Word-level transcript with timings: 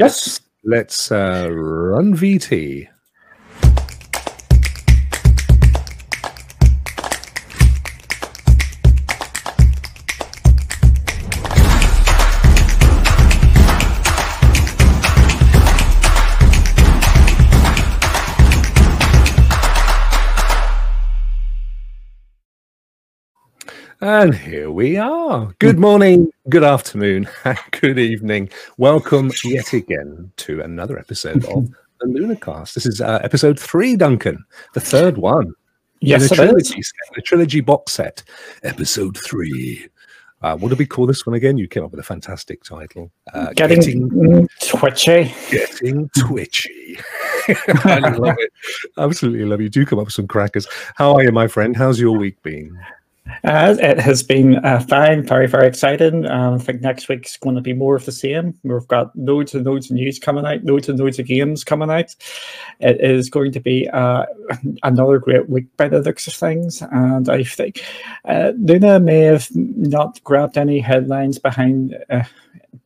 Yes. 0.00 0.40
Let's 0.64 1.12
uh, 1.12 1.48
run 1.50 2.14
VT. 2.16 2.88
And 24.12 24.34
here 24.34 24.72
we 24.72 24.96
are. 24.96 25.54
Good 25.60 25.78
morning, 25.78 26.32
good 26.48 26.64
afternoon, 26.64 27.28
and 27.44 27.56
good 27.70 27.96
evening. 27.96 28.50
Welcome 28.76 29.30
yet 29.44 29.72
again 29.72 30.32
to 30.38 30.62
another 30.62 30.98
episode 30.98 31.44
of 31.44 31.68
the 32.00 32.06
Lunacast. 32.06 32.74
This 32.74 32.86
is 32.86 33.00
uh, 33.00 33.20
episode 33.22 33.56
three, 33.56 33.94
Duncan, 33.94 34.44
the 34.74 34.80
third 34.80 35.16
one. 35.16 35.52
Yes, 36.00 36.28
a 36.28 36.34
trilogy, 36.34 36.82
set, 36.82 37.24
trilogy 37.24 37.60
box 37.60 37.92
set, 37.92 38.24
episode 38.64 39.16
three. 39.16 39.86
Uh, 40.42 40.56
what 40.56 40.70
do 40.70 40.74
we 40.74 40.86
call 40.86 41.06
this 41.06 41.24
one 41.24 41.34
again? 41.34 41.56
You 41.56 41.68
came 41.68 41.84
up 41.84 41.92
with 41.92 42.00
a 42.00 42.02
fantastic 42.02 42.64
title. 42.64 43.12
Uh, 43.32 43.52
Getting, 43.52 43.80
getting, 43.80 44.48
twitchy. 44.60 45.32
getting 45.52 46.10
twitchy. 46.18 46.98
I 47.84 48.00
love 48.00 48.34
it. 48.40 48.52
Absolutely 48.98 49.44
love 49.44 49.60
you. 49.60 49.68
Do 49.68 49.86
come 49.86 50.00
up 50.00 50.06
with 50.06 50.14
some 50.14 50.26
crackers. 50.26 50.66
How 50.96 51.14
are 51.14 51.22
you, 51.22 51.30
my 51.30 51.46
friend? 51.46 51.76
How's 51.76 52.00
your 52.00 52.18
week 52.18 52.42
been? 52.42 52.76
Uh, 53.44 53.76
it 53.78 53.98
has 53.98 54.22
been 54.22 54.56
uh, 54.64 54.80
fine, 54.80 55.22
very, 55.22 55.46
very 55.46 55.66
exciting. 55.66 56.26
Um, 56.26 56.54
I 56.54 56.58
think 56.58 56.80
next 56.80 57.08
week's 57.08 57.36
going 57.36 57.56
to 57.56 57.62
be 57.62 57.72
more 57.72 57.96
of 57.96 58.04
the 58.04 58.12
same. 58.12 58.54
We've 58.62 58.86
got 58.88 59.16
loads 59.16 59.54
and 59.54 59.64
loads 59.64 59.90
of 59.90 59.96
news 59.96 60.18
coming 60.18 60.44
out, 60.44 60.64
loads 60.64 60.88
and 60.88 60.98
loads 60.98 61.18
of 61.18 61.26
games 61.26 61.64
coming 61.64 61.90
out. 61.90 62.14
It 62.80 63.00
is 63.00 63.30
going 63.30 63.52
to 63.52 63.60
be 63.60 63.88
uh, 63.88 64.26
another 64.82 65.18
great 65.18 65.48
week 65.48 65.74
by 65.76 65.88
the 65.88 66.00
looks 66.00 66.26
of 66.26 66.34
things. 66.34 66.82
And 66.90 67.28
I 67.28 67.44
think 67.44 67.84
uh, 68.24 68.52
Luna 68.56 69.00
may 69.00 69.20
have 69.20 69.48
not 69.54 70.22
grabbed 70.24 70.58
any 70.58 70.80
headlines 70.80 71.38
behind 71.38 71.96
uh, 72.10 72.24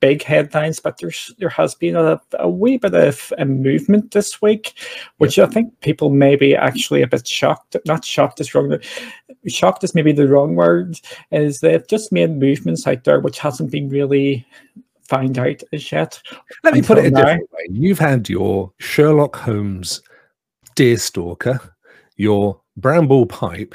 big 0.00 0.22
headlines, 0.22 0.80
but 0.80 0.98
there's 0.98 1.34
there 1.38 1.48
has 1.48 1.74
been 1.74 1.96
a, 1.96 2.20
a 2.38 2.48
wee 2.48 2.78
bit 2.78 2.94
of 2.94 3.32
a 3.38 3.44
movement 3.44 4.12
this 4.12 4.40
week, 4.40 4.74
which 5.18 5.38
I 5.38 5.46
think 5.46 5.78
people 5.80 6.10
may 6.10 6.36
be 6.36 6.54
actually 6.54 7.02
a 7.02 7.06
bit 7.06 7.26
shocked. 7.26 7.76
Not 7.86 8.04
shocked 8.04 8.40
is 8.40 8.54
wrong. 8.54 8.78
Shocked 9.46 9.84
is 9.84 9.94
maybe 9.94 10.12
the 10.12 10.28
wrong 10.28 10.54
word. 10.54 11.00
Is 11.30 11.60
they've 11.60 11.86
just 11.86 12.12
made 12.12 12.36
movements 12.36 12.86
out 12.86 13.04
there 13.04 13.20
which 13.20 13.38
hasn't 13.38 13.70
been 13.70 13.88
really 13.88 14.46
found 15.08 15.38
out 15.38 15.62
as 15.72 15.92
yet. 15.92 16.20
Let 16.62 16.74
me 16.74 16.82
put 16.82 16.98
it 16.98 17.06
a 17.06 17.10
now. 17.10 17.20
different 17.20 17.52
way. 17.52 17.66
You've 17.70 17.98
had 17.98 18.28
your 18.28 18.72
Sherlock 18.78 19.36
Holmes 19.36 20.02
Deerstalker, 20.76 21.70
your 22.16 22.60
Bramble 22.76 23.26
Pipe, 23.26 23.74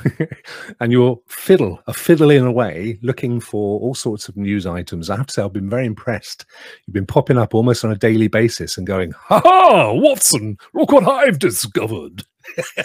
and 0.80 0.92
your 0.92 1.20
fiddle, 1.26 1.80
a 1.86 1.94
fiddling 1.94 2.44
away, 2.44 2.98
looking 3.02 3.40
for 3.40 3.80
all 3.80 3.94
sorts 3.94 4.28
of 4.28 4.36
news 4.36 4.66
items. 4.66 5.10
I 5.10 5.16
have 5.16 5.26
to 5.26 5.32
say, 5.32 5.42
I've 5.42 5.52
been 5.52 5.70
very 5.70 5.86
impressed. 5.86 6.44
You've 6.86 6.94
been 6.94 7.06
popping 7.06 7.38
up 7.38 7.54
almost 7.54 7.84
on 7.84 7.92
a 7.92 7.96
daily 7.96 8.28
basis 8.28 8.76
and 8.76 8.86
going, 8.86 9.12
ha 9.12 9.40
ha, 9.40 9.92
Watson, 9.92 10.56
look 10.74 10.92
what 10.92 11.08
I've 11.08 11.38
discovered. 11.38 12.22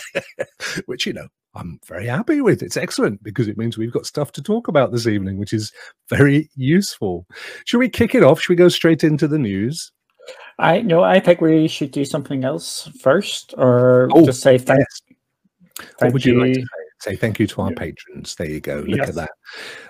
which, 0.85 1.05
you 1.05 1.13
know, 1.13 1.27
I'm 1.55 1.79
very 1.85 2.07
happy 2.07 2.41
with. 2.41 2.61
It's 2.61 2.77
excellent 2.77 3.23
because 3.23 3.47
it 3.47 3.57
means 3.57 3.77
we've 3.77 3.91
got 3.91 4.05
stuff 4.05 4.31
to 4.33 4.43
talk 4.43 4.67
about 4.67 4.91
this 4.91 5.07
evening, 5.07 5.37
which 5.37 5.53
is 5.53 5.71
very 6.09 6.49
useful. 6.55 7.25
Should 7.65 7.79
we 7.79 7.89
kick 7.89 8.13
it 8.13 8.23
off? 8.23 8.39
Should 8.39 8.49
we 8.49 8.55
go 8.55 8.69
straight 8.69 9.03
into 9.03 9.27
the 9.27 9.39
news? 9.39 9.91
I 10.59 10.81
no, 10.81 11.03
I 11.03 11.19
think 11.19 11.39
we 11.39 11.67
should 11.67 11.91
do 11.91 12.03
something 12.03 12.43
else 12.43 12.89
first, 12.99 13.53
or 13.57 14.09
Oh, 14.11 14.25
just 14.25 14.41
say 14.41 14.57
thanks. 14.57 15.01
What 15.77 15.87
Thank 15.99 16.13
would 16.13 16.25
you, 16.25 16.39
like 16.39 16.53
to 16.53 16.59
you. 16.59 16.65
say? 16.65 16.86
Say 16.99 17.15
thank 17.15 17.39
you 17.39 17.45
to 17.47 17.61
our 17.61 17.71
patrons. 17.73 18.35
There 18.35 18.49
you 18.49 18.59
go. 18.59 18.77
Look 18.87 18.97
Yes. 18.97 19.09
at 19.09 19.15
that. 19.15 19.29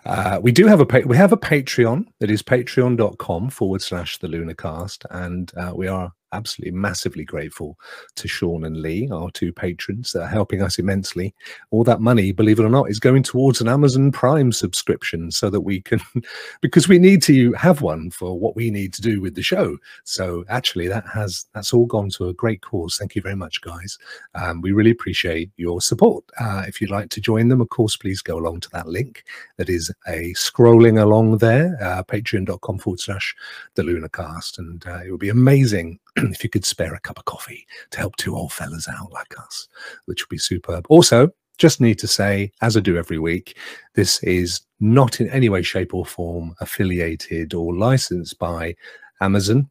Uh, 0.06 0.40
we 0.42 0.52
do 0.52 0.68
have 0.68 0.82
a 0.82 0.86
pa- 0.86 1.06
we 1.06 1.16
have 1.18 1.32
a 1.32 1.38
Patreon 1.38 2.06
that 2.20 2.30
is 2.30 2.44
patreon.com 2.44 3.50
forward 3.50 3.82
slash 3.82 4.18
the 4.18 4.28
Lunacast, 4.28 5.06
and 5.12 5.52
uh, 5.58 5.72
we 5.76 5.88
are 5.88 6.12
absolutely 6.32 6.78
massively 6.78 7.24
grateful 7.24 7.78
to 8.16 8.28
Sean 8.28 8.66
and 8.66 8.82
Lee, 8.82 9.10
our 9.12 9.32
two 9.32 9.54
patrons 9.54 10.12
that 10.12 10.24
are 10.24 10.28
helping 10.28 10.62
us 10.62 10.80
immensely. 10.80 11.34
All 11.72 11.84
that 11.86 12.02
money, 12.02 12.32
believe 12.32 12.60
it 12.60 12.66
or 12.66 12.70
not, 12.70 12.90
is 12.90 13.00
going 13.00 13.24
towards 13.24 13.62
an 13.62 13.68
Amazon 13.68 14.12
Prime 14.12 14.52
subscription 14.52 15.32
so 15.32 15.50
that 15.50 15.62
we 15.62 15.82
can, 15.82 16.00
because 16.62 16.88
we 16.88 17.00
need 17.00 17.22
to 17.24 17.54
have 17.54 17.82
one 17.82 18.12
for 18.12 18.38
what 18.40 18.56
we 18.56 18.72
need 18.72 18.94
to 18.94 19.02
do 19.02 19.22
with 19.22 19.36
the 19.36 19.42
show. 19.42 19.78
So 20.04 20.44
actually, 20.50 20.88
that 20.88 21.06
has 21.08 21.46
that's 21.54 21.74
all 21.74 21.86
gone 21.86 22.10
to 22.12 22.30
a 22.30 22.34
great 22.34 22.62
cause. 22.62 22.98
Thank 22.98 23.16
you 23.16 23.22
very 23.22 23.36
much, 23.36 23.62
guys. 23.62 23.98
Um, 24.36 24.62
we 24.62 24.72
really 24.72 24.92
appreciate 24.92 25.50
your 25.58 25.82
support. 25.82 26.24
Uh, 26.40 26.64
if 26.68 26.82
you'd 26.82 26.92
like 26.92 27.10
to 27.10 27.22
join 27.22 27.48
them, 27.48 27.62
of 27.62 27.70
course, 27.70 27.96
please 27.96 28.22
go 28.22 28.38
along 28.38 28.62
to 28.62 28.70
that 28.72 28.88
link 28.88 29.24
that 29.58 29.70
is 29.70 29.92
a 30.08 30.34
scrolling 30.34 31.02
along 31.02 31.38
there, 31.38 31.78
uh, 31.82 32.04
patreon.com 32.04 32.78
forward 32.80 33.00
slash 33.00 33.36
the 33.76 33.84
Lunacast. 33.84 34.58
And 34.60 34.86
uh, 34.86 35.02
it 35.06 35.12
would 35.12 35.20
be 35.20 35.30
amazing 35.30 36.00
if 36.32 36.44
you 36.44 36.50
could 36.50 36.66
spare 36.66 36.94
a 36.94 37.00
cup 37.00 37.18
of 37.18 37.26
coffee 37.26 37.66
to 37.92 38.00
help 38.00 38.16
two 38.18 38.36
old 38.36 38.52
fellas 38.52 38.88
out 38.88 39.12
like 39.12 39.38
us, 39.40 39.68
which 40.06 40.24
would 40.24 40.34
be 40.34 40.38
superb. 40.38 40.86
Also, 40.90 41.30
just 41.58 41.82
need 41.82 41.98
to 42.00 42.08
say, 42.08 42.52
as 42.62 42.78
I 42.78 42.82
do 42.82 42.98
every 42.98 43.20
week, 43.20 43.58
this 43.96 44.22
is 44.24 44.62
not 44.80 45.20
in 45.20 45.30
any 45.30 45.50
way, 45.50 45.62
shape, 45.62 45.94
or 45.94 46.06
form 46.06 46.56
affiliated 46.62 47.54
or 47.54 47.76
licensed 47.76 48.38
by 48.38 48.76
Amazon 49.22 49.70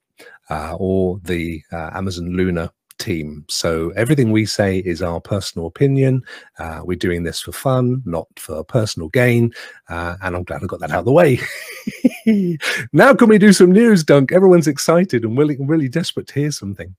uh, 0.50 0.76
or 0.78 1.20
the 1.22 1.62
uh, 1.72 1.90
Amazon 1.94 2.30
Luna 2.32 2.72
team. 2.98 3.44
So 3.48 3.90
everything 3.90 4.32
we 4.32 4.46
say 4.46 4.78
is 4.78 5.02
our 5.02 5.20
personal 5.20 5.66
opinion. 5.66 6.22
Uh, 6.58 6.80
we're 6.84 6.96
doing 6.96 7.22
this 7.22 7.40
for 7.40 7.52
fun, 7.52 8.02
not 8.04 8.26
for 8.36 8.64
personal 8.64 9.08
gain. 9.08 9.52
Uh, 9.88 10.16
and 10.22 10.34
I'm 10.34 10.44
glad 10.44 10.62
I 10.62 10.66
got 10.66 10.80
that 10.80 10.90
out 10.90 11.00
of 11.00 11.04
the 11.04 11.12
way. 11.12 11.38
now, 12.92 13.14
can 13.14 13.28
we 13.28 13.38
do 13.38 13.52
some 13.52 13.72
news, 13.72 14.04
Dunk? 14.04 14.32
Everyone's 14.32 14.68
excited 14.68 15.24
and 15.24 15.38
really, 15.38 15.56
really 15.60 15.88
desperate 15.88 16.26
to 16.28 16.34
hear 16.34 16.50
something. 16.50 16.94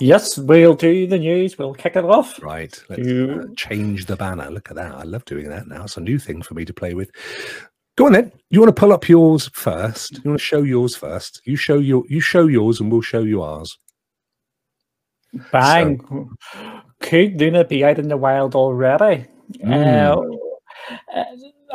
Yes, 0.00 0.36
we'll 0.38 0.74
do 0.74 1.06
the 1.06 1.18
news. 1.18 1.56
We'll 1.56 1.74
kick 1.74 1.94
it 1.94 2.04
off. 2.04 2.42
Right. 2.42 2.82
Let's 2.88 3.08
uh, 3.08 3.46
change 3.56 4.06
the 4.06 4.16
banner. 4.16 4.50
Look 4.50 4.70
at 4.70 4.76
that. 4.76 4.92
I 4.92 5.02
love 5.04 5.24
doing 5.24 5.48
that 5.48 5.68
now. 5.68 5.84
It's 5.84 5.96
a 5.96 6.00
new 6.00 6.18
thing 6.18 6.42
for 6.42 6.54
me 6.54 6.64
to 6.64 6.74
play 6.74 6.94
with. 6.94 7.10
Go 7.96 8.06
on 8.06 8.12
then. 8.12 8.32
You 8.50 8.60
want 8.60 8.74
to 8.74 8.80
pull 8.80 8.92
up 8.92 9.08
yours 9.08 9.48
first? 9.54 10.14
You 10.24 10.30
want 10.30 10.40
to 10.40 10.44
show 10.44 10.62
yours 10.62 10.96
first? 10.96 11.42
You 11.44 11.54
show 11.54 11.78
your 11.78 12.02
you 12.08 12.20
show 12.20 12.48
yours 12.48 12.80
and 12.80 12.90
we'll 12.90 13.02
show 13.02 13.22
you 13.22 13.42
ours. 13.42 13.78
Bang. 15.52 16.00
Could 17.00 17.40
Luna 17.40 17.64
be 17.64 17.84
out 17.84 18.00
in 18.00 18.08
the 18.08 18.16
wild 18.16 18.56
already? 18.56 19.26
Mm. 19.58 20.38
Uh, 21.14 21.24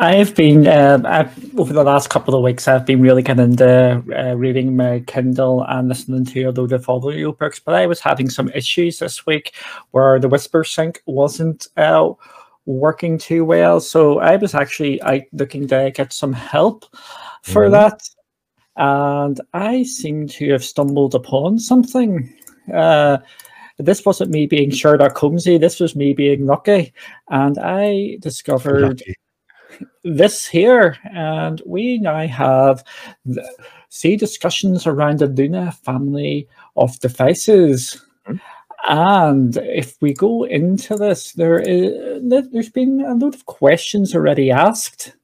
I've 0.02 0.34
been 0.34 0.66
um, 0.66 1.06
I've, 1.06 1.60
over 1.60 1.74
the 1.74 1.84
last 1.84 2.10
couple 2.10 2.34
of 2.34 2.42
weeks. 2.42 2.70
I've 2.70 2.86
been 2.86 3.02
really 3.02 3.22
getting 3.22 3.52
into 3.52 4.02
uh, 4.18 4.34
reading 4.36 4.78
my 4.78 5.02
Kindle 5.08 5.66
and 5.68 5.90
listening 5.90 6.24
to 6.28 6.44
a 6.44 6.52
load 6.52 6.72
of 6.72 6.86
audiobooks. 6.86 7.60
But 7.64 7.76
I 7.76 7.86
was 7.86 8.00
having 8.00 8.30
some 8.30 8.50
issues 8.56 9.00
this 9.00 9.26
week 9.26 9.56
where 9.92 10.18
the 10.18 10.30
Whispersync 10.30 11.00
wasn't 11.06 11.68
uh, 11.76 12.12
working 12.66 13.18
too 13.18 13.44
well. 13.44 13.82
So 13.82 14.20
I 14.20 14.38
was 14.38 14.56
actually 14.56 15.02
looking 15.34 15.68
to 15.68 15.92
get 15.94 16.14
some 16.14 16.32
help 16.32 16.86
for 17.44 17.68
Mhm. 17.68 17.72
that, 17.72 18.02
and 18.78 19.42
I 19.54 19.84
seem 19.84 20.28
to 20.30 20.52
have 20.54 20.64
stumbled 20.64 21.14
upon 21.14 21.59
something. 21.59 22.34
Uh, 22.74 23.18
this 23.80 24.06
wasn't 24.06 24.32
me 24.32 24.46
being 24.46 24.72
Sherlock 24.72 25.18
Holmesy. 25.18 25.58
This 25.58 25.82
was 25.82 25.94
me 25.94 26.14
being 26.14 26.46
lucky, 26.46 26.94
and 27.30 27.58
I 27.58 28.18
discovered 28.22 28.82
Lucky. 29.00 29.16
This 30.03 30.47
here, 30.47 30.97
and 31.13 31.62
we 31.66 31.97
now 32.00 32.28
have 32.28 32.84
the, 33.25 33.47
see 33.90 34.16
discussions 34.16 34.88
around 34.88 35.19
the 35.19 35.28
Luna 35.28 35.72
family 35.72 36.47
of 36.76 36.99
devices. 36.99 38.02
Mhm. 38.28 38.40
And 38.88 39.58
if 39.58 40.02
we 40.02 40.14
go 40.14 40.46
into 40.46 40.96
this, 40.96 41.34
there 41.34 41.59
is 41.59 42.22
there's 42.23 42.70
been 42.70 43.02
a 43.02 43.14
lot 43.14 43.35
of 43.35 43.46
questions 43.46 44.16
already 44.16 44.52
asked, 44.52 45.16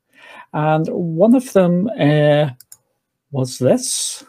and 0.53 0.87
one 0.89 1.35
of 1.35 1.53
them 1.53 1.89
uh, 1.99 2.49
was 3.31 3.57
this. 3.57 4.25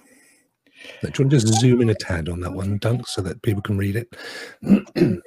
Do 1.02 1.08
you 1.08 1.24
want 1.24 1.30
to 1.30 1.38
just 1.38 1.60
zoom 1.60 1.82
in 1.82 1.90
a 1.90 1.94
tad 1.94 2.28
on 2.28 2.40
that 2.40 2.52
one, 2.52 2.78
Dunk, 2.78 3.08
so 3.08 3.20
that 3.22 3.42
people 3.42 3.62
can 3.62 3.76
read 3.76 3.96
it? 3.96 4.16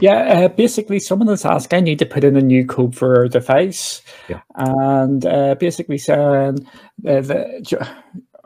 Yeah, 0.00 0.16
uh, 0.44 0.48
basically, 0.48 0.98
someone 0.98 1.28
has 1.28 1.44
asked, 1.44 1.72
I 1.72 1.80
need 1.80 1.98
to 2.00 2.06
put 2.06 2.24
in 2.24 2.36
a 2.36 2.40
new 2.42 2.66
code 2.66 2.96
for 2.96 3.16
our 3.16 3.28
device. 3.28 4.02
Yeah. 4.28 4.40
And 4.56 5.24
uh, 5.24 5.54
basically 5.54 5.98
saying, 5.98 6.66
uh, 7.06 7.20
the, 7.20 7.60
Jo- 7.62 7.86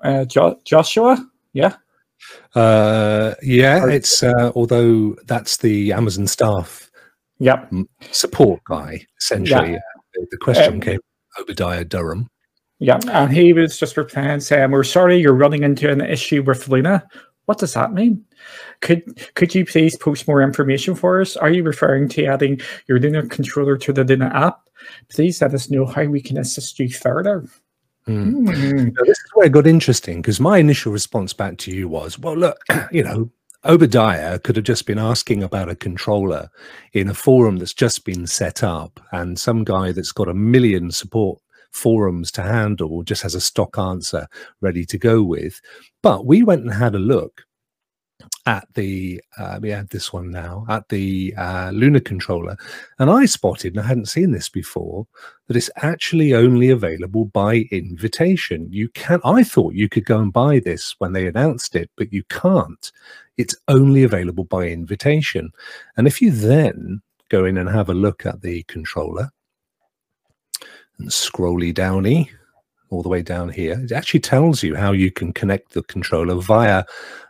uh, 0.03 0.25
jo- 0.27 0.61
Joshua, 0.65 1.17
yeah, 1.53 1.75
Uh, 2.55 3.35
yeah, 3.43 3.83
Or- 3.83 3.91
it's 3.91 4.23
uh, 4.23 4.53
although 4.55 5.17
that's 5.27 5.59
the 5.59 5.93
Amazon 5.93 6.27
staff 6.27 6.91
yep, 7.39 7.73
support 8.11 8.61
guy. 8.65 9.07
Essentially, 9.21 9.77
Uh, 9.77 9.81
the, 10.15 10.27
the 10.31 10.37
question 10.39 10.75
Um, 10.75 10.81
came 10.81 10.99
from 11.35 11.43
Obadiah 11.45 11.85
Durham. 11.85 12.29
Yeah, 12.81 12.99
and 13.11 13.33
he 13.33 13.53
was 13.53 13.79
just 13.79 13.97
replying 13.97 14.41
saying, 14.41 14.71
"We're 14.71 14.85
sorry 14.85 15.19
you're 15.19 15.33
running 15.35 15.63
into 15.63 15.91
an 15.91 16.01
issue 16.01 16.43
with 16.43 16.69
Luna. 16.69 17.05
What 17.47 17.59
does 17.59 17.75
that 17.75 17.93
mean? 17.93 18.25
Could 18.81 19.03
could 19.35 19.55
you 19.55 19.65
please 19.65 19.97
post 19.97 20.29
more 20.29 20.43
information 20.43 20.95
for 20.95 21.21
us? 21.21 21.37
Are 21.37 21.51
you 21.51 21.63
referring 21.63 22.09
to 22.11 22.27
adding 22.27 22.61
your 22.87 22.99
Luna 22.99 23.27
controller 23.27 23.77
to 23.79 23.93
the 23.93 24.05
Luna 24.05 24.31
app? 24.35 24.61
Please 25.09 25.41
let 25.43 25.55
us 25.55 25.71
know 25.71 25.87
how 25.87 26.05
we 26.05 26.21
can 26.21 26.39
assist 26.39 26.79
you 26.79 26.89
further." 26.89 27.47
Mm. 28.07 28.49
Mm. 28.49 28.95
this 29.05 29.19
is 29.19 29.31
where 29.35 29.47
it 29.47 29.53
got 29.53 29.67
interesting 29.67 30.23
because 30.23 30.41
my 30.41 30.57
initial 30.57 30.93
response 30.93 31.35
back 31.35 31.59
to 31.59 31.71
you 31.71 31.89
was, 31.89 32.19
"Well, 32.19 32.37
look, 32.37 32.59
you 32.93 33.03
know, 33.03 33.31
Obadiah 33.65 34.39
could 34.39 34.57
have 34.57 34.65
just 34.65 34.87
been 34.87 34.99
asking 34.99 35.43
about 35.43 35.69
a 35.69 35.75
controller 35.75 36.49
in 36.93 37.09
a 37.09 37.15
forum 37.15 37.59
that's 37.59 37.75
just 37.75 38.05
been 38.05 38.27
set 38.27 38.63
up, 38.63 39.01
and 39.13 39.39
some 39.39 39.65
guy 39.65 39.93
that's 39.93 40.13
got 40.13 40.29
a 40.29 40.35
million 40.35 40.91
support 40.91 41.41
forums 41.71 42.31
to 42.33 42.43
handle 42.43 43.03
just 43.03 43.23
has 43.23 43.35
a 43.35 43.41
stock 43.41 43.77
answer 43.79 44.27
ready 44.61 44.85
to 44.85 44.99
go 44.99 45.23
with. 45.23 45.61
But 46.03 46.27
we 46.27 46.43
went 46.43 46.63
and 46.63 46.73
had 46.73 46.95
a 46.95 47.01
look 47.01 47.45
at 48.49 48.67
the 48.73 49.21
uh, 49.37 49.59
we 49.61 49.69
have 49.69 49.91
this 49.91 50.11
one 50.11 50.31
now 50.31 50.65
at 50.71 50.89
the 50.89 51.35
uh, 51.37 51.71
Luna 51.75 52.01
controller, 52.01 52.57
and 52.99 53.11
I 53.11 53.27
spotted, 53.27 53.75
and 53.75 53.85
I 53.85 53.87
hadn't 53.87 54.09
seen 54.09 54.31
this 54.31 54.49
before, 54.49 55.07
that 55.47 55.57
it's 55.57 55.71
actually 55.77 56.33
only 56.33 56.71
available 56.71 57.27
by 57.27 57.67
invitation. 57.71 58.67
You 58.71 58.89
can 58.89 59.21
I 59.23 59.45
thought 59.45 59.75
you 59.75 59.89
could 59.91 60.07
go 60.07 60.19
and 60.19 60.33
buy 60.33 60.61
this 60.61 60.95
when 60.99 61.13
they 61.13 61.27
announced 61.27 61.77
it, 61.77 61.91
but 61.97 62.11
you 62.11 62.25
can't. 62.31 62.91
It's 63.37 63.55
only 63.69 64.03
available 64.03 64.45
by 64.45 64.69
invitation. 64.69 65.51
And 65.99 66.07
if 66.07 66.23
you 66.23 66.31
then 66.31 67.03
go 67.29 67.45
in 67.45 67.59
and 67.59 67.69
have 67.69 67.91
a 67.91 67.95
look 67.95 68.25
at 68.25 68.41
the 68.41 68.63
controller, 68.63 69.29
and 70.99 71.11
scrolly 71.11 71.73
downy 71.75 72.31
all 72.91 73.03
the 73.03 73.09
way 73.09 73.23
down 73.23 73.49
here. 73.49 73.79
It 73.81 73.93
actually 73.93 74.21
tells 74.21 74.63
you 74.63 74.75
how 74.75 74.93
you 74.93 75.11
can 75.11 75.33
connect 75.33 75.73
the 75.73 75.83
controller 75.85 76.35
via 76.37 76.85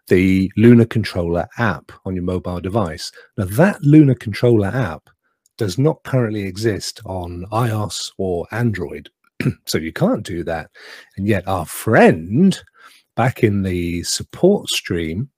the 0.08 0.50
Luna 0.56 0.86
controller 0.86 1.46
app 1.58 1.92
on 2.04 2.14
your 2.14 2.24
mobile 2.24 2.60
device. 2.60 3.12
Now 3.36 3.44
that 3.44 3.82
Luna 3.82 4.14
controller 4.14 4.68
app 4.68 5.08
does 5.58 5.76
not 5.76 6.02
currently 6.04 6.44
exist 6.44 7.00
on 7.04 7.44
iOS 7.52 8.12
or 8.16 8.46
Android. 8.52 9.10
so 9.66 9.78
you 9.78 9.92
can't 9.92 10.24
do 10.24 10.44
that. 10.44 10.70
And 11.16 11.26
yet 11.26 11.46
our 11.46 11.66
friend 11.66 12.58
back 13.16 13.42
in 13.42 13.62
the 13.62 14.02
support 14.04 14.68
stream 14.68 15.28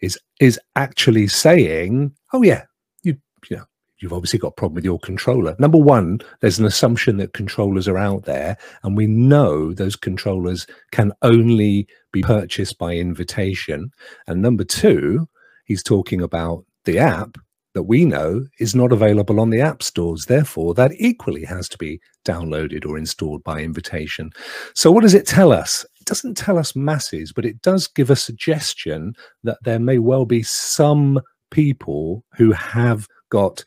is 0.00 0.18
is 0.40 0.60
actually 0.76 1.28
saying, 1.28 2.12
oh 2.32 2.42
yeah, 2.42 2.64
you 3.02 3.16
you 3.48 3.56
know, 3.56 3.64
you've 4.00 4.12
obviously 4.12 4.38
got 4.38 4.48
a 4.48 4.52
problem 4.52 4.74
with 4.74 4.84
your 4.84 4.98
controller. 5.00 5.56
Number 5.58 5.78
one, 5.78 6.20
there's 6.40 6.58
an 6.58 6.66
assumption 6.66 7.16
that 7.18 7.32
controllers 7.32 7.88
are 7.88 7.98
out 7.98 8.24
there, 8.24 8.56
and 8.82 8.96
we 8.96 9.06
know 9.06 9.72
those 9.72 9.96
controllers 9.96 10.66
can 10.92 11.12
only 11.22 11.86
be 12.12 12.22
purchased 12.22 12.78
by 12.78 12.94
invitation. 12.94 13.90
And 14.26 14.40
number 14.42 14.64
two, 14.64 15.28
he's 15.64 15.82
talking 15.82 16.22
about 16.22 16.64
the 16.84 16.98
app 16.98 17.36
that 17.74 17.82
we 17.84 18.04
know 18.04 18.44
is 18.58 18.74
not 18.74 18.92
available 18.92 19.38
on 19.38 19.50
the 19.50 19.60
app 19.60 19.82
stores. 19.82 20.24
Therefore, 20.24 20.74
that 20.74 20.92
equally 20.98 21.44
has 21.44 21.68
to 21.68 21.78
be 21.78 22.00
downloaded 22.24 22.86
or 22.86 22.98
installed 22.98 23.44
by 23.44 23.60
invitation. 23.60 24.30
So, 24.74 24.90
what 24.90 25.02
does 25.02 25.14
it 25.14 25.26
tell 25.26 25.52
us? 25.52 25.84
It 26.00 26.06
doesn't 26.06 26.36
tell 26.36 26.58
us 26.58 26.74
masses, 26.74 27.32
but 27.32 27.44
it 27.44 27.60
does 27.62 27.86
give 27.86 28.10
a 28.10 28.16
suggestion 28.16 29.14
that 29.44 29.58
there 29.64 29.78
may 29.78 29.98
well 29.98 30.24
be 30.24 30.42
some 30.42 31.20
people 31.50 32.24
who 32.36 32.52
have 32.52 33.06
got 33.30 33.64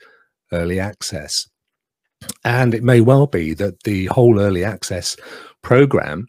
early 0.52 0.80
access. 0.80 1.48
And 2.44 2.74
it 2.74 2.84
may 2.84 3.02
well 3.02 3.28
be 3.28 3.54
that 3.56 3.84
the 3.84 4.06
whole 4.08 4.40
early 4.40 4.64
access 4.64 5.18
program 5.62 6.28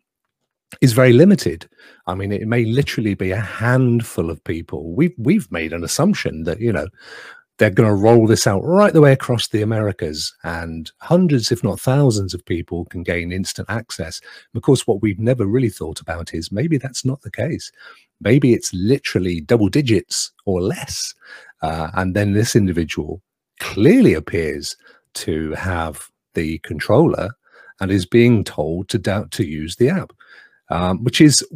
is 0.81 0.93
very 0.93 1.13
limited. 1.13 1.69
I 2.07 2.15
mean, 2.15 2.33
it 2.33 2.47
may 2.47 2.65
literally 2.65 3.15
be 3.15 3.31
a 3.31 3.41
handful 3.41 4.31
of 4.31 4.43
people. 4.45 4.95
We've 4.95 5.15
we've 5.19 5.51
made 5.53 5.73
an 5.73 5.85
assumption 5.85 6.45
that 6.45 6.61
you 6.61 6.73
know 6.73 6.89
they're 7.59 7.71
going 7.71 7.89
to 7.89 7.95
roll 7.95 8.27
this 8.27 8.47
out 8.47 8.63
right 8.63 8.93
the 8.93 9.01
way 9.01 9.13
across 9.13 9.49
the 9.49 9.63
Americas, 9.63 10.35
and 10.45 10.91
hundreds, 11.01 11.53
if 11.53 11.63
not 11.63 11.79
thousands, 11.79 12.33
of 12.35 12.45
people 12.47 12.87
can 12.87 13.03
gain 13.03 13.33
instant 13.33 13.69
access. 13.71 14.21
And 14.21 14.59
of 14.59 14.63
course, 14.63 14.87
what 14.87 15.03
we've 15.03 15.21
never 15.21 15.47
really 15.47 15.71
thought 15.71 16.01
about 16.01 16.33
is 16.35 16.51
maybe 16.51 16.79
that's 16.79 17.05
not 17.05 17.21
the 17.21 17.31
case. 17.31 17.71
Maybe 18.21 18.55
it's 18.55 18.73
literally 18.73 19.41
double 19.41 19.69
digits 19.69 20.33
or 20.47 20.63
less, 20.63 21.15
uh, 21.61 21.91
and 21.95 22.15
then 22.15 22.33
this 22.33 22.57
individual 22.57 23.23
clearly 23.63 24.13
appears 24.15 24.77
to 25.15 25.53
have 25.53 26.09
the 26.35 26.59
controller 26.59 27.31
and 27.81 27.91
is 27.91 28.05
being 28.05 28.43
told 28.43 28.89
to 28.89 28.99
doubt 28.99 29.31
to 29.31 29.47
use 29.47 29.77
the 29.77 29.89
app, 29.89 30.13
um, 30.69 31.05
which 31.05 31.21
is 31.21 31.47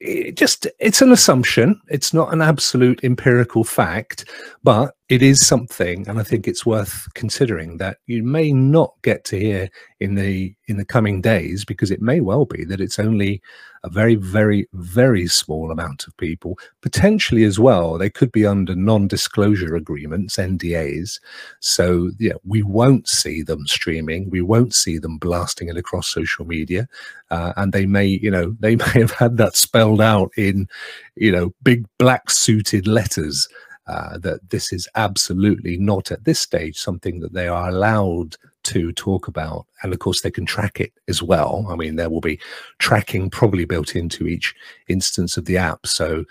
it 0.00 0.36
just 0.36 0.66
it's 0.78 1.02
an 1.02 1.12
assumption. 1.12 1.80
It's 1.88 2.12
not 2.12 2.32
an 2.32 2.42
absolute 2.42 3.02
empirical 3.02 3.64
fact, 3.64 4.26
but 4.62 4.94
it 5.10 5.22
is 5.22 5.44
something, 5.44 6.08
and 6.08 6.20
I 6.20 6.22
think 6.22 6.46
it's 6.46 6.64
worth 6.64 7.08
considering 7.14 7.78
that 7.78 7.98
you 8.06 8.22
may 8.22 8.52
not 8.52 8.94
get 9.02 9.24
to 9.24 9.38
hear 9.40 9.68
in 9.98 10.14
the 10.14 10.54
in 10.68 10.76
the 10.76 10.84
coming 10.84 11.20
days 11.20 11.64
because 11.64 11.90
it 11.90 12.00
may 12.00 12.20
well 12.20 12.44
be 12.44 12.64
that 12.66 12.80
it's 12.80 13.00
only 13.00 13.42
a 13.82 13.90
very, 13.90 14.14
very, 14.14 14.68
very 14.72 15.26
small 15.26 15.72
amount 15.72 16.06
of 16.06 16.16
people. 16.16 16.56
Potentially 16.80 17.42
as 17.42 17.58
well, 17.58 17.98
they 17.98 18.08
could 18.08 18.30
be 18.30 18.46
under 18.46 18.76
non-disclosure 18.76 19.74
agreements, 19.74 20.36
NDAs. 20.36 21.18
So 21.58 22.12
yeah, 22.20 22.34
we 22.44 22.62
won't 22.62 23.08
see 23.08 23.42
them 23.42 23.66
streaming. 23.66 24.30
We 24.30 24.42
won't 24.42 24.74
see 24.74 24.98
them 24.98 25.18
blasting 25.18 25.68
it 25.68 25.76
across 25.76 26.06
social 26.06 26.44
media, 26.44 26.88
uh, 27.32 27.52
and 27.56 27.72
they 27.72 27.84
may, 27.84 28.06
you 28.06 28.30
know, 28.30 28.54
they 28.60 28.76
may 28.76 28.92
have 29.00 29.10
had 29.10 29.38
that 29.38 29.56
spelled 29.56 30.00
out 30.00 30.30
in, 30.36 30.68
you 31.16 31.32
know, 31.32 31.52
big 31.64 31.84
black 31.98 32.30
suited 32.30 32.86
letters 32.86 33.48
uh, 33.90 34.18
that 34.18 34.50
this 34.50 34.72
is 34.72 34.88
absolutely 34.94 35.76
not 35.76 36.12
at 36.12 36.24
this 36.24 36.38
stage 36.38 36.78
something 36.78 37.18
that 37.18 37.32
they 37.32 37.48
are 37.48 37.68
allowed 37.68 38.36
to 38.62 38.92
talk 38.92 39.26
about. 39.26 39.66
And 39.82 39.92
of 39.92 39.98
course, 39.98 40.20
they 40.20 40.30
can 40.30 40.46
track 40.46 40.80
it 40.80 40.92
as 41.08 41.22
well. 41.22 41.66
I 41.68 41.74
mean, 41.74 41.96
there 41.96 42.08
will 42.08 42.20
be 42.20 42.38
tracking 42.78 43.30
probably 43.30 43.64
built 43.64 43.96
into 43.96 44.28
each 44.28 44.54
instance 44.86 45.36
of 45.36 45.46
the 45.46 45.56
app. 45.56 45.86
So 45.86 46.24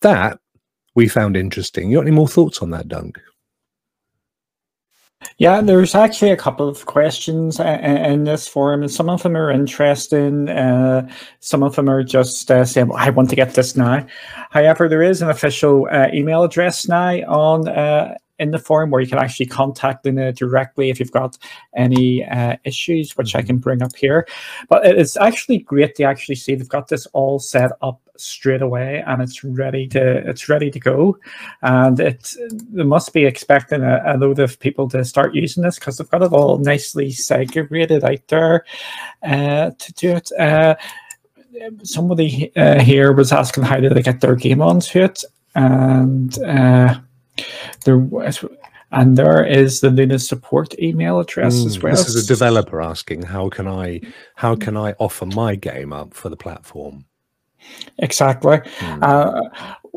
that 0.00 0.38
we 0.94 1.06
found 1.06 1.36
interesting. 1.36 1.90
You 1.90 1.98
got 1.98 2.06
any 2.06 2.16
more 2.16 2.28
thoughts 2.28 2.62
on 2.62 2.70
that, 2.70 2.88
Dunk? 2.88 3.20
Yeah, 5.38 5.60
there's 5.60 5.94
actually 5.94 6.30
a 6.30 6.36
couple 6.36 6.68
of 6.68 6.86
questions 6.86 7.58
in 7.60 8.24
this 8.24 8.46
forum, 8.48 8.82
and 8.82 8.90
some 8.90 9.08
of 9.08 9.22
them 9.22 9.36
are 9.36 9.50
interesting. 9.50 10.48
Uh, 10.48 11.08
some 11.40 11.62
of 11.62 11.76
them 11.76 11.88
are 11.88 12.02
just 12.02 12.50
uh, 12.50 12.64
saying, 12.64 12.88
well, 12.88 12.98
I 12.98 13.10
want 13.10 13.30
to 13.30 13.36
get 13.36 13.54
this 13.54 13.76
now. 13.76 14.06
However, 14.50 14.88
there 14.88 15.02
is 15.02 15.22
an 15.22 15.30
official 15.30 15.88
uh, 15.90 16.08
email 16.12 16.44
address 16.44 16.88
now 16.88 17.14
on 17.28 17.68
uh, 17.68 18.14
in 18.38 18.50
the 18.50 18.58
forum 18.58 18.90
where 18.90 19.00
you 19.00 19.08
can 19.08 19.18
actually 19.18 19.46
contact 19.46 20.04
Luna 20.04 20.32
directly 20.32 20.90
if 20.90 20.98
you've 20.98 21.12
got 21.12 21.38
any 21.76 22.24
uh, 22.24 22.56
issues, 22.64 23.16
which 23.16 23.34
I 23.34 23.38
mm-hmm. 23.38 23.46
can 23.46 23.58
bring 23.58 23.82
up 23.82 23.94
here. 23.96 24.26
But 24.68 24.84
it's 24.84 25.16
actually 25.16 25.58
great 25.58 25.94
to 25.96 26.04
actually 26.04 26.34
see 26.34 26.54
they've 26.54 26.68
got 26.68 26.88
this 26.88 27.06
all 27.06 27.38
set 27.38 27.70
up 27.80 28.00
straight 28.24 28.62
away 28.62 29.02
and 29.06 29.22
it's 29.22 29.42
ready 29.44 29.86
to 29.88 30.28
it's 30.28 30.48
ready 30.48 30.70
to 30.70 30.80
go 30.80 31.18
and 31.62 32.00
it 32.00 32.34
they 32.70 32.82
must 32.82 33.12
be 33.12 33.24
expecting 33.24 33.82
a, 33.82 34.02
a 34.06 34.16
load 34.16 34.38
of 34.38 34.58
people 34.60 34.88
to 34.88 35.04
start 35.04 35.34
using 35.34 35.62
this 35.62 35.78
because 35.78 35.96
they've 35.96 36.10
got 36.10 36.22
it 36.22 36.32
all 36.32 36.58
nicely 36.58 37.10
segregated 37.10 38.04
out 38.04 38.26
there 38.28 38.64
uh, 39.22 39.70
to 39.78 39.92
do 39.94 40.10
it 40.10 40.30
uh, 40.38 40.74
somebody 41.82 42.50
uh, 42.56 42.80
here 42.80 43.12
was 43.12 43.32
asking 43.32 43.64
how 43.64 43.78
did 43.78 43.92
they 43.92 44.02
get 44.02 44.20
their 44.20 44.36
game 44.36 44.62
onto 44.62 45.00
it 45.00 45.24
and 45.54 46.42
uh, 46.42 46.98
there 47.84 47.98
was 47.98 48.44
and 48.92 49.16
there 49.16 49.44
is 49.44 49.80
the 49.80 49.90
Luna 49.90 50.18
support 50.18 50.78
email 50.78 51.18
address 51.18 51.56
mm, 51.60 51.66
as 51.66 51.82
well. 51.82 51.92
This 51.92 52.08
is 52.08 52.24
a 52.24 52.26
developer 52.26 52.80
asking 52.80 53.22
how 53.22 53.48
can 53.48 53.66
I 53.66 54.02
how 54.36 54.54
can 54.54 54.76
I 54.76 54.92
offer 54.98 55.26
my 55.26 55.54
game 55.54 55.92
up 55.92 56.14
for 56.14 56.28
the 56.28 56.36
platform? 56.36 57.06
Exactly. 57.98 58.58
Mm. 58.58 59.02
Uh, 59.02 59.48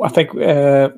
I 0.04 0.10
think 0.10 0.30
uh, 0.32 0.90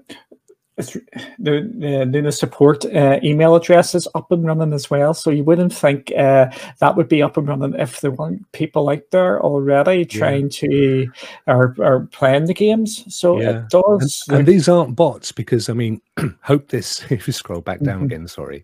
the, 0.78 1.02
the 1.40 2.06
Luna 2.06 2.32
support 2.32 2.86
uh, 2.86 3.20
email 3.24 3.56
address 3.56 3.96
is 3.96 4.08
up 4.14 4.32
and 4.32 4.46
running 4.46 4.74
as 4.74 4.90
well. 4.90 5.14
So 5.14 5.32
you 5.32 5.44
wouldn't 5.44 5.74
think 5.74 6.12
uh, 6.16 6.52
that 6.80 6.96
would 6.96 7.10
be 7.10 7.24
up 7.24 7.38
and 7.38 7.48
running 7.48 7.74
if 7.74 8.02
there 8.02 8.12
weren't 8.12 8.50
people 8.52 8.90
out 8.90 9.04
there 9.12 9.42
already 9.42 10.06
trying 10.06 10.44
yeah. 10.44 10.50
to 10.50 11.12
or, 11.48 11.76
or 11.80 12.08
playing 12.12 12.46
the 12.46 12.54
games. 12.54 13.04
So 13.14 13.42
yeah. 13.42 13.62
it 13.62 13.70
does. 13.70 14.24
And, 14.30 14.40
and, 14.40 14.48
these 14.48 14.70
aren't 14.70 14.96
bots 14.96 15.32
because 15.32 15.68
I 15.68 15.74
mean, 15.74 16.02
hope 16.42 16.70
this. 16.70 17.04
If 17.18 17.26
you 17.26 17.34
scroll 17.34 17.62
back 17.62 17.80
down 17.80 17.96
mm-hmm. 17.96 18.06
again, 18.06 18.28
sorry. 18.28 18.64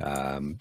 Um, 0.00 0.56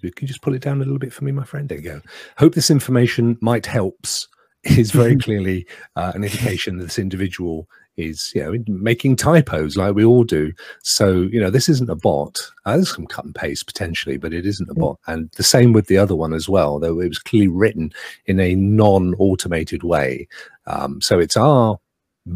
can 0.00 0.12
you 0.22 0.26
just 0.26 0.40
pull 0.40 0.54
it 0.54 0.62
down 0.62 0.78
a 0.78 0.84
little 0.84 0.98
bit 0.98 1.12
for 1.12 1.24
me, 1.24 1.32
my 1.32 1.44
friend? 1.44 1.68
There 1.68 1.78
you 1.78 1.84
go. 1.84 2.00
Hope 2.38 2.54
this 2.54 2.70
information 2.70 3.36
might 3.40 3.66
helps 3.66 4.26
is 4.64 4.90
very 4.90 5.16
clearly 5.18 5.66
uh, 5.96 6.12
an 6.14 6.24
indication 6.24 6.78
that 6.78 6.84
this 6.84 6.98
individual 6.98 7.68
is 7.98 8.32
you 8.34 8.42
know 8.42 8.64
making 8.68 9.16
typos 9.16 9.76
like 9.76 9.94
we 9.94 10.04
all 10.04 10.24
do. 10.24 10.52
So 10.82 11.22
you 11.32 11.40
know 11.40 11.50
this 11.50 11.68
isn't 11.68 11.90
a 11.90 11.94
bot. 11.94 12.40
Uh, 12.64 12.76
there's 12.76 12.94
some 12.94 13.06
cut 13.06 13.24
and 13.24 13.34
paste 13.34 13.66
potentially 13.66 14.16
but 14.16 14.32
it 14.32 14.46
isn't 14.46 14.70
a 14.70 14.74
bot. 14.74 14.98
And 15.06 15.30
the 15.36 15.42
same 15.42 15.72
with 15.72 15.86
the 15.86 15.98
other 15.98 16.16
one 16.16 16.32
as 16.32 16.48
well 16.48 16.78
though 16.78 17.00
it 17.00 17.08
was 17.08 17.18
clearly 17.18 17.48
written 17.48 17.92
in 18.26 18.40
a 18.40 18.54
non-automated 18.54 19.82
way. 19.82 20.26
Um, 20.66 21.00
so 21.00 21.18
it's 21.18 21.36
our 21.36 21.78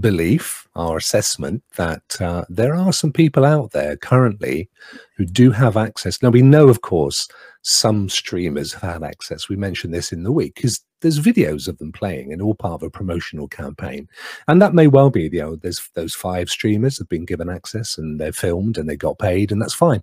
belief 0.00 0.66
our 0.74 0.96
assessment 0.96 1.62
that 1.76 2.20
uh, 2.20 2.44
there 2.48 2.74
are 2.74 2.92
some 2.92 3.12
people 3.12 3.44
out 3.44 3.70
there 3.70 3.96
currently 3.96 4.68
who 5.16 5.24
do 5.24 5.52
have 5.52 5.76
access. 5.76 6.20
Now 6.22 6.30
we 6.30 6.42
know 6.42 6.68
of 6.68 6.82
course 6.82 7.28
some 7.62 8.08
streamers 8.08 8.72
have 8.74 8.82
had 8.82 9.02
access. 9.02 9.48
We 9.48 9.56
mentioned 9.56 9.92
this 9.92 10.12
in 10.12 10.22
the 10.22 10.30
week. 10.30 10.54
Because 10.54 10.84
there's 11.00 11.20
videos 11.20 11.68
of 11.68 11.78
them 11.78 11.92
playing 11.92 12.32
and 12.32 12.40
all 12.40 12.54
part 12.54 12.74
of 12.74 12.82
a 12.82 12.90
promotional 12.90 13.48
campaign. 13.48 14.08
And 14.48 14.60
that 14.62 14.74
may 14.74 14.86
well 14.86 15.10
be 15.10 15.24
you 15.24 15.40
know 15.40 15.56
there's 15.56 15.88
those 15.94 16.14
five 16.14 16.50
streamers 16.50 16.98
have 16.98 17.08
been 17.08 17.24
given 17.24 17.48
access 17.48 17.98
and 17.98 18.20
they're 18.20 18.32
filmed 18.32 18.78
and 18.78 18.88
they 18.88 18.96
got 18.96 19.18
paid 19.18 19.52
and 19.52 19.60
that's 19.60 19.74
fine. 19.74 20.02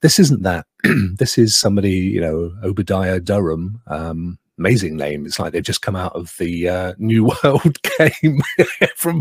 This 0.00 0.18
isn't 0.18 0.42
that. 0.42 0.66
This 1.16 1.38
is 1.38 1.56
somebody 1.56 1.92
you 1.92 2.20
know 2.20 2.52
obadiah 2.62 3.20
durham 3.20 3.80
um, 3.86 4.38
amazing 4.58 4.96
name. 4.96 5.26
It's 5.26 5.38
like 5.38 5.52
they've 5.52 5.62
just 5.62 5.82
come 5.82 5.96
out 5.96 6.14
of 6.14 6.34
the 6.38 6.68
uh, 6.68 6.94
new 6.98 7.24
world 7.44 7.78
game 7.98 8.42
from 8.96 9.20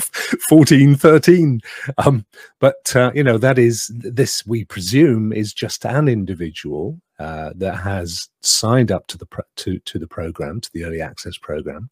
1413 0.50 1.62
um, 1.98 2.26
but 2.60 2.96
uh, 2.96 3.12
you 3.16 3.24
know 3.24 3.38
that 3.38 3.58
is 3.58 3.92
this 3.94 4.46
we 4.46 4.66
presume 4.66 5.32
is 5.32 5.54
just 5.54 5.86
an 5.86 6.08
individual 6.08 7.00
uh, 7.24 7.54
that 7.56 7.78
has 7.78 8.28
signed 8.42 8.92
up 8.92 9.08
to 9.08 9.18
the 9.18 9.26
pro- 9.26 9.52
to 9.56 9.80
to 9.80 9.98
the 9.98 10.08
program 10.08 10.60
to 10.60 10.70
the 10.74 10.84
early 10.84 11.02
access 11.02 11.38
program. 11.38 11.90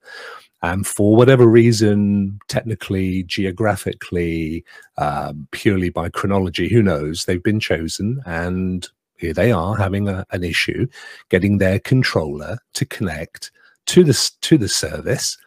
And 0.61 0.85
for 0.85 1.15
whatever 1.15 1.47
reason 1.47 2.37
technically 2.49 3.23
geographically 3.23 4.65
um, 4.97 5.47
purely 5.51 5.89
by 5.89 6.09
chronology 6.09 6.67
who 6.67 6.83
knows? 6.83 7.23
They've 7.23 7.49
been 7.51 7.61
chosen 7.61 8.21
and 8.25 8.87
here 9.21 9.33
they 9.33 9.53
are 9.53 9.77
having 9.77 10.09
a, 10.09 10.25
an 10.31 10.43
issue 10.43 10.85
getting 11.29 11.59
their 11.59 11.79
controller 11.79 12.57
to 12.73 12.85
connect 12.85 13.51
to 13.85 14.03
the 14.03 14.31
to 14.41 14.57
the 14.57 14.67
service 14.67 15.37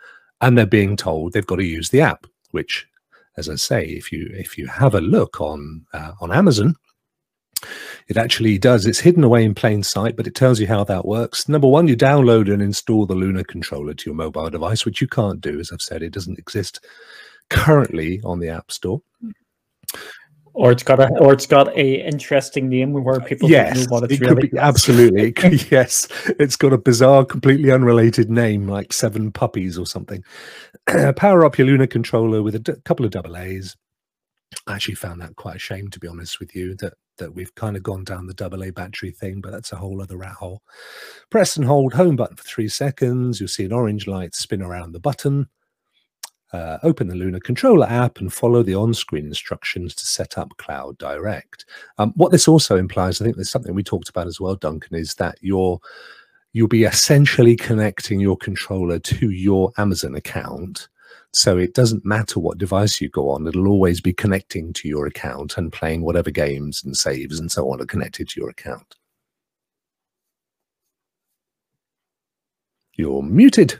and 0.40 0.56
they're 0.56 0.78
being 0.80 0.96
told 0.96 1.32
they've 1.32 1.52
got 1.52 1.56
to 1.56 1.64
use 1.78 1.90
the 1.90 2.00
app 2.00 2.26
which 2.52 2.86
as 3.36 3.48
i 3.48 3.54
say 3.54 3.84
if 3.84 4.10
you 4.12 4.28
if 4.32 4.58
you 4.58 4.66
have 4.66 4.94
a 4.94 5.00
look 5.00 5.40
on 5.40 5.84
uh, 5.92 6.12
on 6.20 6.32
amazon 6.32 6.74
it 8.08 8.16
actually 8.16 8.58
does. 8.58 8.86
It's 8.86 9.00
hidden 9.00 9.24
away 9.24 9.44
in 9.44 9.54
plain 9.54 9.82
sight, 9.82 10.16
but 10.16 10.26
it 10.26 10.34
tells 10.34 10.60
you 10.60 10.66
how 10.66 10.84
that 10.84 11.06
works. 11.06 11.48
Number 11.48 11.68
one, 11.68 11.88
you 11.88 11.96
download 11.96 12.52
and 12.52 12.62
install 12.62 13.06
the 13.06 13.14
Luna 13.14 13.44
controller 13.44 13.94
to 13.94 14.10
your 14.10 14.14
mobile 14.14 14.50
device, 14.50 14.84
which 14.84 15.00
you 15.00 15.08
can't 15.08 15.40
do. 15.40 15.60
As 15.60 15.70
I've 15.72 15.82
said, 15.82 16.02
it 16.02 16.12
doesn't 16.12 16.38
exist 16.38 16.84
currently 17.50 18.20
on 18.24 18.40
the 18.40 18.48
App 18.48 18.70
Store. 18.70 19.00
Or 20.54 20.70
it's 20.70 20.84
got 20.84 21.00
a, 21.00 21.08
or 21.18 21.32
it's 21.32 21.46
got 21.46 21.76
a 21.76 22.06
interesting 22.06 22.68
name 22.68 22.92
where 22.92 23.18
people 23.18 23.50
yes, 23.50 23.74
don't 23.74 23.90
know 23.90 23.94
what 23.94 24.04
it's 24.04 24.12
it 24.14 24.20
really. 24.20 24.42
could 24.42 24.50
be 24.52 24.58
absolutely. 24.58 25.22
It 25.24 25.36
could, 25.36 25.70
yes, 25.72 26.06
it's 26.38 26.54
got 26.54 26.72
a 26.72 26.78
bizarre, 26.78 27.24
completely 27.24 27.72
unrelated 27.72 28.30
name, 28.30 28.68
like 28.68 28.92
Seven 28.92 29.32
Puppies 29.32 29.76
or 29.76 29.84
something. 29.84 30.22
Power 31.16 31.44
up 31.44 31.58
your 31.58 31.66
Luna 31.66 31.88
controller 31.88 32.40
with 32.40 32.54
a 32.54 32.60
d- 32.60 32.74
couple 32.84 33.04
of 33.04 33.10
double 33.10 33.36
A's. 33.36 33.76
I 34.68 34.76
actually 34.76 34.94
found 34.94 35.20
that 35.20 35.34
quite 35.34 35.56
a 35.56 35.58
shame, 35.58 35.88
to 35.88 35.98
be 35.98 36.06
honest 36.06 36.38
with 36.38 36.54
you, 36.54 36.76
that 36.76 36.94
that 37.18 37.34
we've 37.34 37.54
kind 37.54 37.76
of 37.76 37.82
gone 37.82 38.04
down 38.04 38.26
the 38.26 38.34
double 38.34 38.64
A 38.64 38.70
battery 38.70 39.10
thing, 39.10 39.40
but 39.40 39.52
that's 39.52 39.72
a 39.72 39.76
whole 39.76 40.02
other 40.02 40.16
rat 40.16 40.32
hole. 40.32 40.62
Press 41.30 41.56
and 41.56 41.64
hold 41.64 41.92
home 41.92 42.16
button 42.16 42.36
for 42.36 42.44
three 42.44 42.68
seconds. 42.68 43.40
You'll 43.40 43.48
see 43.48 43.64
an 43.64 43.72
orange 43.72 44.06
light 44.06 44.34
spin 44.34 44.62
around 44.62 44.92
the 44.92 45.00
button. 45.00 45.48
Uh, 46.52 46.78
open 46.84 47.08
the 47.08 47.16
Luna 47.16 47.40
controller 47.40 47.86
app 47.86 48.18
and 48.20 48.32
follow 48.32 48.62
the 48.62 48.76
on-screen 48.76 49.26
instructions 49.26 49.92
to 49.92 50.06
set 50.06 50.38
up 50.38 50.56
Cloud 50.56 50.96
Direct. 50.98 51.64
Um, 51.98 52.12
what 52.14 52.30
this 52.30 52.46
also 52.46 52.76
implies, 52.76 53.20
I 53.20 53.24
think 53.24 53.34
there's 53.34 53.50
something 53.50 53.74
we 53.74 53.82
talked 53.82 54.08
about 54.08 54.28
as 54.28 54.38
well, 54.38 54.54
Duncan, 54.54 54.96
is 54.96 55.14
that 55.14 55.36
you're 55.40 55.80
you'll 56.52 56.68
be 56.68 56.84
essentially 56.84 57.56
connecting 57.56 58.20
your 58.20 58.36
controller 58.36 59.00
to 59.00 59.30
your 59.30 59.72
Amazon 59.78 60.14
account 60.14 60.88
so 61.34 61.58
it 61.58 61.74
doesn't 61.74 62.04
matter 62.04 62.40
what 62.40 62.58
device 62.58 63.00
you 63.00 63.08
go 63.08 63.30
on, 63.30 63.46
it'll 63.46 63.68
always 63.68 64.00
be 64.00 64.12
connecting 64.12 64.72
to 64.74 64.88
your 64.88 65.06
account 65.06 65.56
and 65.56 65.72
playing 65.72 66.02
whatever 66.02 66.30
games 66.30 66.82
and 66.84 66.96
saves 66.96 67.38
and 67.38 67.50
so 67.50 67.70
on 67.70 67.80
are 67.80 67.86
connected 67.86 68.28
to 68.28 68.40
your 68.40 68.50
account. 68.50 68.96
You're 72.96 73.22
muted. 73.22 73.78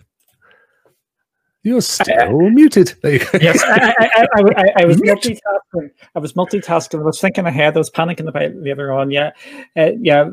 You're 1.62 1.80
still 1.80 2.50
muted. 2.50 2.94
There 3.02 3.12
you 3.14 3.18
go. 3.20 3.38
yes, 3.40 3.62
I, 3.62 3.94
I, 3.99 4.26
I, 4.37 4.82
I, 4.82 4.84
was 4.84 4.99
multitasking. 4.99 5.90
I 6.14 6.18
was 6.18 6.34
multitasking. 6.34 7.00
I 7.00 7.02
was 7.02 7.20
thinking 7.20 7.46
ahead. 7.46 7.75
I 7.75 7.78
was 7.78 7.90
panicking 7.90 8.28
about 8.28 8.54
later 8.54 8.92
on. 8.92 9.11
Yeah, 9.11 9.30
uh, 9.75 9.92
yeah. 9.99 10.28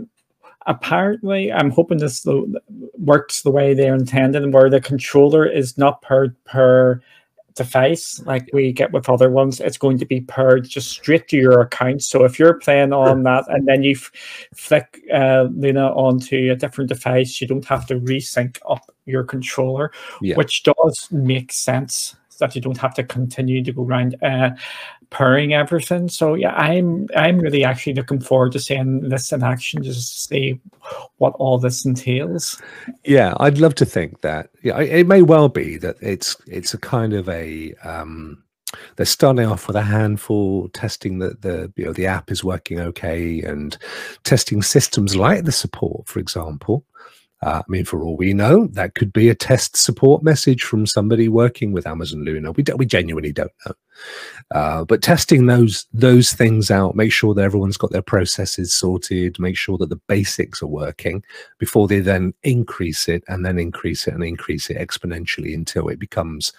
Apparently, 0.68 1.52
I'm 1.52 1.72
hoping 1.72 1.98
this 1.98 2.26
works 2.98 3.42
the 3.42 3.52
way 3.52 3.74
they're 3.74 3.96
intended, 3.96 4.54
where 4.54 4.70
the 4.70 4.82
controller 4.82 5.46
is 5.46 5.78
not 5.78 6.02
per 6.02 6.30
per 6.46 7.02
device 7.56 8.22
like 8.26 8.48
we 8.54 8.72
get 8.72 8.92
with 8.92 9.10
other 9.10 9.30
ones. 9.30 9.60
It's 9.60 9.78
going 9.78 9.98
to 9.98 10.06
be 10.06 10.22
paired 10.22 10.68
just 10.68 10.90
straight 10.90 11.28
to 11.30 11.38
your 11.38 11.62
account. 11.62 12.04
So 12.04 12.24
if 12.24 12.40
you're 12.40 12.54
playing 12.54 12.94
on 12.94 13.24
that 13.24 13.44
and 13.50 13.68
then 13.68 13.84
you 13.84 13.96
flick 14.56 15.02
uh, 15.14 15.48
luna 15.52 15.88
onto 15.88 16.52
a 16.52 16.56
different 16.56 16.90
device 16.90 17.42
you 17.42 17.48
don't 17.48 17.66
have 17.66 17.86
to 17.88 18.00
resync 18.00 18.58
up 18.70 18.90
your 19.06 19.24
controller 19.24 19.92
Yeah. 20.22 20.36
which 20.36 20.64
does 20.64 21.08
make 21.12 21.52
sense 21.52 22.16
that 22.42 22.54
you 22.56 22.62
don't 22.62 22.78
have 22.78 22.94
to 22.94 23.04
continue 23.04 23.64
to 23.64 23.72
go 23.72 23.84
around 23.84 24.16
uh, 24.22 24.50
everything 25.20 26.08
so 26.08 26.36
yeah 26.36 26.54
i'm 26.54 27.08
i'm 27.18 27.38
really 27.38 27.66
actually 27.66 27.94
looking 27.94 28.20
forward 28.20 28.52
to 28.52 28.60
seeing 28.60 29.02
this 29.10 29.32
in 29.32 29.44
action 29.44 29.84
just 29.84 30.16
to 30.16 30.22
see 30.22 30.60
what 31.18 31.34
all 31.34 31.58
this 31.58 31.86
entails 31.86 32.62
Yeah, 33.04 33.34
I'd 33.40 33.58
love 33.58 33.76
to 33.76 33.86
think 33.86 34.22
that. 34.22 34.50
Yeah, 34.62 34.80
it 34.80 35.02
it 35.02 35.08
may 35.08 35.22
well 35.22 35.50
be 35.50 35.78
that 35.78 35.98
it's 36.02 36.36
it's 36.48 36.74
a 36.74 36.78
kind 36.78 37.14
of 37.14 37.28
a 37.30 37.74
um, 37.84 38.44
they're 38.96 39.06
starting 39.06 39.46
off 39.46 39.68
with 39.68 39.76
a 39.76 39.82
handful, 39.82 40.70
testing 40.70 41.20
that 41.20 41.42
the 41.42 41.72
you 41.76 41.86
know 41.86 41.94
the 41.94 42.06
app 42.06 42.32
is 42.32 42.44
working 42.44 42.80
okay, 42.80 43.42
and 43.42 43.78
testing 44.24 44.62
systems 44.62 45.16
like 45.16 45.46
the 45.46 45.52
support, 45.52 46.08
for 46.08 46.20
example. 46.20 46.86
Uh, 47.44 47.64
I 47.68 47.72
mean, 47.72 47.86
for 47.86 48.04
all 48.04 48.16
we 48.16 48.34
know, 48.34 48.68
that 48.74 48.94
could 48.94 49.12
be 49.12 49.28
a 49.28 49.36
test 49.36 49.76
support 49.76 50.22
message 50.22 50.64
from 50.64 50.86
somebody 50.86 51.28
working 51.28 51.72
with 51.72 51.88
Amazon 51.88 52.24
Luna. 52.24 52.52
We 52.52 52.62
do, 52.62 52.76
we 52.76 52.86
genuinely 52.86 53.32
don't 53.32 53.52
know. 53.66 53.74
Uh, 54.52 54.86
but 54.86 55.02
testing 55.02 55.48
those 55.48 55.88
those 55.92 56.34
things 56.34 56.70
out, 56.70 56.96
make 56.96 57.12
sure 57.12 57.34
that 57.34 57.44
everyone's 57.44 57.78
got 57.78 57.92
their 57.92 58.02
processes 58.02 58.74
sorted, 58.74 59.40
make 59.40 59.58
sure 59.58 59.78
that 59.80 59.90
the 59.90 60.02
basics 60.08 60.62
are 60.62 60.68
working 60.68 61.24
before 61.58 61.88
they 61.88 62.00
then 62.00 62.34
increase 62.44 63.08
it 63.08 63.24
and 63.28 63.46
then 63.46 63.58
increase 63.58 64.08
it 64.08 64.14
and 64.14 64.24
increase 64.24 64.70
it 64.70 64.78
exponentially 64.78 65.54
until 65.56 65.88
it 65.88 66.00
becomes 66.00 66.54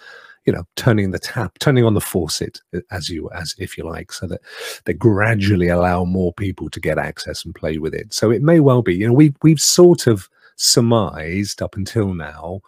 you 0.45 0.51
know 0.51 0.65
turning 0.75 1.11
the 1.11 1.19
tap 1.19 1.57
turning 1.59 1.85
on 1.85 1.93
the 1.93 2.01
faucet 2.01 2.59
uh, 2.75 2.79
as 2.91 3.09
you 3.09 3.29
as 3.31 3.55
if 3.57 3.77
you 3.77 3.85
like 3.85 4.11
so 4.11 4.27
that 4.27 4.41
they 4.83 4.93
gradually 4.93 5.69
allow 5.69 6.03
more 6.03 6.33
people 6.33 6.69
to 6.69 6.81
get 6.81 6.97
access 6.97 7.45
and 7.45 7.55
play 7.55 7.77
with 7.77 7.93
it 7.93 8.13
so 8.13 8.29
it 8.29 8.41
may 8.41 8.59
well 8.59 8.81
be 8.81 8.93
you 8.93 9.07
know 9.07 9.13
we 9.13 9.33
we've 9.41 9.61
sort 9.61 10.05
of 10.05 10.27
surmised 10.55 11.61
up 11.61 11.75
until 11.75 12.13
now 12.13 12.59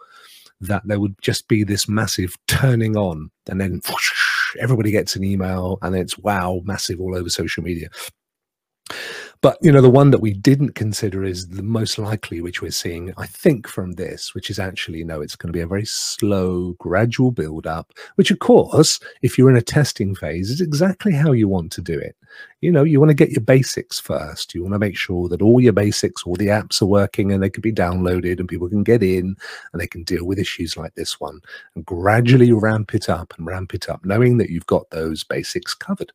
that 0.60 0.82
there 0.86 1.00
would 1.00 1.14
just 1.20 1.48
be 1.48 1.64
this 1.64 1.88
massive 1.88 2.36
turning 2.48 2.96
on 2.96 3.30
and 3.48 3.60
then 3.60 3.80
whoosh, 3.88 4.56
everybody 4.58 4.90
gets 4.90 5.16
an 5.16 5.24
email 5.24 5.78
and 5.82 5.94
it's 5.94 6.18
wow 6.18 6.60
massive 6.64 7.00
all 7.00 7.16
over 7.16 7.28
social 7.28 7.62
media 7.62 7.88
but 9.40 9.58
you 9.62 9.70
know 9.72 9.80
the 9.80 9.90
one 9.90 10.10
that 10.10 10.20
we 10.20 10.32
didn't 10.32 10.74
consider 10.74 11.24
is 11.24 11.48
the 11.48 11.62
most 11.62 11.98
likely 11.98 12.40
which 12.40 12.62
we're 12.62 12.70
seeing 12.70 13.12
i 13.16 13.26
think 13.26 13.66
from 13.66 13.92
this 13.92 14.34
which 14.34 14.50
is 14.50 14.58
actually 14.58 15.04
no 15.04 15.20
it's 15.20 15.36
going 15.36 15.48
to 15.48 15.56
be 15.56 15.62
a 15.62 15.66
very 15.66 15.84
slow 15.84 16.72
gradual 16.78 17.30
build 17.30 17.66
up 17.66 17.92
which 18.16 18.30
of 18.30 18.38
course 18.38 19.00
if 19.22 19.36
you're 19.36 19.50
in 19.50 19.56
a 19.56 19.62
testing 19.62 20.14
phase 20.14 20.50
is 20.50 20.60
exactly 20.60 21.12
how 21.12 21.32
you 21.32 21.48
want 21.48 21.72
to 21.72 21.80
do 21.80 21.98
it. 21.98 22.16
You 22.60 22.72
know 22.72 22.82
you 22.82 22.98
want 22.98 23.10
to 23.10 23.14
get 23.14 23.30
your 23.30 23.42
basics 23.42 24.00
first. 24.00 24.54
You 24.54 24.62
want 24.62 24.74
to 24.74 24.78
make 24.78 24.96
sure 24.96 25.28
that 25.28 25.42
all 25.42 25.60
your 25.60 25.72
basics 25.72 26.24
all 26.24 26.34
the 26.34 26.48
apps 26.48 26.82
are 26.82 26.86
working 26.86 27.32
and 27.32 27.42
they 27.42 27.50
can 27.50 27.60
be 27.60 27.72
downloaded 27.72 28.38
and 28.38 28.48
people 28.48 28.68
can 28.68 28.82
get 28.82 29.02
in 29.02 29.36
and 29.72 29.80
they 29.80 29.86
can 29.86 30.02
deal 30.02 30.26
with 30.26 30.38
issues 30.38 30.76
like 30.76 30.94
this 30.94 31.20
one 31.20 31.40
and 31.74 31.86
gradually 31.86 32.52
ramp 32.52 32.94
it 32.94 33.08
up 33.08 33.32
and 33.36 33.46
ramp 33.46 33.74
it 33.74 33.88
up 33.88 34.04
knowing 34.04 34.38
that 34.38 34.50
you've 34.50 34.66
got 34.66 34.88
those 34.90 35.24
basics 35.24 35.74
covered 35.74 36.12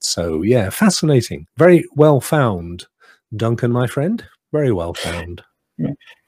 so 0.00 0.42
yeah, 0.42 0.70
fascinating. 0.70 1.46
Very 1.56 1.84
well 1.94 2.20
found, 2.20 2.86
Duncan, 3.34 3.72
my 3.72 3.86
friend. 3.86 4.24
Very 4.52 4.72
well 4.72 4.94
found. 4.94 5.42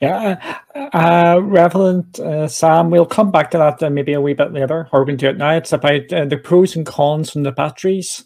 Yeah, 0.00 0.58
uh, 0.75 1.40
Revelant 1.40 2.20
uh, 2.20 2.48
Sam, 2.48 2.90
we'll 2.90 3.06
come 3.06 3.30
back 3.30 3.50
to 3.52 3.58
that 3.58 3.82
uh, 3.82 3.88
maybe 3.88 4.12
a 4.12 4.20
wee 4.20 4.34
bit 4.34 4.52
later, 4.52 4.88
or 4.92 5.04
we 5.04 5.12
can 5.12 5.16
do 5.16 5.28
it 5.28 5.38
now. 5.38 5.54
It's 5.56 5.72
about 5.72 6.12
uh, 6.12 6.26
the 6.26 6.37
pros 6.37 6.76
and 6.76 6.84
cons 6.84 7.30
from 7.30 7.44
the 7.44 7.52
batteries. 7.52 8.25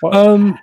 What, 0.00 0.14
Um, 0.14 0.58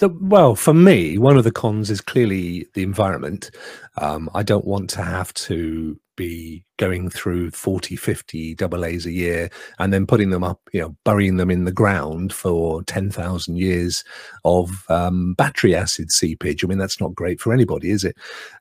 the, 0.00 0.08
well, 0.20 0.56
for 0.56 0.74
me, 0.74 1.16
one 1.18 1.36
of 1.36 1.44
the 1.44 1.52
cons 1.52 1.90
is 1.90 2.00
clearly 2.00 2.66
the 2.74 2.82
environment. 2.82 3.52
Um, 3.98 4.28
I 4.34 4.42
don't 4.42 4.64
want 4.64 4.90
to 4.90 5.02
have 5.02 5.32
to 5.34 5.98
be 6.20 6.62
going 6.76 7.08
through 7.08 7.50
40, 7.50 7.96
50 7.96 8.54
double 8.54 8.84
A's 8.84 9.06
a 9.06 9.10
year 9.10 9.48
and 9.78 9.90
then 9.90 10.06
putting 10.06 10.28
them 10.28 10.44
up, 10.44 10.60
you 10.70 10.82
know, 10.82 10.94
burying 11.02 11.38
them 11.38 11.50
in 11.50 11.64
the 11.64 11.72
ground 11.72 12.30
for 12.30 12.82
10,000 12.82 13.56
years 13.56 14.04
of 14.44 14.84
um, 14.90 15.32
battery 15.32 15.74
acid 15.74 16.12
seepage. 16.12 16.62
I 16.62 16.66
mean, 16.66 16.76
that's 16.76 17.00
not 17.00 17.14
great 17.14 17.40
for 17.40 17.54
anybody, 17.54 17.90
is 17.90 18.04
it? 18.04 18.16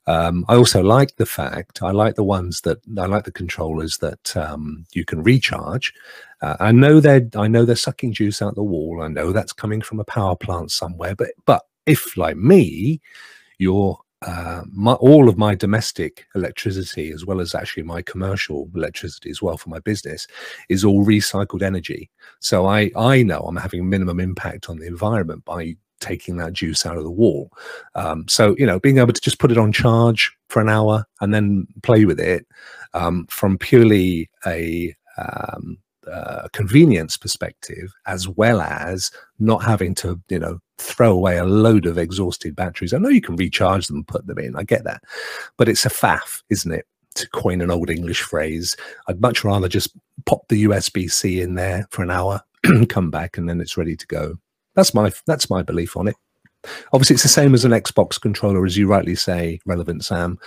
Um, 0.08 0.46
I 0.48 0.56
also 0.56 0.82
like 0.82 1.18
the 1.18 1.26
fact, 1.26 1.84
I 1.84 1.92
like 1.92 2.16
the 2.16 2.24
ones 2.24 2.62
that, 2.62 2.78
I 2.98 3.08
like 3.08 3.26
the 3.26 3.32
controllers 3.32 3.98
that 3.98 4.38
um, 4.38 4.86
you 4.94 5.04
can 5.04 5.22
recharge. 5.22 5.94
Uh, 6.42 6.56
I 6.62 6.72
know 6.72 7.02
they're, 7.02 7.28
I 7.36 7.50
know 7.50 7.66
they're 7.66 7.76
sucking 7.76 8.14
juice 8.14 8.42
out 8.42 8.56
the 8.56 8.64
wall. 8.64 9.02
I 9.04 9.10
know 9.10 9.34
that's 9.34 9.52
coming 9.52 9.82
from 9.82 10.00
a 10.00 10.06
power 10.06 10.38
plant 10.38 10.72
somewhere, 10.72 11.14
but, 11.14 11.32
but 11.46 11.64
if 11.86 12.16
like 12.16 12.38
me, 12.38 13.02
you're 13.58 14.00
uh, 14.22 14.64
my, 14.72 14.94
all 14.94 15.30
of 15.30 15.38
my 15.38 15.56
domestic 15.56 16.26
electricity, 16.36 17.12
as 17.12 17.26
well 17.26 17.40
as 17.40 17.56
actually 17.56 17.84
my 17.84 18.02
commercial 18.02 18.70
electricity 18.76 19.30
as 19.30 19.42
well 19.42 19.58
for 19.58 19.70
my 19.70 19.80
business, 19.80 20.28
is 20.68 20.84
all 20.84 21.06
recycled 21.06 21.62
energy. 21.62 22.10
So 22.40 22.66
I 22.66 22.92
I 22.96 23.24
know 23.24 23.40
I'm 23.40 23.56
having 23.56 23.90
minimum 23.90 24.20
impact 24.20 24.70
on 24.70 24.78
the 24.78 24.88
environment 24.88 25.46
by 25.46 25.76
taking 26.02 26.38
that 26.38 26.54
juice 26.54 26.86
out 26.86 26.98
of 26.98 27.04
the 27.04 27.12
wall. 27.12 27.52
Um, 27.96 28.26
so 28.28 28.56
you 28.58 28.66
know, 28.66 28.80
being 28.80 28.98
able 28.98 29.14
to 29.14 29.22
just 29.22 29.40
put 29.40 29.52
it 29.52 29.58
on 29.58 29.72
charge 29.72 30.36
for 30.50 30.62
an 30.62 30.70
hour 30.70 31.06
and 31.22 31.34
then 31.34 31.68
play 31.84 32.06
with 32.06 32.20
it 32.20 32.46
um, 32.94 33.26
from 33.30 33.58
purely 33.58 34.30
a 34.46 34.94
um, 35.18 35.78
uh, 36.12 36.48
convenience 36.54 37.18
perspective, 37.18 37.94
as 38.06 38.28
well 38.28 38.62
as 38.62 39.12
not 39.38 39.64
having 39.64 39.94
to, 39.96 40.20
you 40.30 40.40
know, 40.40 40.60
throw 40.80 41.12
away 41.12 41.38
a 41.38 41.46
load 41.46 41.86
of 41.86 41.98
exhausted 41.98 42.56
batteries. 42.56 42.94
I 42.94 42.98
know 42.98 43.10
you 43.10 43.22
can 43.22 43.36
recharge 43.36 43.88
them, 43.88 44.04
put 44.04 44.26
them 44.26 44.40
in. 44.40 44.56
I 44.56 44.64
get 44.64 44.84
that, 44.86 45.04
but 45.58 45.70
it's 45.70 45.86
a 45.86 45.90
faff, 45.90 46.42
isn't 46.50 46.72
it? 46.72 46.86
To 47.16 47.30
coin 47.30 47.62
an 47.62 47.72
old 47.72 47.90
English 47.90 48.22
phrase, 48.22 48.78
I'd 49.08 49.20
much 49.20 49.44
rather 49.44 49.68
just 49.68 49.96
pop 50.26 50.48
the 50.48 50.64
USB 50.66 51.12
C 51.12 51.42
in 51.42 51.56
there 51.56 51.88
for 51.90 52.04
an 52.04 52.12
hour, 52.12 52.42
come 52.90 53.12
back, 53.12 53.38
and 53.38 53.50
then 53.50 53.60
it's 53.60 53.78
ready 53.78 53.96
to 53.96 54.08
go. 54.08 54.38
That's 54.76 54.94
my 54.94 55.12
that's 55.26 55.50
my 55.50 55.64
belief 55.64 55.98
on 55.98 56.08
it. 56.08 56.16
Obviously, 56.94 57.14
it's 57.16 57.24
the 57.24 57.30
same 57.30 57.54
as 57.54 57.66
an 57.66 57.72
Xbox 57.72 58.20
controller, 58.20 58.66
as 58.66 58.78
you 58.78 58.88
rightly 58.88 59.16
say, 59.16 59.60
relevant 59.66 60.04
Sam. 60.04 60.38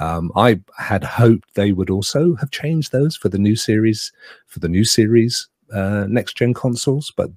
Um, 0.00 0.30
I 0.36 0.60
had 0.78 1.02
hoped 1.02 1.54
they 1.54 1.72
would 1.72 1.90
also 1.90 2.34
have 2.36 2.50
changed 2.50 2.92
those 2.92 3.16
for 3.16 3.28
the 3.28 3.38
new 3.38 3.56
series, 3.56 4.12
for 4.46 4.60
the 4.60 4.68
new 4.68 4.84
series 4.84 5.48
uh, 5.72 6.06
next 6.08 6.36
gen 6.36 6.54
consoles, 6.54 7.12
but 7.16 7.30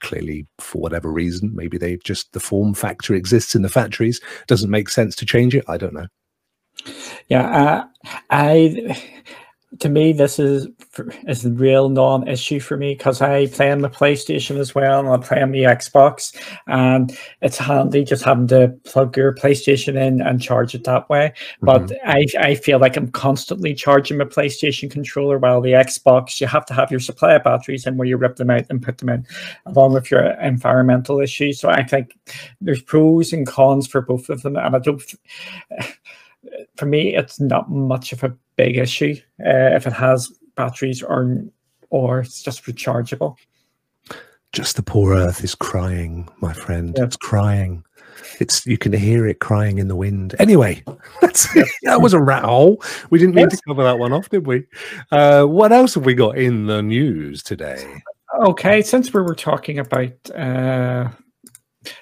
clearly 0.00 0.46
for 0.58 0.80
whatever 0.80 1.10
reason, 1.12 1.54
maybe 1.54 1.78
they 1.78 1.96
just 1.98 2.32
the 2.32 2.40
form 2.40 2.74
factor 2.74 3.14
exists 3.14 3.54
in 3.54 3.62
the 3.62 3.68
factories, 3.68 4.20
doesn't 4.46 4.70
make 4.70 4.88
sense 4.88 5.14
to 5.16 5.26
change 5.26 5.54
it. 5.54 5.64
I 5.68 5.76
don't 5.76 5.94
know. 5.94 6.06
Yeah, 7.28 7.48
uh, 7.50 7.84
I 8.30 8.96
to 9.80 9.88
me, 9.88 10.12
this 10.12 10.38
is 10.38 10.68
is 11.26 11.44
a 11.44 11.50
real 11.50 11.88
non-issue 11.88 12.60
for 12.60 12.76
me 12.76 12.94
because 12.94 13.20
I 13.20 13.46
play 13.48 13.70
on 13.70 13.80
the 13.80 13.90
PlayStation 13.90 14.58
as 14.58 14.74
well, 14.74 15.00
and 15.00 15.08
I 15.08 15.16
play 15.18 15.42
on 15.42 15.50
the 15.50 15.64
Xbox, 15.64 16.34
and 16.66 17.16
it's 17.42 17.58
handy 17.58 18.04
just 18.04 18.24
having 18.24 18.46
to 18.48 18.68
plug 18.84 19.16
your 19.16 19.34
PlayStation 19.34 20.00
in 20.00 20.22
and 20.22 20.40
charge 20.40 20.74
it 20.74 20.84
that 20.84 21.08
way. 21.08 21.32
But 21.60 21.82
mm-hmm. 21.82 22.08
I 22.08 22.26
I 22.38 22.54
feel 22.54 22.78
like 22.78 22.96
I'm 22.96 23.10
constantly 23.10 23.74
charging 23.74 24.18
my 24.18 24.24
PlayStation 24.24 24.90
controller, 24.90 25.38
while 25.38 25.60
the 25.60 25.72
Xbox 25.72 26.40
you 26.40 26.46
have 26.46 26.66
to 26.66 26.74
have 26.74 26.90
your 26.90 27.00
supply 27.00 27.34
of 27.34 27.44
batteries 27.44 27.86
and 27.86 27.98
where 27.98 28.08
you 28.08 28.16
rip 28.16 28.36
them 28.36 28.50
out 28.50 28.66
and 28.70 28.82
put 28.82 28.98
them 28.98 29.08
in, 29.08 29.26
along 29.66 29.94
with 29.94 30.10
your 30.10 30.24
environmental 30.40 31.20
issues. 31.20 31.60
So 31.60 31.68
I 31.68 31.82
think 31.82 32.16
there's 32.60 32.82
pros 32.82 33.32
and 33.32 33.46
cons 33.46 33.86
for 33.86 34.00
both 34.00 34.30
of 34.30 34.42
them, 34.42 34.56
and 34.56 34.76
I 34.76 34.78
don't 34.78 35.02
for 36.76 36.86
me, 36.86 37.16
it's 37.16 37.40
not 37.40 37.70
much 37.70 38.12
of 38.12 38.22
a 38.22 38.36
big 38.56 38.76
issue 38.76 39.14
uh, 39.40 39.74
if 39.76 39.86
it 39.86 39.92
has 39.92 40.32
batteries 40.56 41.02
or 41.02 41.44
or 41.90 42.20
it's 42.20 42.42
just 42.42 42.64
rechargeable. 42.64 43.36
Just 44.52 44.76
the 44.76 44.82
poor 44.82 45.14
Earth 45.14 45.44
is 45.44 45.54
crying, 45.54 46.28
my 46.40 46.52
friend. 46.52 46.94
Yeah. 46.96 47.04
It's 47.04 47.16
crying. 47.16 47.84
It's 48.40 48.66
you 48.66 48.78
can 48.78 48.92
hear 48.92 49.26
it 49.26 49.40
crying 49.40 49.78
in 49.78 49.88
the 49.88 49.96
wind. 49.96 50.34
Anyway, 50.38 50.82
that's 51.20 51.52
that 51.82 52.00
was 52.00 52.12
a 52.12 52.20
rat 52.20 52.44
hole. 52.44 52.82
We 53.10 53.18
didn't 53.18 53.34
need 53.34 53.48
yes. 53.50 53.60
to 53.60 53.62
cover 53.68 53.82
that 53.84 53.98
one 53.98 54.12
off, 54.12 54.28
did 54.28 54.46
we? 54.46 54.64
Uh, 55.10 55.44
what 55.44 55.72
else 55.72 55.94
have 55.94 56.04
we 56.04 56.14
got 56.14 56.38
in 56.38 56.66
the 56.66 56.82
news 56.82 57.42
today? 57.42 58.02
Okay, 58.40 58.82
since 58.82 59.12
we 59.12 59.22
were 59.22 59.34
talking 59.34 59.78
about 59.78 60.30
uh, 60.34 61.08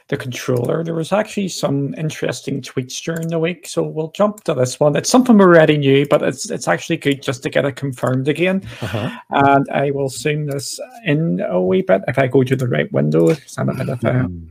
the 0.09 0.17
controller. 0.17 0.85
There 0.85 0.95
was 0.95 1.13
actually 1.13 1.49
some 1.49 1.95
interesting 1.95 2.61
tweets 2.63 3.03
during 3.03 3.29
the 3.29 3.39
week, 3.39 3.67
so 3.67 3.83
we'll 3.83 4.11
jump 4.13 4.45
to 4.45 4.55
this 4.55 4.81
one. 4.81 4.97
It's 4.97 5.11
something 5.11 5.37
we 5.37 5.45
already 5.45 5.77
knew, 5.77 6.07
but 6.09 6.23
it's 6.23 6.51
it's 6.51 6.69
actually 6.69 6.99
good 6.99 7.23
just 7.23 7.43
to 7.43 7.51
get 7.51 7.65
it 7.65 7.77
confirmed 7.77 8.29
again. 8.29 8.63
Uh-huh. 8.81 9.11
And 9.31 9.69
I 9.71 9.91
will 9.91 10.09
zoom 10.09 10.47
this 10.47 10.81
in 11.05 11.41
a 11.41 11.61
wee 11.61 11.83
bit 11.83 12.03
if 12.09 12.19
I 12.19 12.27
go 12.27 12.43
to 12.43 12.57
the 12.57 12.69
right 12.69 12.91
window. 12.93 13.29
It's 13.31 13.59
a 13.59 13.65
bit 13.65 13.89
of 13.89 14.05
a 14.05 14.13
hmm. 14.13 14.49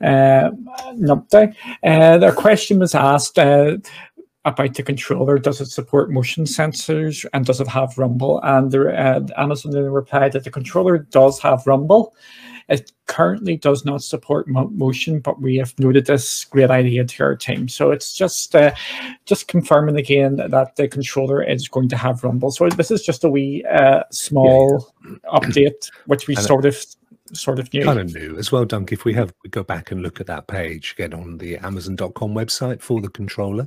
uh, 0.00 0.50
numpty. 0.94 1.54
Uh, 1.82 2.18
their 2.18 2.32
question 2.32 2.78
was 2.78 2.94
asked. 2.94 3.38
Uh, 3.38 3.78
about 4.44 4.74
the 4.74 4.82
controller. 4.82 5.38
Does 5.38 5.60
it 5.60 5.66
support 5.66 6.10
motion 6.10 6.44
sensors 6.44 7.26
and 7.32 7.44
does 7.44 7.60
it 7.60 7.68
have 7.68 7.98
rumble? 7.98 8.40
And 8.42 8.70
the, 8.70 8.88
uh, 8.88 9.20
Amazon 9.36 9.72
replied 9.72 10.32
that 10.32 10.44
the 10.44 10.50
controller 10.50 10.98
does 10.98 11.38
have 11.40 11.66
rumble. 11.66 12.14
It 12.70 12.92
currently 13.06 13.56
does 13.56 13.84
not 13.84 14.02
support 14.02 14.48
mo 14.48 14.68
motion, 14.68 15.20
but 15.20 15.42
we 15.42 15.56
have 15.56 15.76
noted 15.78 16.06
this 16.06 16.44
great 16.44 16.70
idea 16.70 17.04
to 17.04 17.22
our 17.24 17.36
team. 17.36 17.68
So 17.68 17.90
it's 17.90 18.14
just 18.14 18.54
uh, 18.54 18.72
just 19.26 19.48
confirming 19.48 19.96
again 19.96 20.36
that 20.36 20.76
the 20.76 20.88
controller 20.88 21.42
is 21.42 21.68
going 21.68 21.88
to 21.88 21.96
have 21.96 22.22
rumble. 22.24 22.52
So 22.52 22.68
this 22.68 22.90
is 22.90 23.02
just 23.02 23.24
a 23.24 23.28
wee 23.28 23.64
uh, 23.64 24.04
small 24.12 24.92
yeah, 25.04 25.10
yeah. 25.10 25.38
update, 25.38 25.90
which 26.06 26.28
we 26.28 26.36
and 26.36 26.44
sort 26.44 26.64
of 26.64 26.76
sort 27.32 27.58
of 27.58 27.72
new. 27.72 27.84
Kind 27.84 27.98
of 27.98 28.14
new 28.14 28.36
as 28.38 28.52
well, 28.52 28.64
Dunk. 28.64 28.92
If 28.92 29.04
we 29.04 29.14
have 29.14 29.32
we 29.42 29.50
go 29.50 29.62
back 29.62 29.90
and 29.90 30.02
look 30.02 30.20
at 30.20 30.26
that 30.26 30.46
page, 30.46 30.94
get 30.96 31.14
on 31.14 31.38
the 31.38 31.56
Amazon.com 31.58 32.34
website 32.34 32.80
for 32.80 33.00
the 33.00 33.10
controller, 33.10 33.66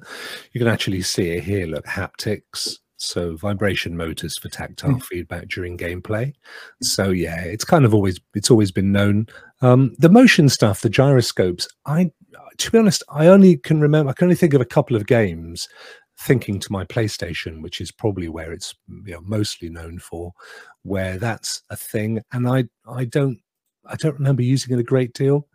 you 0.53 0.59
can 0.59 0.67
actually 0.67 1.01
see 1.01 1.31
it 1.31 1.43
here. 1.43 1.67
Look, 1.67 1.85
haptics, 1.85 2.79
so 3.03 3.35
vibration 3.35 3.95
motors 3.95 4.37
for 4.37 4.49
tactile 4.49 4.91
mm. 4.91 5.03
feedback 5.03 5.47
during 5.47 5.77
gameplay 5.77 6.33
so 6.81 7.09
yeah 7.09 7.41
it's 7.41 7.65
kind 7.65 7.85
of 7.85 7.93
always 7.93 8.19
it's 8.33 8.51
always 8.51 8.71
been 8.71 8.91
known 8.91 9.27
um, 9.61 9.95
the 9.99 10.09
motion 10.09 10.49
stuff 10.49 10.81
the 10.81 10.89
gyroscopes 10.89 11.67
i 11.85 12.09
to 12.57 12.71
be 12.71 12.77
honest 12.77 13.03
i 13.09 13.27
only 13.27 13.57
can 13.57 13.81
remember 13.81 14.09
i 14.09 14.13
can 14.13 14.25
only 14.25 14.35
think 14.35 14.53
of 14.53 14.61
a 14.61 14.65
couple 14.65 14.95
of 14.95 15.07
games 15.07 15.67
thinking 16.17 16.59
to 16.59 16.71
my 16.71 16.85
playstation 16.85 17.61
which 17.61 17.81
is 17.81 17.91
probably 17.91 18.29
where 18.29 18.53
it's 18.53 18.73
you 19.05 19.13
know, 19.13 19.21
mostly 19.21 19.69
known 19.69 19.99
for 19.99 20.31
where 20.83 21.17
that's 21.17 21.61
a 21.69 21.75
thing 21.75 22.21
and 22.31 22.47
i 22.47 22.63
i 22.87 23.03
don't 23.05 23.39
i 23.87 23.95
don't 23.95 24.17
remember 24.17 24.41
using 24.41 24.73
it 24.75 24.79
a 24.79 24.83
great 24.83 25.13
deal 25.13 25.47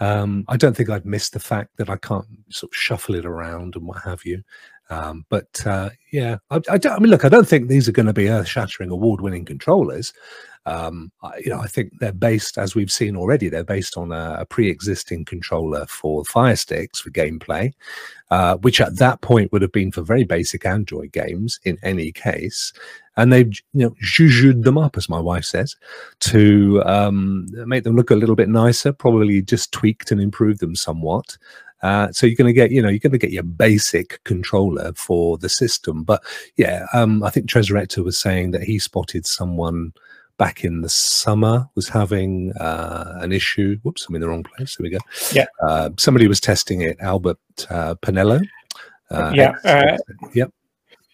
um, 0.00 0.44
I 0.48 0.56
don't 0.56 0.74
think 0.74 0.88
I've 0.88 1.04
missed 1.04 1.34
the 1.34 1.40
fact 1.40 1.76
that 1.76 1.90
I 1.90 1.96
can't 1.96 2.26
sort 2.48 2.72
of 2.72 2.76
shuffle 2.76 3.14
it 3.14 3.26
around 3.26 3.76
and 3.76 3.86
what 3.86 4.02
have 4.02 4.24
you. 4.24 4.42
Um, 4.90 5.24
but 5.28 5.64
uh, 5.66 5.90
yeah, 6.12 6.38
I, 6.50 6.56
I, 6.68 6.80
I, 6.90 6.98
mean, 6.98 7.10
look, 7.10 7.24
I 7.24 7.28
don't 7.28 7.48
think 7.48 7.68
these 7.68 7.88
are 7.88 7.92
going 7.92 8.06
to 8.06 8.12
be 8.12 8.28
earth-shattering, 8.28 8.90
award-winning 8.90 9.44
controllers. 9.44 10.12
Um, 10.66 11.10
I, 11.22 11.38
you 11.38 11.50
know, 11.50 11.60
I 11.60 11.68
think 11.68 11.98
they're 12.00 12.12
based, 12.12 12.58
as 12.58 12.74
we've 12.74 12.92
seen 12.92 13.16
already, 13.16 13.48
they're 13.48 13.64
based 13.64 13.96
on 13.96 14.12
a, 14.12 14.38
a 14.40 14.46
pre-existing 14.46 15.24
controller 15.24 15.86
for 15.86 16.24
Fire 16.24 16.56
Sticks 16.56 17.00
for 17.00 17.10
gameplay, 17.10 17.72
uh, 18.30 18.56
which 18.58 18.80
at 18.80 18.98
that 18.98 19.20
point 19.20 19.52
would 19.52 19.62
have 19.62 19.72
been 19.72 19.92
for 19.92 20.02
very 20.02 20.24
basic 20.24 20.66
Android 20.66 21.12
games 21.12 21.60
in 21.64 21.78
any 21.82 22.12
case. 22.12 22.72
And 23.16 23.32
they've, 23.32 23.50
you 23.72 23.86
know, 23.86 23.94
zhuzhed 24.04 24.64
them 24.64 24.78
up, 24.78 24.96
as 24.96 25.08
my 25.08 25.20
wife 25.20 25.44
says, 25.44 25.76
to 26.20 26.82
um, 26.84 27.46
make 27.66 27.84
them 27.84 27.96
look 27.96 28.10
a 28.10 28.16
little 28.16 28.36
bit 28.36 28.48
nicer, 28.48 28.92
probably 28.92 29.42
just 29.42 29.72
tweaked 29.72 30.10
and 30.10 30.20
improved 30.20 30.60
them 30.60 30.74
somewhat. 30.74 31.36
Uh, 31.82 32.10
so 32.12 32.26
you're 32.26 32.36
going 32.36 32.46
to 32.46 32.52
get, 32.52 32.70
you 32.70 32.82
know, 32.82 32.88
you're 32.88 32.98
going 32.98 33.12
to 33.12 33.18
get 33.18 33.32
your 33.32 33.42
basic 33.42 34.22
controller 34.24 34.92
for 34.94 35.38
the 35.38 35.48
system. 35.48 36.04
But 36.04 36.22
yeah, 36.56 36.86
um, 36.92 37.22
I 37.22 37.30
think 37.30 37.46
Tresorector 37.46 38.04
was 38.04 38.18
saying 38.18 38.50
that 38.52 38.62
he 38.62 38.78
spotted 38.78 39.26
someone 39.26 39.92
back 40.40 40.64
in 40.64 40.80
the 40.80 40.88
summer 40.88 41.68
was 41.74 41.88
having 41.88 42.52
uh, 42.54 43.18
an 43.20 43.30
issue. 43.30 43.78
Whoops, 43.82 44.06
I'm 44.08 44.14
in 44.14 44.22
the 44.22 44.28
wrong 44.28 44.42
place. 44.42 44.76
Here 44.76 44.84
we 44.84 44.90
go. 44.90 44.98
Yeah. 45.32 45.46
Uh, 45.62 45.90
somebody 45.98 46.28
was 46.28 46.40
testing 46.40 46.80
it, 46.80 46.96
Albert 47.00 47.38
uh, 47.68 47.94
Penello. 47.96 48.42
Uh, 49.10 49.32
yeah. 49.34 49.52
Uh, 49.64 49.98
yep. 50.34 50.50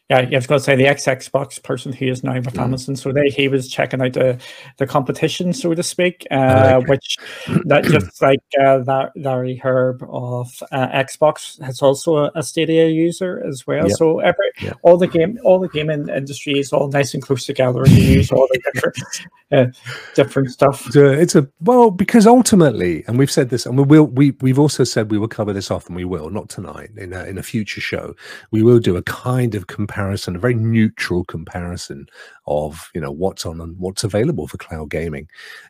Yeah, 0.09 0.19
I 0.19 0.37
was 0.37 0.47
going 0.47 0.61
to 0.61 0.65
say 0.65 0.77
the 0.77 0.87
ex 0.87 1.05
Xbox 1.05 1.61
person 1.61 1.93
who 1.93 2.07
is 2.07 2.23
now 2.23 2.37
with 2.37 2.55
mm. 2.55 2.63
Amazon. 2.63 2.95
So 2.95 3.11
they, 3.11 3.29
he 3.29 3.49
was 3.49 3.69
checking 3.69 4.01
out 4.01 4.13
the, 4.13 4.41
the 4.79 4.87
competition, 4.87 5.53
so 5.53 5.75
to 5.75 5.83
speak, 5.83 6.25
uh, 6.31 6.75
okay. 6.77 6.87
which 6.87 7.17
that 7.65 7.85
just 7.91 8.23
like 8.23 8.39
uh, 8.61 8.79
that 8.85 9.11
Larry 9.17 9.61
Hryb 9.63 10.03
of 10.09 10.63
uh, 10.71 10.89
Xbox 10.91 11.61
has 11.61 11.83
also 11.83 12.19
a, 12.19 12.31
a, 12.37 12.45
Stadia 12.45 12.87
user 12.87 13.43
as 13.49 13.67
well. 13.67 13.89
Yep. 13.89 13.97
So 13.97 14.21
every 14.21 14.53
yep. 14.63 14.77
all 14.83 14.97
the 14.97 15.09
game 15.09 15.41
all 15.43 15.59
the 15.59 15.69
gaming 15.69 16.09
industry 16.09 16.57
is 16.61 16.73
all 16.73 16.87
nice 16.87 17.13
and 17.13 17.23
close 17.23 17.45
together, 17.45 17.83
and 17.83 17.91
you 17.91 18.05
use 18.05 18.31
all 18.31 18.47
the 18.53 18.61
different 18.73 18.97
uh, 19.51 19.67
different 20.15 20.51
stuff. 20.53 20.87
It's 20.87 20.97
a, 20.97 21.21
it's 21.21 21.35
a, 21.35 21.49
well 21.59 21.91
because 21.91 22.29
ultimately, 22.29 23.03
and 23.09 23.19
we've 23.19 23.31
said 23.31 23.51
this, 23.51 23.67
and 23.67 23.77
we 23.77 23.83
will 23.83 24.07
we 24.07 24.37
we've 24.41 24.61
also 24.61 24.85
said 24.85 25.11
we 25.11 25.19
will 25.19 25.27
cover 25.27 25.53
this 25.53 25.73
off, 25.73 25.89
and 25.89 25.97
we 25.97 26.05
will 26.05 26.31
not 26.31 26.49
tonight 26.49 26.91
in 26.97 27.13
a, 27.13 27.25
in 27.25 27.39
a 27.39 27.43
future 27.43 27.81
show. 27.81 28.15
We 28.53 28.63
will 28.63 28.79
do 28.79 28.97
a 28.97 29.03
kind 29.03 29.57
of 29.57 29.67
comparison 29.67 29.96
comparison, 29.97 30.37
a 30.37 30.39
very 30.39 30.55
neutral 30.55 31.25
comparison 31.25 32.07
of 32.47 32.91
you 32.95 33.01
know 33.01 33.11
what's 33.11 33.47
on 33.47 33.61
and 33.61 33.79
what's 33.79 34.05
available 34.05 34.47
for 34.47 34.59
cloud 34.59 34.91
gaming. 34.91 35.27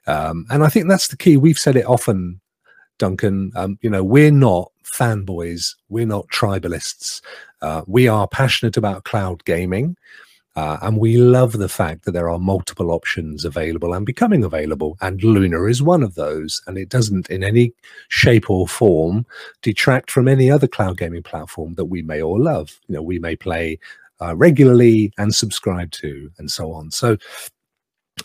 Um, 0.07 0.47
and 0.51 0.65
I 0.65 0.69
think 0.69 0.89
that's 0.89 1.09
the 1.09 1.17
key. 1.17 1.37
We've 1.37 1.59
said 1.59 1.77
it 1.77 1.87
often, 1.87 2.41
Duncan. 2.99 3.53
Um, 3.55 3.79
you 3.83 3.91
know, 3.91 4.03
we're 4.03 4.33
not 4.33 4.73
fanboys. 4.85 5.77
We're 5.89 6.07
not 6.07 6.27
tribalists. 6.29 7.21
Uh, 7.63 7.83
we 7.87 8.09
are 8.09 8.27
passionate 8.27 8.77
about 8.77 9.05
cloud 9.05 9.45
gaming. 9.45 9.97
Uh, 10.57 10.79
and 10.81 10.99
we 10.99 11.19
love 11.19 11.53
the 11.53 11.69
fact 11.69 12.07
that 12.07 12.13
there 12.13 12.31
are 12.31 12.39
multiple 12.39 12.91
options 12.91 13.45
available 13.45 13.93
and 13.93 14.07
becoming 14.07 14.43
available. 14.43 14.97
And 15.03 15.23
Luna 15.23 15.65
is 15.65 15.83
one 15.83 16.03
of 16.03 16.15
those. 16.15 16.63
And 16.67 16.79
it 16.79 16.89
doesn't 16.89 17.29
in 17.29 17.45
any 17.45 17.75
shape 18.09 18.49
or 18.49 18.67
form 18.67 19.27
detract 19.61 20.11
from 20.11 20.29
any 20.29 20.51
other 20.51 20.67
cloud 20.67 20.97
gaming 20.97 21.23
platform 21.23 21.75
that 21.75 21.85
we 21.85 22.01
may 22.01 22.23
all 22.23 22.41
love. 22.43 22.81
You 22.89 22.95
know, 22.95 23.03
we 23.03 23.19
may 23.19 23.37
play 23.37 23.79
uh, 24.21 24.37
regularly 24.37 25.13
and 25.19 25.35
subscribe 25.35 25.91
to 25.93 26.31
and 26.39 26.51
so 26.51 26.73
on. 26.73 26.91
So, 26.91 27.17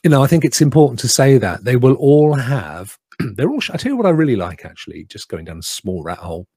you 0.04 0.10
know, 0.10 0.24
I 0.24 0.28
think 0.28 0.46
it's 0.46 0.62
important 0.62 1.00
to 1.00 1.08
say 1.08 1.38
that 1.38 1.64
they 1.64 1.76
will 1.76 1.96
all 1.96 2.34
have, 2.34 2.98
they're 3.36 3.50
all, 3.50 3.62
I 3.72 3.78
tell 3.78 3.92
you 3.92 3.98
what 3.98 4.06
I 4.06 4.12
really 4.12 4.36
like 4.36 4.66
actually, 4.66 5.06
just 5.06 5.30
going 5.30 5.46
down 5.46 5.60
a 5.60 5.64
small 5.64 6.04
rat 6.04 6.20
hole 6.20 6.48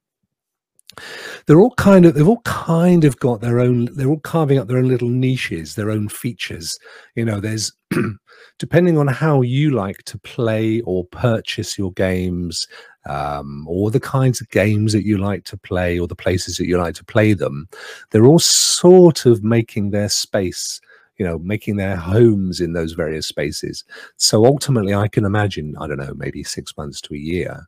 they're 1.46 1.58
all 1.58 1.74
kind 1.76 2.06
of 2.06 2.14
they've 2.14 2.28
all 2.28 2.42
kind 2.42 3.04
of 3.04 3.18
got 3.18 3.40
their 3.40 3.60
own 3.60 3.88
they're 3.96 4.08
all 4.08 4.20
carving 4.20 4.58
up 4.58 4.68
their 4.68 4.78
own 4.78 4.88
little 4.88 5.08
niches 5.08 5.74
their 5.74 5.90
own 5.90 6.08
features 6.08 6.76
you 7.16 7.24
know 7.24 7.40
there's 7.40 7.72
depending 8.58 8.98
on 8.98 9.06
how 9.06 9.42
you 9.42 9.70
like 9.70 9.98
to 10.04 10.18
play 10.18 10.80
or 10.82 11.04
purchase 11.06 11.78
your 11.78 11.92
games 11.92 12.66
um, 13.06 13.66
or 13.68 13.90
the 13.90 14.00
kinds 14.00 14.40
of 14.40 14.48
games 14.50 14.92
that 14.92 15.04
you 15.04 15.18
like 15.18 15.44
to 15.44 15.56
play 15.56 15.98
or 15.98 16.08
the 16.08 16.14
places 16.14 16.56
that 16.56 16.66
you 16.66 16.78
like 16.78 16.94
to 16.94 17.04
play 17.04 17.32
them 17.34 17.68
they're 18.10 18.26
all 18.26 18.38
sort 18.38 19.26
of 19.26 19.44
making 19.44 19.90
their 19.90 20.08
space 20.08 20.80
you 21.16 21.24
know 21.24 21.38
making 21.38 21.76
their 21.76 21.96
homes 21.96 22.60
in 22.60 22.72
those 22.72 22.92
various 22.92 23.26
spaces. 23.26 23.84
So 24.16 24.44
ultimately 24.44 24.94
i 24.94 25.08
can 25.08 25.24
imagine 25.24 25.76
i 25.78 25.86
don't 25.86 25.98
know 25.98 26.14
maybe 26.14 26.42
six 26.42 26.76
months 26.76 27.00
to 27.02 27.14
a 27.14 27.18
year 27.18 27.66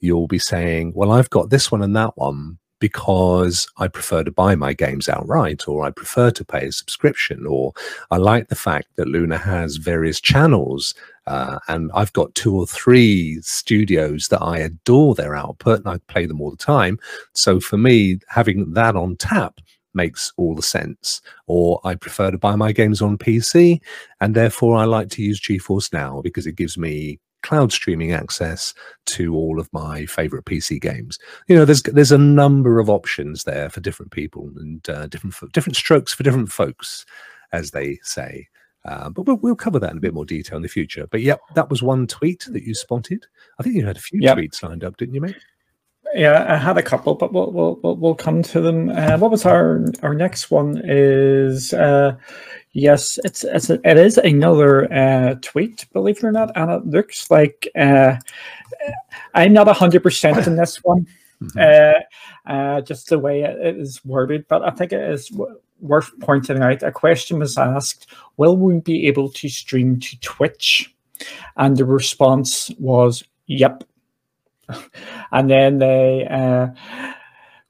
you'll 0.00 0.28
be 0.28 0.38
saying 0.38 0.92
well 0.94 1.12
i've 1.12 1.30
got 1.30 1.50
this 1.50 1.70
one 1.70 1.82
and 1.82 1.96
that 1.96 2.16
one 2.16 2.58
because 2.80 3.68
I 3.78 3.88
prefer 3.88 4.24
to 4.24 4.30
buy 4.30 4.54
my 4.54 4.72
games 4.72 5.08
outright, 5.08 5.66
or 5.68 5.84
I 5.84 5.90
prefer 5.90 6.30
to 6.30 6.44
pay 6.44 6.66
a 6.66 6.72
subscription, 6.72 7.46
or 7.46 7.72
I 8.10 8.16
like 8.16 8.48
the 8.48 8.54
fact 8.54 8.88
that 8.96 9.08
Luna 9.08 9.38
has 9.38 9.76
various 9.76 10.20
channels. 10.20 10.94
Uh, 11.26 11.58
and 11.68 11.90
I've 11.94 12.12
got 12.14 12.34
two 12.34 12.56
or 12.56 12.66
three 12.66 13.40
studios 13.42 14.28
that 14.28 14.42
I 14.42 14.58
adore 14.58 15.14
their 15.14 15.36
output 15.36 15.80
and 15.80 15.88
I 15.88 15.98
play 16.10 16.24
them 16.24 16.40
all 16.40 16.50
the 16.50 16.56
time. 16.56 16.98
So 17.34 17.60
for 17.60 17.76
me, 17.76 18.18
having 18.28 18.72
that 18.72 18.96
on 18.96 19.16
tap 19.16 19.60
makes 19.92 20.32
all 20.36 20.54
the 20.54 20.62
sense. 20.62 21.20
Or 21.46 21.80
I 21.84 21.96
prefer 21.96 22.30
to 22.30 22.38
buy 22.38 22.56
my 22.56 22.72
games 22.72 23.02
on 23.02 23.18
PC, 23.18 23.80
and 24.20 24.34
therefore 24.34 24.76
I 24.76 24.84
like 24.84 25.10
to 25.10 25.22
use 25.22 25.40
GeForce 25.40 25.92
Now 25.92 26.22
because 26.22 26.46
it 26.46 26.56
gives 26.56 26.78
me 26.78 27.18
cloud 27.42 27.72
streaming 27.72 28.12
access 28.12 28.74
to 29.06 29.34
all 29.34 29.60
of 29.60 29.72
my 29.72 30.06
favorite 30.06 30.44
PC 30.44 30.80
games. 30.80 31.18
You 31.48 31.56
know, 31.56 31.64
there's 31.64 31.82
there's 31.82 32.12
a 32.12 32.18
number 32.18 32.78
of 32.80 32.90
options 32.90 33.44
there 33.44 33.70
for 33.70 33.80
different 33.80 34.12
people 34.12 34.50
and 34.56 34.88
uh, 34.88 35.06
different 35.06 35.34
different 35.52 35.76
strokes 35.76 36.12
for 36.12 36.22
different 36.22 36.50
folks, 36.50 37.04
as 37.52 37.70
they 37.70 37.98
say. 38.02 38.48
Uh, 38.84 39.10
but 39.10 39.26
we'll, 39.26 39.36
we'll, 39.38 39.56
cover 39.56 39.78
that 39.78 39.90
in 39.90 39.98
a 39.98 40.00
bit 40.00 40.14
more 40.14 40.24
detail 40.24 40.56
in 40.56 40.62
the 40.62 40.68
future. 40.68 41.06
But 41.10 41.20
yep, 41.20 41.40
that 41.54 41.68
was 41.68 41.82
one 41.82 42.06
tweet 42.06 42.46
that 42.48 42.62
you 42.62 42.74
spotted. 42.74 43.26
I 43.58 43.62
think 43.62 43.74
you 43.74 43.84
had 43.84 43.96
a 43.96 44.00
few 44.00 44.20
yep. 44.22 44.38
tweets 44.38 44.62
lined 44.62 44.84
up, 44.84 44.96
didn't 44.96 45.14
you, 45.14 45.20
mate? 45.20 45.36
Yeah, 46.14 46.46
I 46.48 46.56
had 46.56 46.78
a 46.78 46.82
couple, 46.82 47.14
but 47.14 47.32
we'll 47.32 47.50
we'll 47.52 47.96
we'll, 47.96 48.14
come 48.14 48.42
to 48.42 48.60
them. 48.60 48.88
Uh, 48.88 49.18
what 49.18 49.30
was 49.30 49.44
our 49.44 49.84
our 50.02 50.14
next 50.14 50.50
one? 50.50 50.80
Is 50.84 51.74
uh, 51.74 52.16
yes, 52.72 53.18
it's 53.24 53.44
it's 53.44 53.68
a, 53.70 53.74
it 53.88 53.98
is 53.98 54.16
another 54.18 54.92
uh, 54.92 55.34
tweet, 55.42 55.86
believe 55.92 56.18
it 56.18 56.24
or 56.24 56.32
not, 56.32 56.50
and 56.56 56.70
it 56.70 56.86
looks 56.86 57.30
like 57.30 57.68
uh, 57.76 58.16
I'm 59.34 59.52
not 59.52 59.68
hundred 59.76 60.02
percent 60.02 60.46
in 60.46 60.56
this 60.56 60.82
one. 60.82 61.06
Mm-hmm. 61.42 61.58
Uh, 62.48 62.52
uh, 62.52 62.80
just 62.80 63.08
the 63.08 63.18
way 63.18 63.42
it 63.42 63.76
is 63.76 64.04
worded, 64.04 64.46
but 64.48 64.62
I 64.62 64.70
think 64.70 64.92
it 64.92 65.10
is 65.10 65.28
w- 65.28 65.60
worth 65.80 66.10
pointing 66.20 66.60
out. 66.62 66.82
A 66.82 66.90
question 66.90 67.38
was 67.38 67.58
asked: 67.58 68.06
Will 68.38 68.56
we 68.56 68.80
be 68.80 69.06
able 69.06 69.30
to 69.30 69.48
stream 69.48 70.00
to 70.00 70.18
Twitch? 70.20 70.94
And 71.56 71.76
the 71.76 71.84
response 71.84 72.70
was, 72.78 73.22
"Yep." 73.46 73.84
and 75.32 75.50
then 75.50 75.78
they 75.78 76.26
uh, 76.30 76.68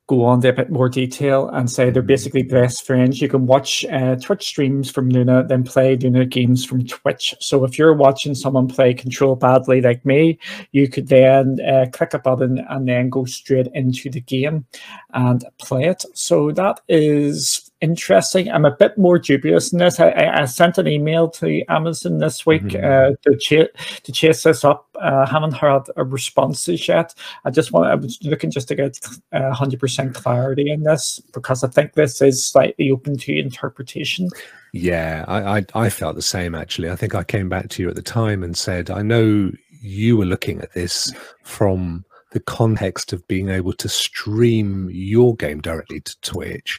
go 0.08 0.24
on 0.24 0.40
to 0.40 0.48
a 0.48 0.52
bit 0.52 0.70
more 0.70 0.88
detail 0.88 1.48
and 1.50 1.70
say 1.70 1.90
they're 1.90 2.02
basically 2.02 2.42
best 2.42 2.86
friends. 2.86 3.20
You 3.20 3.28
can 3.28 3.46
watch 3.46 3.84
uh, 3.84 4.16
Twitch 4.16 4.46
streams 4.46 4.90
from 4.90 5.10
Luna, 5.10 5.44
then 5.46 5.64
play 5.64 5.96
Luna 5.96 6.24
games 6.24 6.64
from 6.64 6.86
Twitch. 6.86 7.34
So 7.40 7.64
if 7.64 7.78
you're 7.78 7.94
watching 7.94 8.34
someone 8.34 8.68
play 8.68 8.94
Control 8.94 9.36
badly 9.36 9.82
like 9.82 10.04
me, 10.06 10.38
you 10.72 10.88
could 10.88 11.08
then 11.08 11.58
uh, 11.60 11.86
click 11.92 12.14
a 12.14 12.18
button 12.18 12.64
and 12.70 12.88
then 12.88 13.10
go 13.10 13.26
straight 13.26 13.68
into 13.74 14.08
the 14.08 14.22
game 14.22 14.64
and 15.12 15.44
play 15.58 15.84
it. 15.84 16.04
So 16.14 16.52
that 16.52 16.80
is 16.88 17.67
interesting. 17.80 18.50
I'm 18.50 18.64
a 18.64 18.74
bit 18.74 18.96
more 18.98 19.18
dubious 19.18 19.72
in 19.72 19.78
this. 19.78 20.00
I, 20.00 20.10
I 20.10 20.44
sent 20.46 20.78
an 20.78 20.88
email 20.88 21.28
to 21.30 21.62
Amazon 21.68 22.18
this 22.18 22.44
week 22.44 22.62
mm-hmm. 22.62 22.84
uh, 22.84 23.16
to, 23.22 23.36
ch- 23.38 24.02
to 24.02 24.12
chase 24.12 24.42
this 24.42 24.64
up. 24.64 24.88
Uh, 25.00 25.26
haven't 25.26 25.54
heard 25.54 25.82
a 25.96 26.04
responses 26.04 26.88
yet. 26.88 27.14
I 27.44 27.50
just 27.50 27.72
want. 27.72 27.90
I 27.90 27.94
was 27.94 28.18
looking 28.22 28.50
just 28.50 28.68
to 28.68 28.74
get 28.74 28.98
uh, 29.32 29.52
hundred 29.52 29.80
percent 29.80 30.14
clarity 30.14 30.70
in 30.70 30.82
this 30.82 31.20
because 31.32 31.62
I 31.62 31.68
think 31.68 31.94
this 31.94 32.20
is 32.20 32.44
slightly 32.44 32.90
open 32.90 33.16
to 33.18 33.38
interpretation. 33.38 34.28
Yeah, 34.72 35.24
I, 35.28 35.58
I 35.58 35.66
I 35.74 35.90
felt 35.90 36.16
the 36.16 36.22
same 36.22 36.54
actually. 36.54 36.90
I 36.90 36.96
think 36.96 37.14
I 37.14 37.22
came 37.22 37.48
back 37.48 37.68
to 37.70 37.82
you 37.82 37.88
at 37.88 37.94
the 37.94 38.02
time 38.02 38.42
and 38.42 38.56
said, 38.56 38.90
I 38.90 39.02
know 39.02 39.52
you 39.80 40.16
were 40.16 40.24
looking 40.24 40.60
at 40.60 40.72
this 40.74 41.12
from 41.44 42.04
the 42.32 42.40
context 42.40 43.12
of 43.12 43.26
being 43.28 43.48
able 43.48 43.72
to 43.72 43.88
stream 43.88 44.88
your 44.90 45.34
game 45.36 45.60
directly 45.60 46.00
to 46.00 46.20
Twitch, 46.20 46.78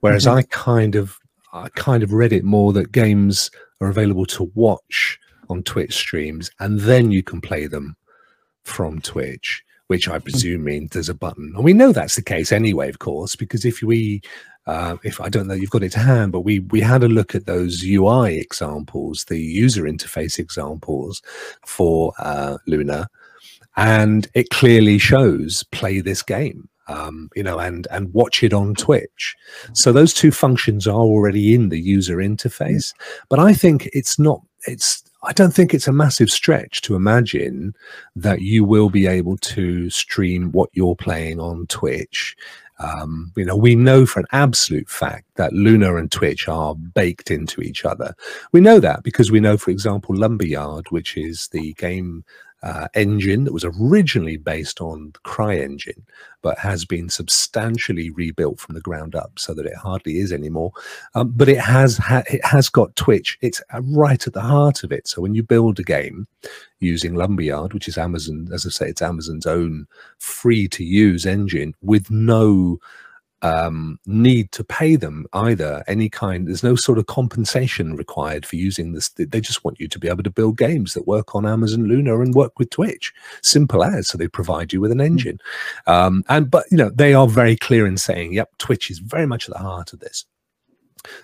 whereas 0.00 0.26
mm-hmm. 0.26 0.38
I 0.38 0.42
kind 0.42 0.94
of 0.94 1.18
I 1.52 1.68
kind 1.70 2.02
of 2.02 2.12
read 2.12 2.32
it 2.32 2.44
more 2.44 2.72
that 2.74 2.92
games 2.92 3.50
are 3.80 3.88
available 3.88 4.26
to 4.26 4.50
watch 4.54 5.18
on 5.48 5.62
Twitch 5.62 5.94
streams, 5.94 6.50
and 6.60 6.80
then 6.80 7.10
you 7.10 7.22
can 7.22 7.40
play 7.40 7.66
them 7.66 7.96
from 8.64 9.00
Twitch, 9.00 9.62
which 9.88 10.08
I 10.08 10.16
mm-hmm. 10.16 10.24
presume 10.24 10.64
means 10.64 10.90
there's 10.90 11.08
a 11.08 11.14
button. 11.14 11.52
And 11.54 11.64
we 11.64 11.72
know 11.72 11.92
that's 11.92 12.16
the 12.16 12.22
case 12.22 12.52
anyway, 12.52 12.88
of 12.88 12.98
course, 12.98 13.36
because 13.36 13.64
if 13.64 13.82
we 13.82 14.22
uh, 14.66 14.96
if 15.02 15.20
I 15.20 15.28
don't 15.28 15.46
know, 15.46 15.54
you've 15.54 15.70
got 15.70 15.82
it 15.82 15.92
to 15.92 15.98
hand, 15.98 16.32
but 16.32 16.40
we 16.40 16.60
we 16.60 16.80
had 16.80 17.02
a 17.02 17.08
look 17.08 17.34
at 17.34 17.46
those 17.46 17.82
UI 17.84 18.38
examples, 18.38 19.24
the 19.24 19.38
user 19.38 19.84
interface 19.84 20.38
examples 20.38 21.22
for 21.66 22.12
uh, 22.18 22.58
Luna, 22.66 23.08
and 23.80 24.28
it 24.34 24.50
clearly 24.50 24.98
shows 24.98 25.64
play 25.72 26.00
this 26.00 26.22
game 26.22 26.68
um, 26.88 27.30
you 27.34 27.42
know 27.42 27.58
and 27.58 27.86
and 27.90 28.12
watch 28.12 28.42
it 28.42 28.52
on 28.52 28.74
twitch 28.74 29.36
so 29.72 29.92
those 29.92 30.12
two 30.12 30.30
functions 30.30 30.86
are 30.86 31.00
already 31.00 31.54
in 31.54 31.70
the 31.70 31.80
user 31.80 32.16
interface 32.16 32.92
but 33.28 33.38
i 33.38 33.52
think 33.52 33.88
it's 33.92 34.18
not 34.18 34.42
it's 34.66 35.02
I 35.22 35.32
don't 35.32 35.52
think 35.52 35.74
it's 35.74 35.88
a 35.88 35.92
massive 35.92 36.30
stretch 36.30 36.80
to 36.82 36.94
imagine 36.94 37.74
that 38.16 38.40
you 38.40 38.64
will 38.64 38.88
be 38.88 39.06
able 39.06 39.36
to 39.38 39.90
stream 39.90 40.50
what 40.52 40.70
you're 40.72 40.96
playing 40.96 41.38
on 41.38 41.66
Twitch. 41.66 42.36
Um, 42.78 43.30
you 43.36 43.44
know, 43.44 43.56
we 43.56 43.74
know 43.74 44.06
for 44.06 44.20
an 44.20 44.26
absolute 44.32 44.88
fact 44.88 45.26
that 45.34 45.52
Luna 45.52 45.96
and 45.96 46.10
Twitch 46.10 46.48
are 46.48 46.74
baked 46.74 47.30
into 47.30 47.60
each 47.60 47.84
other. 47.84 48.14
We 48.52 48.62
know 48.62 48.80
that 48.80 49.02
because 49.02 49.30
we 49.30 49.40
know, 49.40 49.58
for 49.58 49.70
example, 49.70 50.16
Lumberyard, 50.16 50.90
which 50.90 51.18
is 51.18 51.48
the 51.48 51.74
game 51.74 52.24
uh, 52.62 52.88
engine 52.94 53.44
that 53.44 53.52
was 53.52 53.64
originally 53.64 54.36
based 54.36 54.80
on 54.80 55.12
the 55.12 55.18
CryEngine, 55.20 56.02
but 56.42 56.58
has 56.58 56.84
been 56.84 57.08
substantially 57.08 58.10
rebuilt 58.10 58.60
from 58.60 58.74
the 58.74 58.80
ground 58.80 59.14
up 59.14 59.32
so 59.38 59.54
that 59.54 59.66
it 59.66 59.76
hardly 59.76 60.18
is 60.18 60.32
anymore. 60.32 60.72
Um, 61.14 61.32
but 61.34 61.48
it 61.48 61.58
has 61.58 61.96
ha- 61.96 62.22
it 62.30 62.44
has 62.44 62.68
got 62.68 62.96
Twitch. 62.96 63.38
It's 63.40 63.62
uh, 63.72 63.80
right 63.82 64.26
at 64.26 64.32
the 64.34 64.40
heart 64.40 64.84
of 64.84 64.92
it. 64.92 65.08
So 65.08 65.22
when 65.22 65.34
you 65.34 65.42
build 65.42 65.78
a 65.80 65.84
game 65.84 66.26
using 66.80 67.14
Lumberyard, 67.14 67.72
which 67.72 67.88
is 67.88 67.98
Amazon, 67.98 68.48
as 68.52 68.66
I 68.66 68.70
say, 68.70 68.88
it's 68.88 69.02
Amazon's 69.02 69.46
own 69.46 69.86
free 70.18 70.68
to 70.68 70.84
use 70.84 71.26
engine 71.26 71.74
with 71.82 72.10
no 72.10 72.78
um, 73.42 73.98
need 74.06 74.52
to 74.52 74.64
pay 74.64 74.96
them 74.96 75.26
either 75.32 75.82
any 75.86 76.08
kind. 76.08 76.46
There's 76.46 76.62
no 76.62 76.74
sort 76.74 76.98
of 76.98 77.06
compensation 77.06 77.96
required 77.96 78.44
for 78.44 78.56
using 78.56 78.92
this. 78.92 79.08
They 79.10 79.40
just 79.40 79.64
want 79.64 79.80
you 79.80 79.88
to 79.88 79.98
be 79.98 80.08
able 80.08 80.22
to 80.22 80.30
build 80.30 80.58
games 80.58 80.94
that 80.94 81.06
work 81.06 81.34
on 81.34 81.46
Amazon 81.46 81.84
Luna 81.84 82.20
and 82.20 82.34
work 82.34 82.58
with 82.58 82.70
Twitch. 82.70 83.12
Simple 83.42 83.82
as. 83.82 84.08
So 84.08 84.18
they 84.18 84.28
provide 84.28 84.72
you 84.72 84.80
with 84.80 84.92
an 84.92 84.98
hmm. 84.98 85.06
engine. 85.06 85.38
Um, 85.86 86.24
and 86.28 86.50
but 86.50 86.66
you 86.70 86.76
know 86.76 86.90
they 86.90 87.14
are 87.14 87.28
very 87.28 87.56
clear 87.56 87.86
in 87.86 87.96
saying, 87.96 88.32
"Yep, 88.32 88.58
Twitch 88.58 88.90
is 88.90 88.98
very 88.98 89.26
much 89.26 89.48
at 89.48 89.54
the 89.54 89.62
heart 89.62 89.92
of 89.92 90.00
this." 90.00 90.24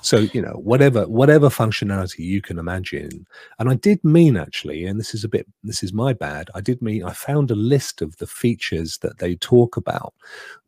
So 0.02 0.18
you 0.18 0.40
know 0.40 0.54
whatever 0.54 1.06
whatever 1.08 1.48
functionality 1.48 2.20
you 2.20 2.40
can 2.42 2.58
imagine. 2.58 3.26
And 3.58 3.68
i 3.68 3.74
did 3.74 4.02
mean 4.04 4.36
actually 4.36 4.84
and 4.86 4.98
this 4.98 5.14
is 5.14 5.24
a 5.24 5.28
bit 5.28 5.46
this 5.62 5.82
is 5.82 5.92
my 5.92 6.12
bad 6.12 6.50
i 6.54 6.60
did 6.60 6.80
mean 6.82 7.02
i 7.04 7.12
found 7.12 7.50
a 7.50 7.54
list 7.54 8.02
of 8.02 8.16
the 8.18 8.26
features 8.26 8.98
that 8.98 9.18
they 9.18 9.36
talk 9.36 9.76
about 9.76 10.14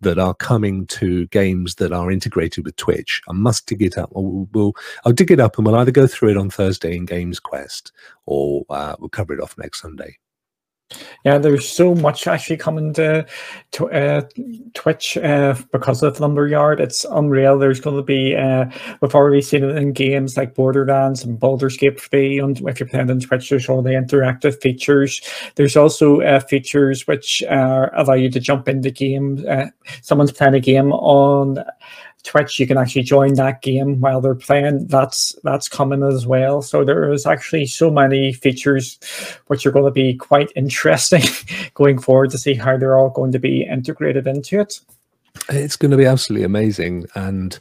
that 0.01 0.19
are 0.19 0.35
coming 0.35 0.87
to 0.87 1.27
games 1.29 1.77
that 1.77 1.93
are 1.93 2.11
integrated 2.11 2.65
with 2.65 2.77
twitch. 2.77 3.21
I 3.29 3.33
must 3.33 3.67
dig 3.67 3.83
it 3.83 3.99
up. 3.99 4.11
We'll, 4.13 4.49
we'll 4.53 4.75
i'll 5.05 5.13
dig 5.13 5.31
it 5.31 5.41
up 5.41 5.57
and 5.57 5.67
we'll 5.67 5.77
either 5.77 5.91
go 5.91 6.07
through 6.07 6.31
it 6.31 6.37
on 6.37 6.51
thursday 6.51 6.97
in 6.97 7.05
games 7.05 7.41
quest 7.41 7.93
or 8.27 8.65
uh, 8.71 8.97
we'll 8.99 9.09
cover 9.09 9.33
it 9.33 9.41
off 9.41 9.57
next 9.59 9.81
sunday 9.81 10.19
yeah, 11.25 11.39
there's 11.39 11.69
so 11.69 11.95
much 11.95 12.27
actually 12.27 12.57
coming 12.57 12.95
to, 12.95 13.27
to 13.73 13.91
uh, 13.91 14.23
Twitch 14.75 15.17
uh, 15.19 15.55
because 15.71 16.03
of 16.03 16.19
Lumberyard. 16.19 16.81
It's 16.81 17.05
unreal. 17.05 17.59
There's 17.59 17.81
going 17.81 17.97
to 17.97 18.03
be, 18.03 18.35
uh, 18.35 18.67
we've 19.01 19.15
already 19.15 19.43
seen 19.43 19.65
it 19.65 19.77
in 19.77 19.93
games 19.93 20.37
like 20.37 20.55
Borderlands 20.55 21.25
and 21.25 21.39
Baldur's 21.39 21.77
Gate 21.77 22.01
3. 22.01 22.39
And 22.39 22.69
if 22.69 22.81
you're 22.81 22.89
playing 22.89 23.11
on 23.11 23.21
Twitch, 23.21 23.51
there's 23.51 23.69
all 23.69 23.83
the 23.83 23.91
interactive 23.91 24.61
features. 24.63 25.21
There's 25.57 25.77
also 25.77 26.23
uh, 26.23 26.41
features 26.41 27.07
which 27.07 27.43
allow 27.49 28.15
you 28.15 28.31
to 28.31 28.41
jump 28.41 28.69
into 28.69 28.91
game. 28.91 29.45
Uh, 29.49 29.67
someone's 30.03 30.33
playing 30.33 30.55
a 30.55 30.61
game 30.61 30.93
on 30.93 31.59
Twitch, 32.25 32.59
you 32.59 32.67
can 32.67 32.79
actually 32.79 33.03
join 33.03 33.35
that 33.35 33.63
game 33.63 34.01
while 34.01 34.21
they're 34.21 34.35
playing. 34.35 34.87
That's 34.87 35.35
that's 35.45 35.69
coming 35.69 36.03
as 36.03 36.27
well. 36.27 36.63
So 36.63 36.85
there 36.85 37.11
is 37.13 37.27
actually 37.27 37.67
so 37.67 37.91
many 37.91 38.33
features 38.33 38.99
which 39.47 39.65
are 39.65 39.71
going 39.71 39.85
to 39.85 39.91
be 39.91 40.15
quite 40.15 40.53
interesting 40.57 41.23
going 41.75 41.99
forward 41.99 42.31
to 42.31 42.39
see 42.39 42.55
how 42.55 42.77
they're 42.77 42.99
all 42.99 43.11
going 43.11 43.33
to 43.33 43.39
be 43.39 43.63
integrated 43.63 44.27
into 44.27 44.61
it. 44.61 44.81
It's 45.49 45.77
going 45.77 45.93
to 45.93 45.97
be 45.97 46.07
absolutely 46.07 46.45
amazing, 46.45 47.07
and 47.15 47.59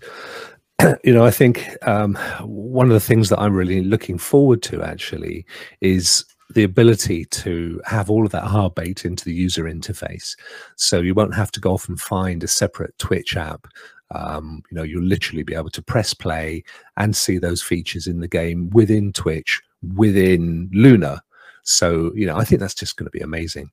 you 1.03 1.13
know, 1.13 1.25
I 1.25 1.31
think 1.31 1.67
um, 1.87 2.15
one 2.41 2.87
of 2.87 2.93
the 2.93 2.99
things 2.99 3.29
that 3.29 3.39
I'm 3.39 3.53
really 3.53 3.83
looking 3.83 4.17
forward 4.17 4.63
to 4.63 4.81
actually 4.81 5.45
is 5.81 6.25
the 6.49 6.63
ability 6.63 7.25
to 7.25 7.81
have 7.85 8.09
all 8.09 8.25
of 8.25 8.31
that 8.31 8.45
hard 8.45 8.73
baked 8.73 9.05
into 9.05 9.25
the 9.25 9.33
user 9.33 9.65
interface. 9.65 10.35
So 10.77 11.01
you 11.01 11.13
won't 11.13 11.35
have 11.35 11.51
to 11.51 11.59
go 11.59 11.73
off 11.73 11.89
and 11.89 11.99
find 11.99 12.43
a 12.43 12.47
separate 12.47 12.97
Twitch 12.97 13.35
app 13.35 13.67
um, 14.11 14.63
you 14.71 14.75
know, 14.75 14.83
you'll 14.83 15.03
literally 15.03 15.43
be 15.43 15.55
able 15.55 15.69
to 15.71 15.81
press 15.81 16.13
play 16.13 16.63
and 16.95 17.15
see 17.15 17.37
those 17.37 17.61
features 17.61 18.07
in 18.07 18.19
the 18.19 18.27
game 18.27 18.69
within 18.69 19.11
Twitch, 19.11 19.61
within 19.95 20.69
Luna. 20.73 21.21
So, 21.63 22.11
you 22.15 22.25
know, 22.25 22.37
I 22.37 22.45
think 22.45 22.61
that's 22.61 22.73
just 22.73 22.95
going 22.95 23.05
to 23.05 23.11
be 23.11 23.19
amazing. 23.19 23.69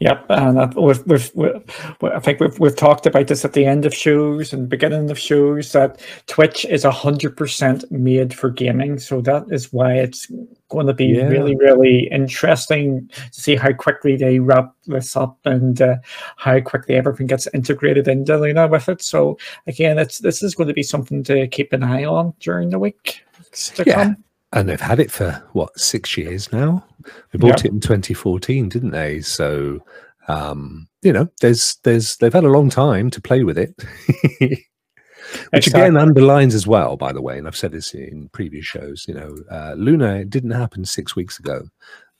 Yep, 0.00 0.26
and 0.28 0.74
we've, 0.74 1.06
we've, 1.06 1.30
we've, 1.34 1.52
I 2.02 2.18
think 2.18 2.40
we've, 2.40 2.58
we've 2.58 2.76
talked 2.76 3.06
about 3.06 3.28
this 3.28 3.44
at 3.44 3.52
the 3.52 3.64
end 3.64 3.86
of 3.86 3.94
shows 3.94 4.52
and 4.52 4.68
beginning 4.68 5.10
of 5.10 5.18
shows 5.18 5.72
that 5.72 6.00
Twitch 6.26 6.64
is 6.64 6.84
hundred 6.84 7.36
percent 7.36 7.90
made 7.90 8.34
for 8.34 8.50
gaming. 8.50 8.98
So 8.98 9.20
that 9.22 9.44
is 9.50 9.72
why 9.72 9.94
it's 9.94 10.30
going 10.68 10.86
to 10.86 10.94
be 10.94 11.06
yeah. 11.06 11.24
really, 11.24 11.56
really 11.56 12.08
interesting 12.10 13.08
to 13.08 13.40
see 13.40 13.56
how 13.56 13.72
quickly 13.72 14.16
they 14.16 14.40
wrap 14.40 14.74
this 14.86 15.16
up 15.16 15.38
and 15.44 15.80
uh, 15.80 15.96
how 16.36 16.60
quickly 16.60 16.96
everything 16.96 17.26
gets 17.26 17.48
integrated 17.54 18.08
into 18.08 18.36
Luna 18.36 18.66
with 18.68 18.88
it. 18.88 19.02
So 19.02 19.38
again, 19.66 19.98
it's 19.98 20.18
this 20.18 20.42
is 20.42 20.54
going 20.54 20.68
to 20.68 20.74
be 20.74 20.82
something 20.82 21.22
to 21.24 21.46
keep 21.48 21.72
an 21.72 21.82
eye 21.82 22.04
on 22.04 22.34
during 22.40 22.70
the 22.70 22.78
week 22.78 23.24
to 23.52 23.84
yeah. 23.86 23.94
come 23.94 24.24
and 24.54 24.68
they've 24.68 24.80
had 24.80 25.00
it 25.00 25.10
for 25.10 25.42
what 25.52 25.78
six 25.78 26.16
years 26.16 26.52
now. 26.52 26.84
They 27.32 27.38
bought 27.38 27.64
it 27.64 27.72
in 27.72 27.80
2014, 27.80 28.68
didn't 28.68 28.92
they? 28.92 29.20
So, 29.20 29.80
um, 30.28 30.88
you 31.02 31.12
know, 31.12 31.28
there's 31.40 31.76
there's 31.82 32.16
they've 32.16 32.32
had 32.32 32.44
a 32.44 32.48
long 32.48 32.70
time 32.70 33.10
to 33.10 33.20
play 33.20 33.42
with 33.42 33.58
it, 33.58 33.74
which 34.40 34.66
exactly. 35.52 35.82
again 35.82 35.96
underlines 35.96 36.54
as 36.54 36.66
well. 36.66 36.96
By 36.96 37.12
the 37.12 37.20
way, 37.20 37.36
and 37.36 37.48
I've 37.48 37.56
said 37.56 37.72
this 37.72 37.94
in 37.94 38.30
previous 38.32 38.64
shows. 38.64 39.04
You 39.08 39.14
know, 39.14 39.36
uh, 39.50 39.74
Luna 39.76 40.24
didn't 40.24 40.52
happen 40.52 40.84
six 40.84 41.16
weeks 41.16 41.38
ago. 41.38 41.68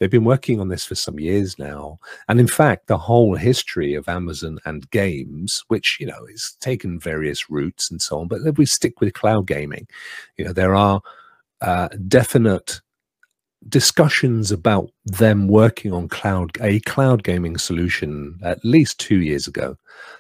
They've 0.01 0.11
been 0.11 0.25
working 0.25 0.61
on 0.61 0.69
this 0.69 0.85
for 0.85 0.97
some 0.97 1.21
years 1.21 1.57
now, 1.57 2.01
and 2.29 2.41
in 2.41 2.49
fact, 2.49 2.89
the 2.89 2.99
whole 2.99 3.37
history 3.37 3.95
of 3.95 4.09
Amazon 4.09 4.59
and 4.65 4.91
games, 4.91 5.65
which 5.69 5.99
you 6.01 6.07
know, 6.09 6.27
is 6.29 6.57
taken 6.61 6.99
various 6.99 7.49
routes 7.49 7.93
and 7.93 8.03
so 8.03 8.19
on. 8.19 8.27
But 8.27 8.41
if 8.45 8.59
we 8.59 8.67
stick 8.67 9.01
with 9.01 9.15
cloud 9.15 9.47
gaming, 9.47 9.87
you 10.37 10.45
know, 10.45 10.53
there 10.53 10.75
are 10.75 11.01
uh, 11.65 11.89
definite 12.09 12.81
discussions 13.69 14.53
about 14.53 14.91
them 15.07 15.49
working 15.49 15.93
on 15.93 16.07
cloud 16.09 16.51
a 16.61 16.81
cloud 16.81 17.25
gaming 17.25 17.57
solution 17.57 18.39
at 18.43 18.63
least 18.65 19.01
two 19.01 19.21
years 19.21 19.47
ago. 19.49 19.77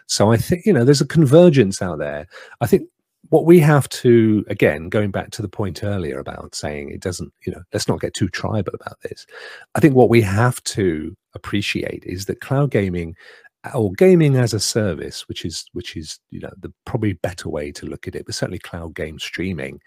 So 0.06 0.32
i 0.32 0.36
think 0.38 0.64
you 0.64 0.72
know 0.72 0.84
there's 0.84 1.02
a 1.02 1.06
convergence 1.06 1.82
out 1.82 1.98
there. 1.98 2.26
I 2.62 2.66
think 2.66 2.88
what 3.28 3.44
we 3.44 3.58
have 3.60 3.88
to 3.90 4.44
again 4.48 4.88
going 4.88 5.10
back 5.10 5.30
to 5.32 5.42
the 5.42 5.48
point 5.48 5.84
earlier 5.84 6.18
about 6.18 6.54
saying 6.54 6.90
it 6.90 7.00
doesn't 7.00 7.32
you 7.46 7.52
know 7.52 7.62
let's 7.72 7.88
not 7.88 8.00
get 8.00 8.14
too 8.14 8.28
tribal 8.28 8.72
about 8.74 9.00
this. 9.02 9.26
I 9.74 9.80
think 9.80 9.94
what 9.94 10.08
we 10.08 10.22
have 10.22 10.62
to 10.64 11.14
appreciate 11.34 12.04
is 12.06 12.24
that 12.26 12.40
cloud 12.40 12.70
gaming 12.70 13.14
or 13.72 13.92
gaming 13.92 14.36
as 14.36 14.52
a 14.52 14.60
service, 14.60 15.28
which 15.28 15.44
is 15.44 15.64
which 15.72 15.96
is 15.96 16.18
you 16.30 16.40
know 16.40 16.52
the 16.58 16.72
probably 16.84 17.14
better 17.14 17.48
way 17.48 17.72
to 17.72 17.86
look 17.86 18.06
at 18.06 18.14
it, 18.14 18.26
but 18.26 18.34
certainly 18.34 18.58
cloud 18.58 18.94
game 18.94 19.18
streaming 19.18 19.80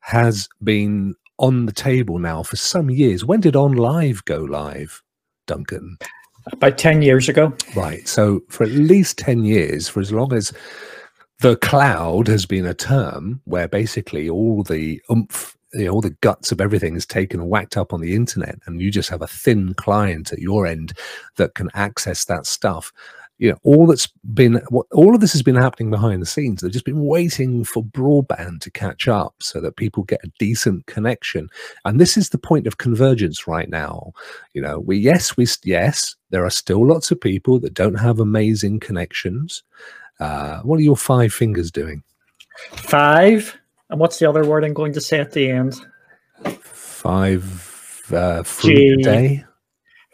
has 0.00 0.48
been 0.62 1.14
on 1.38 1.66
the 1.66 1.72
table 1.72 2.18
now 2.18 2.42
for 2.42 2.56
some 2.56 2.90
years. 2.90 3.24
When 3.24 3.40
did 3.40 3.54
OnLive 3.54 4.24
go 4.24 4.38
live, 4.38 5.02
Duncan? 5.46 5.96
About 6.52 6.76
ten 6.76 7.00
years 7.00 7.28
ago. 7.28 7.54
Right. 7.74 8.06
So 8.06 8.40
for 8.50 8.64
at 8.64 8.70
least 8.70 9.18
ten 9.18 9.44
years, 9.44 9.88
for 9.88 10.00
as 10.00 10.12
long 10.12 10.32
as 10.32 10.52
the 11.40 11.56
cloud 11.56 12.28
has 12.28 12.46
been 12.46 12.66
a 12.66 12.74
term 12.74 13.40
where 13.44 13.68
basically 13.68 14.28
all 14.28 14.62
the 14.62 15.00
oomph 15.10 15.53
you 15.74 15.86
know, 15.86 15.92
all 15.92 16.00
the 16.00 16.16
guts 16.20 16.52
of 16.52 16.60
everything 16.60 16.96
is 16.96 17.06
taken 17.06 17.40
and 17.40 17.50
whacked 17.50 17.76
up 17.76 17.92
on 17.92 18.00
the 18.00 18.14
internet, 18.14 18.58
and 18.66 18.80
you 18.80 18.90
just 18.90 19.10
have 19.10 19.22
a 19.22 19.26
thin 19.26 19.74
client 19.74 20.32
at 20.32 20.38
your 20.38 20.66
end 20.66 20.92
that 21.36 21.54
can 21.54 21.70
access 21.74 22.24
that 22.26 22.46
stuff. 22.46 22.92
You 23.38 23.50
know, 23.50 23.58
all 23.64 23.88
that's 23.88 24.06
been, 24.32 24.62
all 24.92 25.12
of 25.12 25.20
this 25.20 25.32
has 25.32 25.42
been 25.42 25.56
happening 25.56 25.90
behind 25.90 26.22
the 26.22 26.26
scenes. 26.26 26.60
They've 26.60 26.70
just 26.70 26.84
been 26.84 27.04
waiting 27.04 27.64
for 27.64 27.82
broadband 27.82 28.60
to 28.60 28.70
catch 28.70 29.08
up 29.08 29.34
so 29.40 29.60
that 29.60 29.76
people 29.76 30.04
get 30.04 30.22
a 30.22 30.30
decent 30.38 30.86
connection. 30.86 31.48
And 31.84 32.00
this 32.00 32.16
is 32.16 32.28
the 32.28 32.38
point 32.38 32.68
of 32.68 32.78
convergence 32.78 33.48
right 33.48 33.68
now. 33.68 34.12
You 34.52 34.62
know, 34.62 34.78
we, 34.78 34.98
yes, 34.98 35.36
we, 35.36 35.48
yes, 35.64 36.14
there 36.30 36.44
are 36.44 36.50
still 36.50 36.86
lots 36.86 37.10
of 37.10 37.20
people 37.20 37.58
that 37.58 37.74
don't 37.74 37.96
have 37.96 38.20
amazing 38.20 38.78
connections. 38.78 39.64
Uh, 40.20 40.60
what 40.60 40.78
are 40.78 40.84
your 40.84 40.96
five 40.96 41.34
fingers 41.34 41.72
doing? 41.72 42.04
Five. 42.70 43.58
And 43.90 44.00
what's 44.00 44.18
the 44.18 44.28
other 44.28 44.44
word 44.44 44.64
I'm 44.64 44.74
going 44.74 44.92
to 44.94 45.00
say 45.00 45.20
at 45.20 45.32
the 45.32 45.50
end? 45.50 45.74
Five 46.60 48.02
uh, 48.12 48.42
a 48.42 48.96
day. 49.02 49.44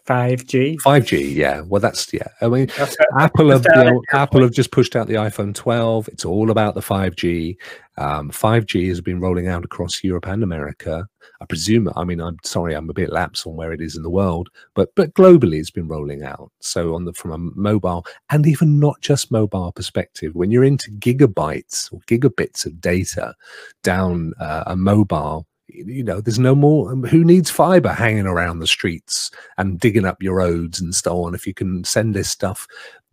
5G. 0.07 0.77
5G, 0.85 1.35
yeah. 1.35 1.63
Well, 1.63 1.81
that's 1.81 2.13
yeah. 2.13 2.29
I 2.41 2.49
mean, 2.49 2.69
that's 2.77 2.97
Apple 3.19 3.51
have 3.51 3.65
you 3.75 3.85
know, 3.85 4.03
Apple 4.13 4.43
have 4.43 4.53
just 4.53 4.73
pushed 4.73 4.97
out 4.97 5.07
the 5.07 5.15
iPhone 5.15 5.55
12. 5.55 6.09
It's 6.09 6.25
all 6.25 6.51
about 6.51 6.75
the 6.75 6.81
5G. 6.81 7.57
Um, 7.99 8.31
5G 8.31 8.89
has 8.89 9.01
been 9.01 9.21
rolling 9.21 9.49
out 9.49 9.65
across 9.65 10.03
Europe 10.03 10.27
and 10.27 10.43
America. 10.43 11.07
I 11.41 11.45
presume. 11.47 11.91
I 11.97 12.05
mean, 12.05 12.21
I'm 12.21 12.37
sorry, 12.45 12.75
I'm 12.75 12.91
a 12.91 12.95
bit 12.95 13.13
lapse 13.13 13.47
on 13.47 13.57
where 13.57 13.73
it 13.73 13.81
is 13.81 13.97
in 13.97 14.03
the 14.03 14.11
world, 14.11 14.49
but 14.75 14.91
but 14.95 15.15
globally, 15.15 15.59
it's 15.59 15.71
been 15.71 15.89
rolling 15.89 16.23
out. 16.23 16.51
So 16.61 16.95
on 16.95 17.05
the 17.05 17.13
from 17.13 17.33
a 17.33 17.39
mobile 17.39 18.05
and 18.31 18.47
even 18.47 18.79
not 18.79 19.01
just 19.01 19.31
mobile 19.31 19.73
perspective, 19.73 20.35
when 20.35 20.51
you're 20.51 20.65
into 20.65 20.91
gigabytes 20.93 21.93
or 21.93 22.01
gigabits 22.07 22.67
of 22.67 22.81
data 22.81 23.35
down 23.83 24.33
uh, 24.41 24.65
a 24.67 24.77
mobile 24.77 25.47
you 25.75 26.03
know 26.03 26.21
there's 26.21 26.39
no 26.39 26.55
more 26.55 26.93
um, 26.93 27.03
who 27.05 27.25
needs 27.25 27.51
fiber 27.51 27.93
hanging 27.93 28.27
around 28.27 28.59
the 28.59 28.67
streets 28.67 29.31
and 29.59 29.81
digging 29.81 30.05
up 30.05 30.23
your 30.23 30.37
roads 30.37 30.81
and 30.81 30.95
so 30.95 31.25
on 31.25 31.35
if 31.35 31.47
you 31.47 31.55
can 31.55 31.85
send 31.85 32.15
this 32.15 32.31
stuff 32.31 32.67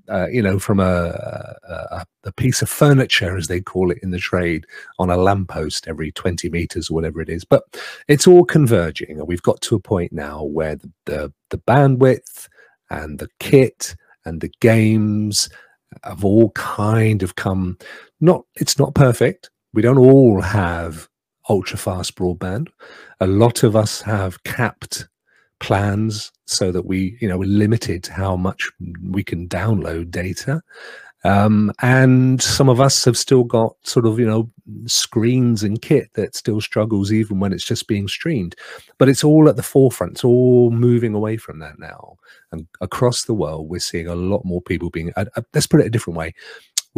uh, 0.09 0.27
you 0.27 0.41
know 0.41 0.57
from 0.59 0.79
a, 0.79 1.55
a, 1.67 2.05
a 2.23 2.31
piece 2.33 2.61
of 2.61 2.69
furniture 2.69 3.35
as 3.35 3.47
they 3.47 3.59
call 3.59 3.91
it 3.91 3.99
in 4.01 4.11
the 4.11 4.19
trade 4.19 4.65
on 4.99 5.09
a 5.09 5.17
lamppost 5.17 5.87
every 5.87 6.11
20 6.11 6.49
meters 6.49 6.89
or 6.89 6.93
whatever 6.93 7.21
it 7.21 7.29
is. 7.29 7.43
But 7.43 7.63
it's 8.07 8.27
all 8.27 8.45
converging 8.45 9.19
and 9.19 9.27
we've 9.27 9.41
got 9.41 9.61
to 9.61 9.75
a 9.75 9.79
point 9.79 10.13
now 10.13 10.43
where 10.43 10.75
the, 10.75 10.91
the, 11.05 11.33
the 11.49 11.57
bandwidth 11.57 12.47
and 12.89 13.19
the 13.19 13.29
kit 13.39 13.95
and 14.25 14.41
the 14.41 14.51
games 14.61 15.49
have 16.03 16.23
all 16.23 16.51
kind 16.51 17.23
of 17.23 17.35
come 17.35 17.77
not 18.19 18.43
it's 18.55 18.79
not 18.79 18.95
perfect. 18.95 19.49
We 19.73 19.81
don't 19.81 19.97
all 19.97 20.41
have 20.41 21.07
ultra 21.49 21.77
fast 21.77 22.15
broadband. 22.15 22.67
A 23.19 23.27
lot 23.27 23.63
of 23.63 23.75
us 23.75 24.01
have 24.01 24.43
capped 24.43 25.07
plans 25.59 26.31
so 26.45 26.71
that 26.71 26.85
we, 26.85 27.17
you 27.19 27.27
know, 27.27 27.37
we're 27.37 27.49
limited 27.49 28.03
to 28.03 28.13
how 28.13 28.35
much 28.35 28.69
we 29.03 29.23
can 29.23 29.47
download 29.47 30.11
data. 30.11 30.61
Um, 31.23 31.73
and 31.81 32.41
some 32.41 32.69
of 32.69 32.79
us 32.79 33.03
have 33.05 33.17
still 33.17 33.43
got 33.43 33.75
sort 33.83 34.05
of, 34.05 34.19
you 34.19 34.25
know, 34.25 34.49
screens 34.85 35.63
and 35.63 35.81
kit 35.81 36.09
that 36.13 36.35
still 36.35 36.61
struggles 36.61 37.11
even 37.11 37.39
when 37.39 37.51
it's 37.51 37.65
just 37.65 37.87
being 37.87 38.07
streamed. 38.07 38.55
But 38.97 39.09
it's 39.09 39.23
all 39.23 39.49
at 39.49 39.55
the 39.55 39.63
forefront. 39.63 40.13
It's 40.13 40.23
all 40.23 40.69
moving 40.69 41.15
away 41.15 41.37
from 41.37 41.59
that 41.59 41.79
now. 41.79 42.17
And 42.51 42.67
across 42.81 43.23
the 43.23 43.33
world, 43.33 43.67
we're 43.67 43.79
seeing 43.79 44.07
a 44.07 44.15
lot 44.15 44.45
more 44.45 44.61
people 44.61 44.89
being, 44.89 45.11
uh, 45.17 45.25
uh, 45.35 45.41
let's 45.53 45.67
put 45.67 45.81
it 45.81 45.87
a 45.87 45.91
different 45.91 46.17
way 46.17 46.33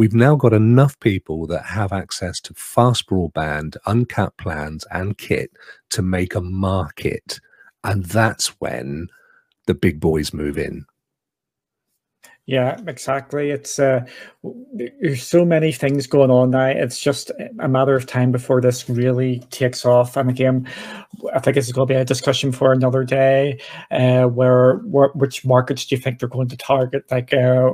we've 0.00 0.14
now 0.14 0.34
got 0.34 0.54
enough 0.54 0.98
people 1.00 1.46
that 1.46 1.62
have 1.62 1.92
access 1.92 2.40
to 2.40 2.54
fast 2.54 3.06
broadband, 3.06 3.76
uncapped 3.84 4.38
plans, 4.38 4.86
and 4.90 5.18
kit 5.18 5.50
to 5.90 6.00
make 6.00 6.34
a 6.34 6.40
market. 6.40 7.38
And 7.84 8.06
that's 8.06 8.48
when 8.60 9.08
the 9.66 9.74
big 9.74 10.00
boys 10.00 10.32
move 10.32 10.56
in. 10.56 10.86
Yeah, 12.50 12.80
exactly. 12.88 13.50
It's 13.50 13.78
uh, 13.78 14.00
there's 14.72 15.22
so 15.22 15.44
many 15.44 15.70
things 15.70 16.08
going 16.08 16.32
on 16.32 16.50
now. 16.50 16.66
It's 16.66 16.98
just 16.98 17.30
a 17.60 17.68
matter 17.68 17.94
of 17.94 18.06
time 18.06 18.32
before 18.32 18.60
this 18.60 18.90
really 18.90 19.38
takes 19.50 19.86
off. 19.86 20.16
And 20.16 20.28
again, 20.28 20.68
I 21.32 21.38
think 21.38 21.54
this 21.54 21.66
is 21.66 21.72
going 21.72 21.86
to 21.86 21.94
be 21.94 22.00
a 22.00 22.04
discussion 22.04 22.50
for 22.50 22.72
another 22.72 23.04
day. 23.04 23.60
Uh, 23.92 24.24
where, 24.24 24.78
where 24.78 25.10
which 25.14 25.44
markets 25.44 25.84
do 25.84 25.94
you 25.94 26.02
think 26.02 26.18
they're 26.18 26.28
going 26.28 26.48
to 26.48 26.56
target? 26.56 27.04
Like 27.08 27.32
uh, 27.32 27.70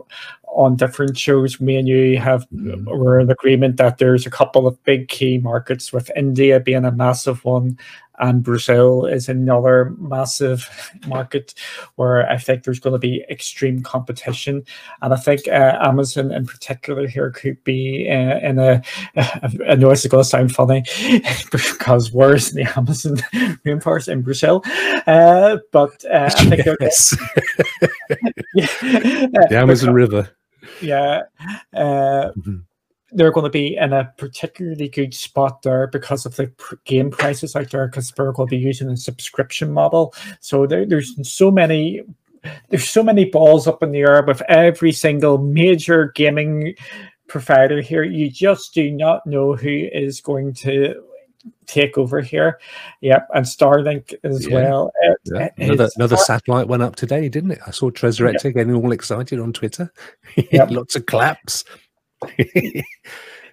on 0.49 0.77
different 0.77 1.17
shows, 1.17 1.59
me 1.59 1.77
and 1.77 1.89
you 1.89 2.19
have 2.19 2.47
mm-hmm. 2.51 2.85
we're 2.85 3.19
in 3.19 3.31
agreement 3.31 3.79
that 3.79 3.97
there's 3.97 4.27
a 4.27 4.31
couple 4.31 4.67
of 4.67 4.83
big 4.85 5.09
key 5.09 5.39
markets, 5.39 5.91
with 5.91 6.11
India 6.15 6.61
being 6.61 6.85
a 6.85 6.93
massive 6.93 7.43
one, 7.47 7.79
and 8.19 8.43
Brazil 8.43 9.07
is 9.07 9.29
another 9.29 9.95
massive 9.99 10.69
market 11.07 11.55
where 11.97 12.29
I 12.29 12.39
think 12.39 12.65
there's 12.65 12.81
going 12.81 12.93
to 12.93 12.99
be 12.99 13.25
extreme 13.31 13.83
competition, 13.83 14.65
and 15.03 15.13
I 15.13 15.17
think 15.17 15.49
uh, 15.49 15.79
Amazon 15.81 16.33
in 16.33 16.47
particular 16.47 17.07
here 17.07 17.31
could 17.31 17.63
be 17.65 18.09
uh, 18.11 18.39
in 18.39 18.59
a. 18.59 18.83
I 19.17 19.75
know 19.75 19.91
it's 19.91 20.07
going 20.07 20.23
to 20.23 20.29
sound 20.29 20.55
funny 20.55 20.85
because 21.53 22.13
where's 22.13 22.51
the 22.53 22.63
Amazon 22.77 23.17
rainforest 23.65 24.09
in 24.09 24.23
Brazil? 24.23 24.63
Uh, 25.07 25.59
but 25.73 26.05
uh, 26.07 26.31
I 26.37 26.45
think 26.45 26.65
yes. 26.81 27.17
yeah, 28.55 28.67
the 29.49 29.59
Amazon 29.59 29.95
River. 29.95 30.31
Yeah. 30.81 31.23
Uh, 31.73 32.33
mm-hmm 32.37 32.57
they're 33.13 33.33
going 33.33 33.45
to 33.45 33.51
be 33.51 33.77
in 33.77 33.93
a 33.93 34.13
particularly 34.17 34.89
good 34.89 35.15
spot 35.15 35.63
there 35.63 35.87
because 35.87 36.27
of 36.27 36.37
the 36.37 36.51
game 36.85 37.11
prices 37.11 37.55
out 37.55 37.71
there 37.71 37.87
because 37.87 38.11
they're 38.11 38.33
going 38.33 38.49
to 38.49 38.57
be 38.57 38.63
using 38.63 38.89
a 38.89 38.97
subscription 38.97 39.73
model. 39.73 40.15
So 40.41 40.67
there, 40.67 40.85
there's 40.87 41.15
so 41.29 41.51
many 41.51 42.03
there's 42.69 42.89
so 42.89 43.03
many 43.03 43.25
balls 43.25 43.67
up 43.67 43.83
in 43.83 43.91
the 43.91 44.01
air 44.01 44.23
with 44.23 44.41
every 44.43 44.93
single 44.93 45.39
major 45.39 46.13
gaming 46.15 46.75
provider 47.27 47.81
here. 47.81 48.05
You 48.05 48.31
just 48.31 48.73
do 48.73 48.91
not 48.91 49.27
know 49.27 49.55
who 49.55 49.89
is 49.93 50.21
going 50.21 50.55
to 50.55 51.03
take 51.67 51.99
over 51.99 52.21
here. 52.21 52.59
Yep, 53.01 53.29
and 53.35 53.45
Starlink 53.45 54.15
as 54.25 54.47
yeah. 54.47 54.55
well. 54.55 54.93
It, 55.03 55.19
yeah. 55.25 55.49
Another, 55.59 55.91
another 55.97 56.17
satellite 56.17 56.69
went 56.69 56.83
up 56.83 56.97
today, 56.97 57.29
didn't 57.29 57.53
it? 57.53 57.61
I 57.67 57.71
saw 57.71 57.91
Tresurrector 57.91 58.45
yeah. 58.45 58.51
getting 58.51 58.75
all 58.75 58.93
excited 58.93 59.39
on 59.41 59.53
Twitter. 59.53 59.93
Yep. 60.53 60.71
Lots 60.71 60.97
of 60.97 61.07
claps. 61.07 61.65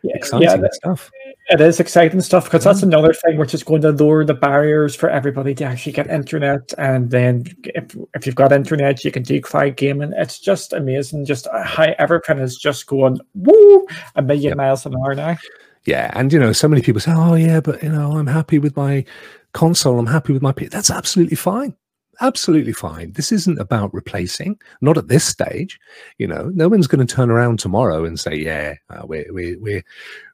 exciting 0.04 0.62
yeah, 0.64 0.68
stuff. 0.72 1.12
It 1.50 1.62
is 1.62 1.80
exciting 1.80 2.22
stuff 2.22 2.46
because 2.46 2.64
that's 2.64 2.80
mm-hmm. 2.80 2.90
another 2.90 3.14
thing 3.14 3.38
which 3.38 3.54
is 3.54 3.64
going 3.64 3.82
to 3.82 3.92
lower 3.92 4.26
the 4.26 4.34
barriers 4.34 4.96
for 4.96 5.10
everybody 5.10 5.54
to 5.56 5.66
actually 5.66 5.92
get 5.92 6.10
internet. 6.10 6.74
And 6.78 7.12
then 7.12 7.44
if, 7.66 7.96
if 8.14 8.26
you've 8.26 8.36
got 8.36 8.52
internet, 8.52 9.04
you 9.04 9.12
can 9.12 9.24
do 9.24 9.42
cloud 9.42 9.76
gaming. 9.76 10.14
It's 10.16 10.40
just 10.40 10.74
amazing. 10.74 11.26
Just 11.26 11.48
uh, 11.48 11.64
how 11.64 11.94
everything 12.00 12.40
is 12.40 12.58
just 12.58 12.88
going 12.88 13.20
woo 13.36 13.88
a 14.16 14.22
million 14.22 14.52
yep. 14.52 14.58
miles 14.58 14.86
an 14.86 14.96
hour 14.96 15.16
now. 15.16 15.38
Yeah, 15.86 16.12
and 16.14 16.32
you 16.32 16.40
know, 16.40 16.54
so 16.54 16.70
many 16.70 16.82
people 16.82 17.02
say, 17.02 17.12
"Oh, 17.14 17.36
yeah, 17.36 17.60
but 17.60 17.84
you 17.84 17.90
know, 17.90 18.14
I'm 18.14 18.28
happy 18.28 18.58
with 18.58 18.78
my 18.78 19.04
console. 19.52 20.00
I'm 20.00 20.08
happy 20.08 20.32
with 20.32 20.42
my 20.42 20.54
P." 20.54 20.68
That's 20.68 20.90
absolutely 20.90 21.36
fine 21.36 21.76
absolutely 22.22 22.74
fine. 22.74 23.12
This 23.14 23.32
isn't 23.32 23.60
about 23.60 23.94
replacing, 23.94 24.60
not 24.82 24.98
at 24.98 25.08
this 25.08 25.26
stage. 25.26 25.80
You 26.18 26.28
know, 26.28 26.52
no 26.54 26.68
one's 26.68 26.88
going 26.88 27.06
to 27.06 27.16
turn 27.16 27.32
around 27.32 27.60
tomorrow 27.60 28.06
and 28.06 28.20
say, 28.20 28.36
"Yeah, 28.36 28.76
uh, 28.90 29.06
we're 29.06 29.26
we're 29.30 29.60
we're 29.60 29.84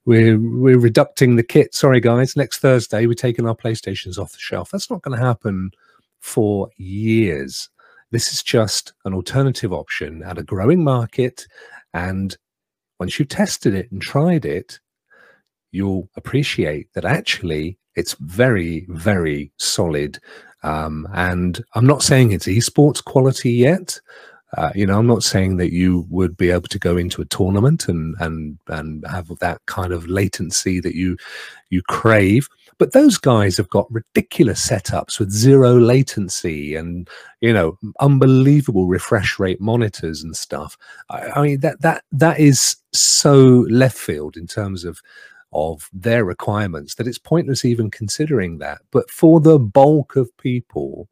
we're 0.06 0.40
we're 0.40 0.80
reducting 0.80 1.36
the 1.36 1.44
kit. 1.44 1.74
Sorry, 1.74 2.00
guys. 2.00 2.36
Next 2.36 2.60
Thursday, 2.60 3.06
we're 3.06 3.14
taking 3.14 3.48
our 3.48 3.56
PlayStations 3.56 4.18
off 4.18 4.32
the 4.32 4.40
shelf." 4.40 4.72
That's 4.72 4.90
not 4.90 5.02
going 5.02 5.18
to 5.18 5.26
happen 5.26 5.72
for 6.20 6.70
years. 6.78 7.70
This 8.12 8.34
is 8.34 8.42
just 8.44 8.94
an 9.06 9.14
alternative 9.14 9.72
option 9.72 10.24
at 10.24 10.38
a 10.38 10.44
growing 10.44 10.84
market, 10.84 11.48
and 11.94 12.36
once 13.00 13.18
you've 13.18 13.30
tested 13.30 13.74
it 13.74 13.92
and 13.92 14.02
tried 14.02 14.46
it, 14.46 14.80
you'll 15.72 16.10
appreciate 16.16 16.92
that 16.94 17.06
actually 17.06 17.78
it's 17.96 18.16
very, 18.20 18.86
very 18.90 19.52
solid 19.58 20.20
um, 20.64 21.08
and 21.14 21.64
I'm 21.74 21.86
not 21.86 22.04
saying 22.04 22.32
it's 22.32 22.48
esports 22.48 23.04
quality 23.04 23.52
yet. 23.52 24.00
Uh, 24.58 24.72
you 24.74 24.86
know, 24.86 24.98
I'm 24.98 25.08
not 25.08 25.24
saying 25.24 25.58
that 25.58 25.72
you 25.72 26.08
would 26.10 26.36
be 26.36 26.50
able 26.50 26.68
to 26.70 26.80
go 26.80 26.98
into 26.98 27.22
a 27.22 27.26
tournament 27.26 27.88
and 27.88 28.16
and 28.20 28.58
and 28.68 29.06
have 29.08 29.28
that 29.40 29.64
kind 29.68 29.94
of 29.94 30.08
latency 30.08 30.80
that 30.80 30.96
you 30.96 31.18
you 31.70 31.84
crave. 31.84 32.50
But 32.80 32.94
those 32.94 33.18
guys 33.18 33.58
have 33.58 33.70
got 33.70 33.92
ridiculous 33.92 34.66
setups 34.68 35.20
with 35.20 35.32
zero 35.32 35.78
latency 35.78 36.76
and 36.76 37.08
you 37.42 37.54
know 37.54 37.78
unbelievable 38.00 38.88
refresh 38.88 39.38
rate 39.38 39.62
monitors 39.62 40.24
and 40.24 40.36
stuff. 40.36 40.78
I, 41.12 41.30
I 41.36 41.42
mean 41.44 41.60
that 41.60 41.82
that 41.82 42.04
that 42.12 42.40
is 42.40 42.78
so 42.92 43.68
left 43.70 43.98
field 43.98 44.36
in 44.36 44.48
terms 44.48 44.84
of 44.84 45.00
of 45.54 45.90
their 45.94 46.26
requirements 46.26 46.96
that 46.96 47.08
it's 47.08 47.18
pointless 47.18 47.66
even 47.66 47.90
considering 47.90 48.60
that. 48.60 48.80
But 48.92 49.10
for 49.10 49.40
the 49.40 49.60
bulk 49.60 50.16
of 50.16 50.36
people, 50.38 51.10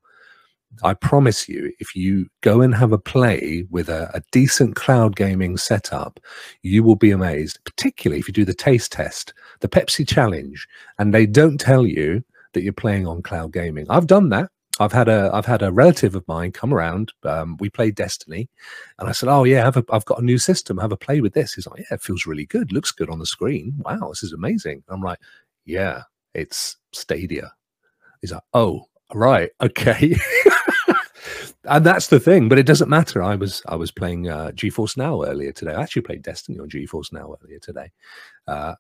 I 0.83 0.93
promise 0.93 1.49
you, 1.49 1.73
if 1.79 1.95
you 1.95 2.27
go 2.41 2.61
and 2.61 2.75
have 2.75 2.91
a 2.91 2.97
play 2.97 3.65
with 3.69 3.89
a, 3.89 4.11
a, 4.13 4.21
decent 4.31 4.75
cloud 4.75 5.15
gaming 5.15 5.57
setup, 5.57 6.19
you 6.61 6.83
will 6.83 6.95
be 6.95 7.09
amazed, 7.09 7.59
particularly 7.63 8.19
if 8.19 8.27
you 8.27 8.33
do 8.33 8.45
the 8.45 8.53
taste 8.53 8.91
test, 8.91 9.33
the 9.61 9.69
Pepsi 9.69 10.07
challenge, 10.07 10.67
and 10.99 11.13
they 11.13 11.25
don't 11.25 11.59
tell 11.59 11.85
you 11.85 12.23
that 12.53 12.61
you're 12.61 12.73
playing 12.73 13.07
on 13.07 13.23
cloud 13.23 13.53
gaming. 13.53 13.85
I've 13.89 14.07
done 14.07 14.29
that. 14.29 14.51
I've 14.79 14.91
had 14.91 15.07
a 15.07 15.29
I've 15.33 15.45
had 15.45 15.61
a 15.61 15.71
relative 15.71 16.15
of 16.15 16.27
mine 16.27 16.51
come 16.51 16.73
around. 16.73 17.13
Um, 17.23 17.57
we 17.59 17.69
played 17.69 17.95
Destiny, 17.95 18.49
and 18.99 19.09
I 19.09 19.11
said, 19.11 19.29
"Oh 19.29 19.43
yeah, 19.43 19.67
I've, 19.67 19.77
a, 19.77 19.85
I've 19.91 20.05
got 20.05 20.19
a 20.19 20.25
new 20.25 20.37
system. 20.37 20.77
Have 20.77 20.91
a 20.91 20.97
play 20.97 21.21
with 21.21 21.33
this." 21.33 21.53
He's 21.53 21.67
like, 21.67 21.79
"Yeah, 21.79 21.95
it 21.95 22.01
feels 22.01 22.25
really 22.25 22.45
good. 22.45 22.71
Looks 22.71 22.91
good 22.91 23.09
on 23.09 23.19
the 23.19 23.25
screen. 23.25 23.73
Wow, 23.79 24.09
this 24.09 24.23
is 24.23 24.33
amazing." 24.33 24.83
I'm 24.89 25.01
like, 25.01 25.19
"Yeah, 25.65 26.03
it's 26.33 26.77
Stadia." 26.93 27.53
He's 28.21 28.31
like, 28.31 28.43
"Oh, 28.53 28.85
right, 29.13 29.49
okay." 29.61 30.15
and 31.65 31.85
that's 31.85 32.07
the 32.07 32.19
thing, 32.19 32.49
but 32.49 32.59
it 32.59 32.65
doesn't 32.65 32.89
matter. 32.89 33.21
I 33.21 33.35
was 33.35 33.61
I 33.67 33.75
was 33.75 33.91
playing 33.91 34.29
uh, 34.29 34.51
GeForce 34.53 34.97
Now 34.97 35.23
earlier 35.23 35.51
today. 35.51 35.73
I 35.73 35.81
actually 35.81 36.03
played 36.03 36.21
Destiny 36.21 36.59
on 36.59 36.69
GeForce 36.69 37.11
Now 37.11 37.35
earlier 37.43 37.59
today 37.59 37.91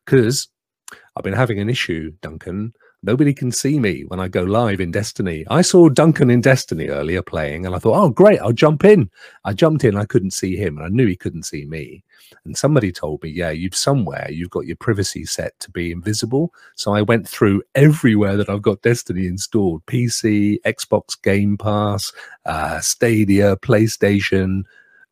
because 0.05 0.47
uh, 0.91 0.95
I've 1.15 1.23
been 1.23 1.33
having 1.33 1.59
an 1.59 1.69
issue, 1.69 2.11
Duncan, 2.21 2.73
Nobody 3.03 3.31
can 3.33 3.51
see 3.51 3.79
me 3.79 4.03
when 4.05 4.19
I 4.19 4.27
go 4.27 4.41
live 4.41 4.81
in 4.81 4.91
Destiny. 4.91 5.45
I 5.49 5.61
saw 5.61 5.87
Duncan 5.87 6.31
in 6.31 6.41
Destiny 6.41 6.87
earlier 6.87 7.21
playing, 7.21 7.65
and 7.65 7.75
I 7.75 7.79
thought, 7.79 8.01
oh, 8.01 8.09
great, 8.09 8.39
I'll 8.39 8.51
jump 8.51 8.83
in. 8.83 9.09
I 9.45 9.53
jumped 9.53 9.83
in, 9.83 9.95
I 9.95 10.05
couldn't 10.05 10.31
see 10.31 10.55
him, 10.55 10.77
and 10.77 10.85
I 10.85 10.89
knew 10.89 11.05
he 11.05 11.15
couldn't 11.15 11.43
see 11.43 11.65
me. 11.65 12.03
And 12.43 12.57
somebody 12.57 12.91
told 12.91 13.21
me, 13.21 13.29
yeah, 13.29 13.51
you've 13.51 13.75
somewhere, 13.75 14.27
you've 14.31 14.49
got 14.49 14.65
your 14.65 14.77
privacy 14.77 15.25
set 15.25 15.57
to 15.59 15.69
be 15.69 15.91
invisible. 15.91 16.53
So 16.75 16.93
I 16.93 17.03
went 17.03 17.29
through 17.29 17.61
everywhere 17.75 18.35
that 18.35 18.49
I've 18.49 18.63
got 18.63 18.81
Destiny 18.81 19.27
installed 19.27 19.85
PC, 19.85 20.59
Xbox 20.65 21.21
Game 21.21 21.55
Pass, 21.55 22.11
uh, 22.45 22.79
Stadia, 22.79 23.57
PlayStation, 23.57 24.63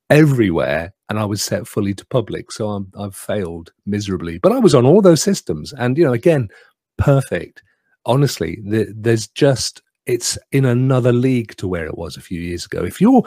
everywhere 0.09 0.93
and 1.09 1.19
I 1.19 1.25
was 1.25 1.43
set 1.43 1.67
fully 1.67 1.93
to 1.95 2.05
public. 2.07 2.51
So 2.51 2.69
I'm, 2.69 2.91
I've 2.97 3.15
failed 3.15 3.71
miserably. 3.85 4.39
But 4.39 4.51
I 4.51 4.59
was 4.59 4.73
on 4.73 4.85
all 4.85 5.01
those 5.01 5.21
systems. 5.21 5.71
And, 5.73 5.97
you 5.97 6.03
know, 6.03 6.13
again, 6.13 6.49
perfect 6.97 7.61
honestly, 8.05 8.59
the, 8.63 8.93
there's 8.95 9.27
just 9.27 9.81
it's 10.05 10.37
in 10.51 10.65
another 10.65 11.11
league 11.11 11.55
to 11.57 11.67
where 11.67 11.85
it 11.85 11.97
was 11.97 12.15
a 12.15 12.21
few 12.21 12.39
years 12.39 12.65
ago. 12.65 12.83
If 12.83 13.01
your 13.01 13.23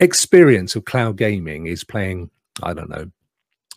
experience 0.00 0.76
of 0.76 0.84
cloud 0.84 1.16
gaming 1.16 1.66
is 1.66 1.82
playing, 1.82 2.30
I 2.62 2.74
don't 2.74 2.90
know, 2.90 3.10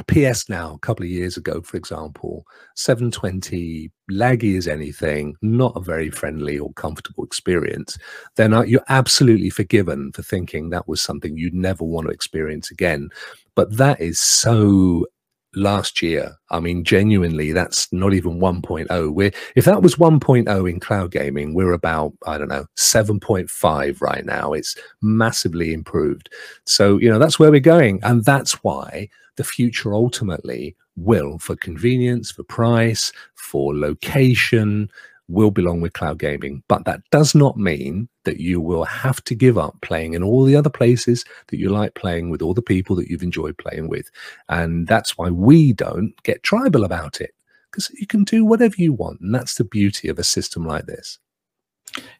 PS 0.08 0.50
Now 0.50 0.74
a 0.74 0.80
couple 0.80 1.06
of 1.06 1.12
years 1.12 1.38
ago, 1.38 1.62
for 1.62 1.78
example, 1.78 2.46
720 2.76 3.92
laggy 4.12 4.58
as 4.58 4.68
anything, 4.68 5.36
not 5.42 5.74
a 5.76 5.82
very 5.82 6.10
friendly 6.10 6.58
or 6.58 6.74
comfortable 6.74 7.24
experience, 7.24 7.98
then 8.36 8.52
you're 8.68 8.84
absolutely 8.90 9.52
forgiven 9.52 10.12
for 10.12 10.24
thinking 10.24 10.70
that 10.70 10.88
was 10.88 11.02
something 11.02 11.38
you'd 11.38 11.54
never 11.54 11.84
want 11.84 12.08
to 12.08 12.14
experience 12.14 12.72
again. 12.72 13.10
But 13.56 13.78
that 13.78 14.02
is 14.02 14.20
so 14.20 15.06
last 15.56 16.02
year. 16.02 16.36
I 16.50 16.60
mean, 16.60 16.84
genuinely, 16.84 17.52
that's 17.52 17.92
not 17.92 18.14
even 18.14 18.40
1.0. 18.40 19.14
We're 19.14 19.32
if 19.56 19.66
that 19.66 19.82
was 19.82 19.96
1.0 19.96 20.70
in 20.70 20.80
cloud 20.80 21.12
gaming, 21.12 21.54
we're 21.54 21.74
about 21.74 22.14
I 22.26 22.38
don't 22.38 22.50
know 22.50 22.66
7.5 22.78 24.02
right 24.02 24.26
now. 24.26 24.54
It's 24.54 24.76
massively 25.02 25.74
improved. 25.74 26.30
So 26.66 26.98
you 26.98 27.10
know 27.10 27.20
that's 27.20 27.40
where 27.40 27.52
we're 27.52 27.60
going, 27.60 28.00
and 28.04 28.24
that's 28.26 28.64
why 28.64 29.10
the 29.36 29.44
future 29.44 29.94
ultimately 29.94 30.76
will, 30.96 31.40
for 31.40 31.56
convenience, 31.56 32.32
for 32.32 32.44
price, 32.44 33.12
for 33.36 33.76
location, 33.76 34.90
will 35.28 35.52
belong 35.52 35.82
with 35.82 35.94
cloud 35.94 36.20
gaming. 36.20 36.64
But 36.68 36.86
that 36.86 37.02
does 37.12 37.34
not 37.34 37.58
mean 37.58 38.10
that 38.26 38.40
you 38.40 38.62
will 38.62 38.86
have 38.86 39.24
to 39.26 39.36
give 39.36 39.58
up 39.58 39.76
playing 39.82 40.14
in 40.14 40.24
all 40.24 40.44
the 40.44 40.56
other 40.56 40.70
places 40.70 41.26
that 41.48 41.58
you 41.58 41.70
like 41.70 41.94
playing 41.96 42.30
with 42.30 42.42
all 42.42 42.54
the 42.54 42.62
people 42.62 42.96
that 42.96 43.10
you've 43.10 43.24
enjoyed 43.24 43.58
playing 43.58 43.90
with. 43.90 44.10
And 44.50 44.88
that's 44.88 45.18
why 45.18 45.30
we 45.30 45.74
don't 45.74 46.14
get 46.24 46.44
tribal 46.44 46.84
about 46.84 47.22
it 47.22 47.32
because 47.72 47.90
you 47.92 48.08
can 48.08 48.24
do 48.24 48.46
whatever 48.46 48.76
you 48.78 48.94
want. 48.94 49.22
And 49.22 49.34
that's 49.34 49.56
the 49.56 49.64
beauty 49.64 50.08
of 50.08 50.20
a 50.20 50.24
system 50.24 50.66
like 50.66 50.86
this. 50.86 51.20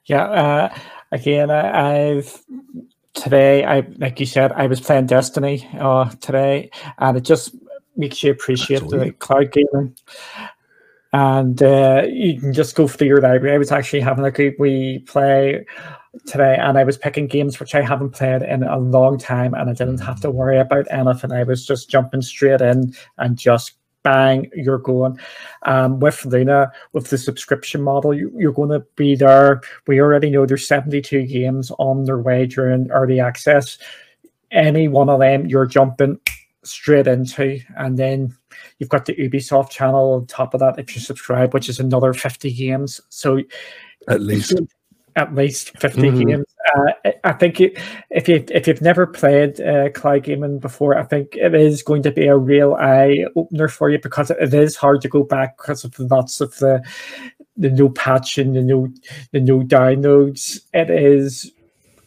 Yeah. 0.06 0.26
Uh, 0.26 0.78
again, 1.12 1.50
I, 1.52 2.18
I've 2.18 2.44
today, 3.14 3.64
I 3.64 3.82
like 3.98 4.20
you 4.20 4.26
said, 4.26 4.52
I 4.52 4.68
was 4.68 4.82
playing 4.82 5.06
Destiny 5.06 5.68
uh, 5.80 6.10
today, 6.22 6.72
and 6.98 7.18
it 7.18 7.22
just 7.22 7.56
makes 7.96 8.24
you 8.24 8.32
appreciate 8.32 8.88
the 8.90 9.12
cloud 9.20 9.52
gaming. 9.52 9.96
And 11.14 11.62
uh, 11.62 12.04
you 12.08 12.40
can 12.40 12.54
just 12.54 12.76
go 12.76 12.88
through 12.88 13.08
your 13.08 13.22
library. 13.22 13.56
I 13.56 13.60
was 13.60 13.72
actually 13.72 14.02
having 14.02 14.26
a 14.26 14.32
good 14.32 14.56
wee 14.58 15.00
play 15.08 15.64
today, 16.26 16.58
and 16.60 16.78
I 16.78 16.84
was 16.84 16.98
picking 16.98 17.28
games 17.28 17.60
which 17.60 17.76
I 17.76 17.82
haven't 17.82 18.12
played 18.12 18.42
in 18.42 18.64
a 18.64 18.80
long 18.80 19.20
time, 19.20 19.54
and 19.54 19.70
I 19.70 19.74
didn't 19.74 20.00
have 20.00 20.20
to 20.22 20.32
worry 20.32 20.60
about 20.60 20.88
anything. 20.90 21.32
I 21.32 21.44
was 21.44 21.66
just 21.66 21.90
jumping 21.90 22.24
straight 22.24 22.62
in 22.62 22.96
and 23.20 23.38
just 23.38 23.74
bang, 24.04 24.50
you're 24.56 24.80
going. 24.80 25.20
Um, 25.64 26.00
with 26.00 26.26
Luna, 26.26 26.72
with 26.94 27.10
the 27.10 27.18
subscription 27.18 27.82
model, 27.82 28.14
you, 28.14 28.32
are 28.48 28.52
going 28.52 28.70
to 28.70 28.86
be 28.96 29.16
there. 29.16 29.62
We 29.88 30.02
already 30.02 30.30
know 30.30 30.46
there's 30.46 30.68
72 30.68 31.28
games 31.28 31.72
on 31.80 32.06
their 32.06 32.20
way 32.20 32.46
during 32.46 32.92
early 32.92 33.20
access. 33.20 33.78
Any 34.52 34.88
one 34.88 35.10
of 35.10 35.20
them, 35.20 35.48
you're 35.48 35.66
jumping 35.66 36.20
straight 36.64 37.08
into, 37.08 37.60
and 37.78 37.98
then 37.98 38.36
you've 38.84 38.90
got 38.90 39.06
the 39.06 39.16
Ubisoft 39.16 39.70
channel 39.70 40.12
on 40.14 40.28
top 40.28 40.54
of 40.54 40.60
that 40.60 40.78
if 40.78 40.94
you 40.94 41.00
subscribe, 41.00 41.54
which 41.54 41.70
is 41.70 41.80
another 41.80 42.14
50 42.14 42.52
games. 42.52 43.00
So 43.08 43.40
at 44.10 44.20
least 44.20 44.60
at 45.16 45.34
least 45.34 45.78
50 45.80 46.02
mm-hmm. 46.02 46.28
games. 46.28 46.46
Uh, 46.76 47.12
I 47.24 47.32
think 47.32 47.62
it, 47.62 47.78
if 48.10 48.28
you 48.28 48.44
if 48.50 48.68
you've 48.68 48.82
never 48.82 49.08
played 49.08 49.62
uh, 49.62 49.90
cloud 49.92 50.24
gaming 50.24 50.60
before, 50.60 50.98
I 50.98 51.04
think 51.04 51.36
it 51.36 51.56
is 51.56 51.82
going 51.82 52.04
to 52.04 52.12
be 52.12 52.26
a 52.26 52.38
real 52.38 52.74
eye 52.74 53.26
opener 53.38 53.70
for 53.70 53.90
you 53.90 54.00
because 54.00 54.32
it 54.32 54.54
is 54.54 54.76
hard 54.76 55.00
to 55.02 55.08
go 55.08 55.24
back 55.24 55.58
because 55.58 55.86
of 55.86 55.98
lots 56.00 56.42
of 56.42 56.58
the 56.58 56.84
the 57.56 57.70
no 57.70 57.90
patching, 57.90 58.54
the 58.54 58.62
new 58.62 58.94
the 59.32 59.40
no 59.40 59.62
downloads. 59.62 60.60
It 60.74 60.90
is 60.90 61.52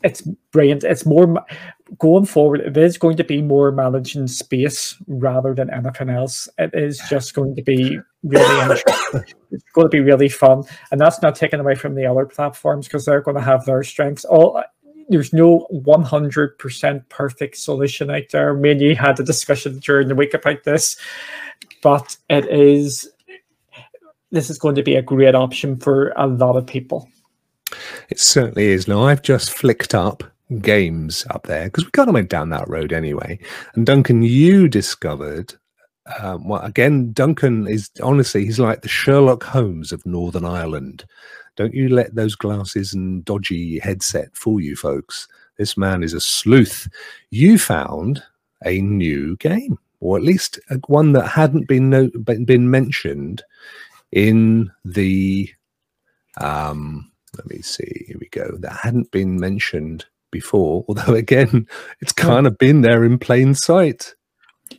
it's 0.07 0.23
brilliant. 0.53 0.85
It's 0.85 1.05
more 1.05 1.45
going 1.99 2.27
forward. 2.27 2.61
It 2.61 2.77
is 2.77 2.97
going 2.97 3.17
to 3.17 3.25
be 3.25 3.43
more 3.43 3.73
managing 3.73 4.29
space 4.29 4.95
rather 5.09 5.53
than 5.53 5.69
anything 5.75 6.11
else. 6.11 6.49
It 6.59 6.71
is 6.75 7.03
just 7.11 7.35
going 7.35 7.57
to 7.57 7.63
be 7.63 7.99
really 8.23 8.81
it's 9.51 9.65
going 9.75 9.87
to 9.87 9.89
be 9.89 10.01
really 10.01 10.29
fun, 10.29 10.63
and 10.93 11.01
that's 11.01 11.21
not 11.23 11.35
taken 11.35 11.59
away 11.59 11.75
from 11.75 11.97
the 11.97 12.07
other 12.07 12.25
platforms 12.25 12.87
because 12.87 13.05
they're 13.05 13.21
going 13.21 13.37
to 13.37 13.43
have 13.43 13.65
their 13.65 13.83
strengths. 13.83 14.25
All 14.25 14.63
there's 15.09 15.33
no 15.33 15.67
100% 15.73 17.09
perfect 17.09 17.57
solution 17.57 18.11
out 18.11 18.25
there. 18.31 18.55
Me 18.55 18.73
and 18.73 18.81
you 18.81 18.97
had 18.97 19.19
a 19.19 19.25
discussion 19.25 19.79
during 19.79 20.09
the 20.09 20.17
week 20.17 20.35
about 20.35 20.63
this, 20.65 20.97
but 21.83 22.17
it 22.29 22.47
is 22.49 23.09
this 24.31 24.51
is 24.51 24.59
going 24.59 24.77
to 24.77 24.83
be 24.85 24.95
a 24.95 25.03
great 25.03 25.35
option 25.35 25.77
for 25.77 26.13
a 26.17 26.29
lot 26.29 26.57
of 26.57 26.67
people. 26.67 27.09
It 28.09 28.21
certainly 28.21 28.67
is. 28.67 28.89
Now 28.89 29.05
I've 29.05 29.23
just 29.23 29.51
flicked 29.51 29.95
up 29.95 30.23
games 30.61 31.27
up 31.31 31.47
there 31.47 31.65
because 31.65 31.85
we 31.85 31.91
kind 31.91 32.09
of 32.09 32.15
went 32.15 32.31
down 32.31 32.51
that 32.51 32.69
road 32.69 32.93
anyway. 32.93 33.39
And 33.75 33.85
Duncan, 33.85 34.23
you 34.23 34.69
discovered 34.69 35.55
um, 36.21 36.47
well, 36.49 36.63
again, 36.63 37.13
Duncan 37.13 37.67
is 37.67 37.91
honestly, 38.03 38.45
he's 38.45 38.61
like 38.61 38.83
the 38.83 38.89
Sherlock 38.89 39.43
Holmes 39.43 39.93
of 39.93 40.07
Northern 40.07 40.45
Ireland. 40.45 41.05
Don't 41.57 41.75
you 41.75 41.89
let 41.89 42.15
those 42.15 42.35
glasses 42.35 42.95
and 42.95 43.25
dodgy 43.25 43.79
headset 43.79 44.35
fool 44.37 44.61
you, 44.61 44.77
folks. 44.77 45.27
This 45.57 45.77
man 45.77 46.03
is 46.03 46.13
a 46.13 46.21
sleuth. 46.21 46.89
You 47.31 47.59
found 47.59 48.23
a 48.65 48.81
new 48.81 49.37
game, 49.37 49.79
or 50.01 50.17
at 50.17 50.23
least 50.23 50.61
one 50.87 51.13
that 51.13 51.27
hadn't 51.27 51.67
been 51.67 51.91
no, 51.91 52.09
been 52.09 52.71
mentioned 52.71 53.43
in 54.13 54.71
the. 54.85 55.51
Um, 56.39 57.11
let 57.37 57.47
me 57.47 57.63
see. 57.63 58.05
Here 58.07 58.17
we 58.21 58.29
go. 58.29 58.57
That 58.59 58.81
hadn't 58.83 59.11
been 59.11 59.39
mentioned 59.39 60.07
before, 60.31 60.85
although 60.89 61.15
again, 61.15 61.67
it's 62.01 62.13
kind 62.13 62.47
of 62.47 62.59
been 62.59 62.83
there 62.83 63.05
in 63.05 63.19
plain 63.19 63.55
sight. 63.55 64.15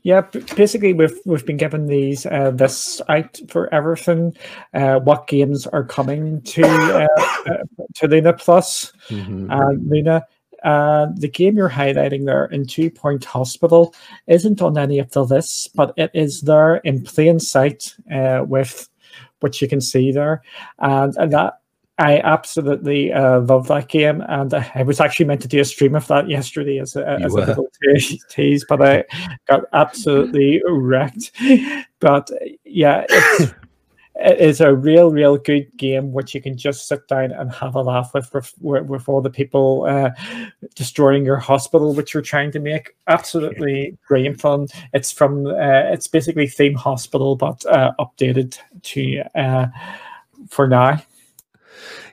Yeah, 0.04 0.22
basically 0.56 0.94
we've 0.94 1.18
we've 1.26 1.46
been 1.46 1.58
given 1.58 1.88
these 1.88 2.26
uh, 2.26 2.52
this 2.52 3.02
out 3.08 3.40
for 3.50 3.74
everything. 3.74 4.36
Uh, 4.74 5.00
what 5.00 5.28
games 5.28 5.66
are 5.68 5.84
coming 5.84 6.42
to 6.42 6.64
uh, 6.64 7.08
uh 7.48 7.64
to 7.96 8.08
Luna 8.08 8.34
Plus? 8.34 8.92
Mm-hmm. 9.08 9.50
Uh, 9.50 9.72
Luna, 9.86 10.26
uh, 10.64 11.08
the 11.16 11.30
game 11.30 11.56
you're 11.56 11.70
highlighting 11.70 12.26
there 12.26 12.46
in 12.46 12.68
Two 12.68 12.90
Point 12.90 13.24
Hospital 13.24 13.94
isn't 14.28 14.62
on 14.62 14.78
any 14.78 15.00
of 15.00 15.12
the 15.12 15.24
lists, 15.24 15.70
but 15.70 15.94
it 15.96 16.12
is 16.14 16.42
there 16.42 16.78
in 16.78 17.04
plain 17.04 17.40
sight 17.40 17.96
with 18.46 18.90
what 19.40 19.62
you 19.62 19.68
can 19.68 19.82
see 19.82 20.12
there, 20.12 20.42
and, 20.80 21.16
and 21.18 21.32
that 21.32 21.60
I 22.00 22.20
absolutely 22.20 23.12
uh, 23.12 23.42
love 23.42 23.68
that 23.70 23.90
game, 23.90 24.22
and 24.28 24.54
I 24.54 24.84
was 24.84 25.00
actually 25.00 25.26
meant 25.26 25.42
to 25.42 25.48
do 25.48 25.60
a 25.60 25.66
stream 25.66 25.96
of 25.96 26.08
that 26.08 26.30
yesterday 26.30 26.78
as 26.78 26.96
a, 26.96 27.08
as 27.08 27.34
a 27.34 27.38
little 27.38 27.70
tease, 28.30 28.66
but 28.70 28.82
I 28.84 29.04
got 29.48 29.64
absolutely 29.74 30.62
wrecked. 30.68 31.32
But 32.00 32.30
yeah, 32.64 33.06
it's, 33.10 33.54
it 34.20 34.40
is 34.40 34.62
a 34.62 34.76
real, 34.76 35.10
real 35.12 35.38
good 35.38 35.76
game 35.78 36.12
which 36.12 36.36
you 36.36 36.42
can 36.42 36.56
just 36.56 36.88
sit 36.88 37.08
down 37.08 37.32
and 37.32 37.52
have 37.52 37.74
a 37.74 37.82
laugh 37.82 38.14
with 38.14 38.32
with, 38.34 38.54
with 38.62 39.10
all 39.10 39.22
the 39.22 39.32
people 39.32 39.86
uh, 39.90 40.12
destroying 40.76 41.26
your 41.26 41.38
hospital, 41.38 41.96
which 41.96 42.14
you're 42.14 42.22
trying 42.22 42.52
to 42.52 42.60
make. 42.60 42.96
Absolutely 43.08 43.98
brilliant 44.08 44.40
fun. 44.40 44.68
It's 44.94 45.12
from 45.12 45.48
uh, 45.48 45.92
it's 45.92 46.08
basically 46.08 46.48
theme 46.48 46.76
hospital, 46.76 47.36
but 47.36 47.66
uh, 47.66 47.94
updated 48.00 48.60
to 48.84 49.24
uh, 49.34 49.68
for 50.50 50.68
now. 50.68 51.02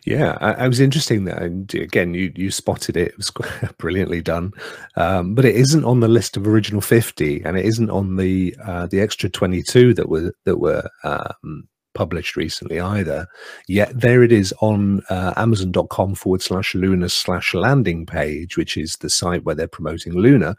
Yeah, 0.04 0.36
I, 0.40 0.52
I 0.52 0.68
was 0.68 0.80
interesting 0.80 1.24
that 1.24 1.42
and 1.42 1.72
again 1.74 2.12
you 2.12 2.30
you 2.36 2.50
spotted 2.50 2.96
it. 2.96 3.08
It 3.08 3.16
was 3.16 3.32
brilliantly 3.78 4.20
done, 4.20 4.52
um, 4.96 5.34
but 5.34 5.46
it 5.46 5.56
isn't 5.56 5.84
on 5.84 6.00
the 6.00 6.08
list 6.08 6.36
of 6.36 6.46
original 6.46 6.82
fifty, 6.82 7.42
and 7.42 7.56
it 7.56 7.64
isn't 7.64 7.90
on 7.90 8.16
the 8.16 8.54
uh, 8.62 8.86
the 8.86 9.00
extra 9.00 9.30
twenty 9.30 9.62
two 9.62 9.94
that 9.94 10.08
were 10.10 10.32
that 10.44 10.58
were 10.58 10.88
um, 11.04 11.66
published 11.94 12.36
recently 12.36 12.80
either. 12.80 13.26
Yet 13.66 13.98
there 13.98 14.22
it 14.22 14.30
is 14.32 14.52
on 14.60 15.00
uh, 15.08 15.32
Amazon.com 15.36 16.16
forward 16.16 16.42
slash 16.42 16.74
Luna 16.74 17.08
slash 17.08 17.54
landing 17.54 18.04
page, 18.04 18.58
which 18.58 18.76
is 18.76 18.96
the 18.96 19.08
site 19.08 19.44
where 19.44 19.54
they're 19.54 19.68
promoting 19.68 20.12
Luna 20.12 20.54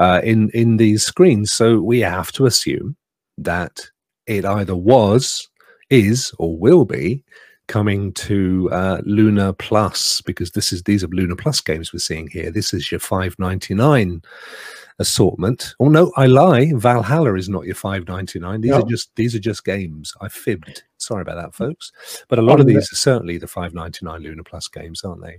uh, 0.00 0.20
in 0.24 0.50
in 0.50 0.78
these 0.78 1.04
screens. 1.04 1.52
So 1.52 1.80
we 1.80 2.00
have 2.00 2.32
to 2.32 2.46
assume 2.46 2.96
that 3.38 3.88
it 4.26 4.44
either 4.44 4.76
was, 4.76 5.48
is, 5.90 6.32
or 6.38 6.58
will 6.58 6.84
be 6.84 7.24
coming 7.70 8.12
to 8.14 8.68
uh, 8.72 9.00
Luna 9.04 9.52
Plus 9.52 10.20
because 10.22 10.50
this 10.50 10.72
is 10.72 10.82
these 10.82 11.04
are 11.04 11.08
Luna 11.08 11.36
Plus 11.36 11.60
games 11.60 11.92
we're 11.92 12.00
seeing 12.00 12.26
here. 12.26 12.50
This 12.50 12.74
is 12.74 12.90
your 12.90 12.98
five 12.98 13.38
ninety 13.38 13.74
nine 13.74 14.22
assortment. 14.98 15.74
Oh 15.78 15.88
no, 15.88 16.12
I 16.16 16.26
lie. 16.26 16.72
Valhalla 16.74 17.34
is 17.36 17.48
not 17.48 17.66
your 17.66 17.76
five 17.76 18.08
ninety 18.08 18.40
nine. 18.40 18.60
These 18.60 18.72
no. 18.72 18.80
are 18.80 18.88
just 18.88 19.14
these 19.14 19.36
are 19.36 19.40
just 19.40 19.64
games. 19.64 20.12
I 20.20 20.28
fibbed. 20.28 20.82
Sorry 20.98 21.22
about 21.22 21.36
that, 21.36 21.54
folks. 21.54 21.92
But 22.28 22.40
a 22.40 22.42
lot 22.42 22.58
of 22.58 22.66
these 22.66 22.92
are 22.92 22.96
certainly 22.96 23.38
the 23.38 23.46
five 23.46 23.72
ninety 23.72 24.04
nine 24.04 24.22
Luna 24.22 24.42
Plus 24.42 24.66
games, 24.66 25.04
aren't 25.04 25.22
they? 25.22 25.38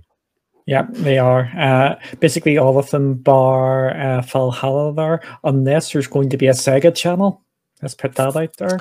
Yeah, 0.64 0.86
they 0.90 1.18
are. 1.18 1.50
Uh, 1.56 1.96
basically, 2.18 2.56
all 2.56 2.78
of 2.78 2.88
them 2.90 3.14
bar 3.14 3.90
uh, 3.90 4.22
Valhalla 4.22 4.94
there, 4.94 5.20
unless 5.44 5.92
there's 5.92 6.06
going 6.06 6.30
to 6.30 6.38
be 6.38 6.46
a 6.46 6.52
Sega 6.52 6.94
channel. 6.94 7.42
Let's 7.82 7.94
put 7.94 8.14
that 8.14 8.36
out 8.36 8.56
there. 8.56 8.78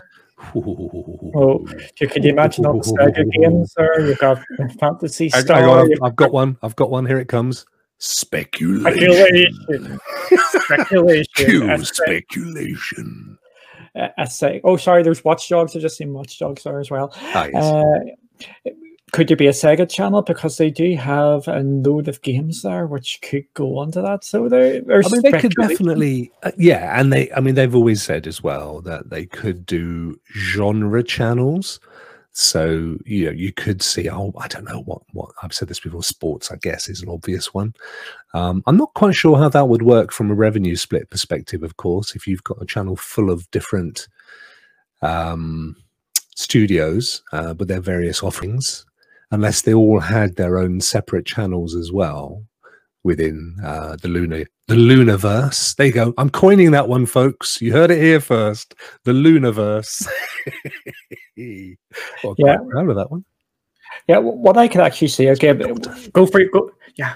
Oh, 1.36 1.60
can 1.66 1.80
you 2.00 2.08
can 2.08 2.26
imagine 2.26 2.66
all 2.66 2.80
the 2.80 2.84
Sega 2.84 3.30
games 3.32 3.74
there. 3.76 4.02
You've 4.02 4.18
got 4.18 4.42
Phantasy 4.80 5.30
Star. 5.30 5.58
I, 5.58 5.82
I 5.82 5.88
got, 5.88 5.98
I've 6.04 6.16
got 6.16 6.34
one. 6.34 6.58
I've 6.62 6.76
got 6.76 6.90
one. 6.90 7.06
Here 7.06 7.20
it 7.20 7.28
comes. 7.28 7.66
Speculation. 8.00 9.30
Speculation. 9.30 10.00
Speculation. 10.50 11.86
speculation. 11.86 13.38
I 13.96 14.26
say, 14.26 14.62
oh, 14.64 14.78
sorry, 14.78 15.04
there's 15.04 15.24
Watch 15.24 15.50
Dogs. 15.50 15.76
I 15.76 15.80
just 15.80 15.98
seen 15.98 16.14
Watch 16.14 16.40
Dogs 16.40 16.64
there 16.64 16.80
as 16.80 16.90
well. 16.90 17.14
Ah, 17.16 17.48
yes. 17.52 17.64
uh, 17.64 18.70
could 19.12 19.28
there 19.28 19.38
be 19.38 19.48
a 19.48 19.52
Sega 19.52 19.90
channel 19.90 20.22
because 20.22 20.58
they 20.58 20.70
do 20.70 20.96
have 20.96 21.48
a 21.48 21.60
load 21.60 22.08
of 22.08 22.22
games 22.22 22.62
there 22.62 22.88
which 22.88 23.20
could 23.22 23.46
go 23.54 23.78
onto 23.78 24.02
that? 24.02 24.24
So 24.24 24.48
there, 24.48 24.82
I 24.90 25.10
mean, 25.10 25.22
they 25.22 25.34
could 25.34 25.54
definitely, 25.60 26.32
uh, 26.44 26.52
yeah, 26.58 27.00
and 27.00 27.12
they, 27.12 27.32
I 27.34 27.42
mean, 27.42 27.56
they've 27.56 27.76
always 27.76 28.02
said 28.02 28.26
as 28.26 28.42
well 28.42 28.82
that 28.82 29.10
they 29.10 29.26
could 29.26 29.66
do 29.66 30.20
genre 30.34 31.04
channels. 31.04 31.80
So 32.34 32.98
you 33.06 33.26
know, 33.26 33.32
you 33.32 33.52
could 33.52 33.82
see. 33.82 34.10
Oh, 34.10 34.34
I 34.40 34.48
don't 34.48 34.64
know 34.64 34.84
what 34.84 35.02
what 35.12 35.32
I've 35.44 35.54
said 35.54 35.68
this 35.68 35.82
before. 35.82 36.02
Sports, 36.02 36.50
I 36.50 36.56
guess, 36.56 36.88
is 36.88 37.02
an 37.02 37.10
obvious 37.10 37.54
one. 37.54 37.74
Um, 38.34 38.64
I'm 38.68 38.78
not 38.78 38.94
quite 38.94 39.16
sure 39.16 39.38
how 39.38 39.50
that 39.50 39.68
would 39.68 39.82
work 39.82 40.14
from 40.14 40.32
a 40.32 40.34
revenue 40.34 40.78
split 40.78 41.10
perspective. 41.10 41.62
Of 41.62 41.76
course, 41.76 42.16
if 42.16 42.28
you've 42.28 42.46
got 42.46 42.62
a 42.62 42.66
channel 42.66 42.96
full 42.96 43.30
of 43.30 43.52
different 43.52 44.08
um, 45.02 45.76
studios 46.36 47.22
uh, 47.34 47.54
with 47.58 47.68
their 47.68 47.82
various 47.82 48.24
offerings, 48.24 48.86
unless 49.32 49.62
they 49.62 49.74
all 49.74 50.00
had 50.00 50.36
their 50.36 50.58
own 50.58 50.82
separate 50.82 51.26
channels 51.26 51.76
as 51.76 51.92
well 51.92 52.44
within 53.04 53.56
uh, 53.64 53.96
the 54.02 54.08
lunar 54.08 54.46
the 54.72 54.78
Lunarverse. 54.78 55.76
There 55.76 55.88
you 55.88 55.92
go. 55.92 56.14
I'm 56.18 56.30
coining 56.30 56.72
that 56.72 56.88
one, 56.88 57.06
folks. 57.06 57.62
You 57.62 57.74
heard 57.74 57.92
it 57.92 58.02
here 58.02 58.22
first. 58.22 58.74
The 59.04 59.12
Lunarverse. 59.12 60.08
well, 62.24 62.36
yeah, 62.38 62.56
proud 62.70 62.90
of 62.90 62.96
that 62.96 63.12
one. 63.12 63.26
Yeah, 64.08 64.20
what 64.20 64.58
I 64.58 64.70
can 64.70 64.80
actually 64.80 65.10
say 65.10 65.28
is, 65.28 65.40
okay, 65.40 65.54
go 66.14 66.26
for 66.26 66.40
it. 66.40 66.54
Go, 66.54 66.72
yeah, 66.96 67.16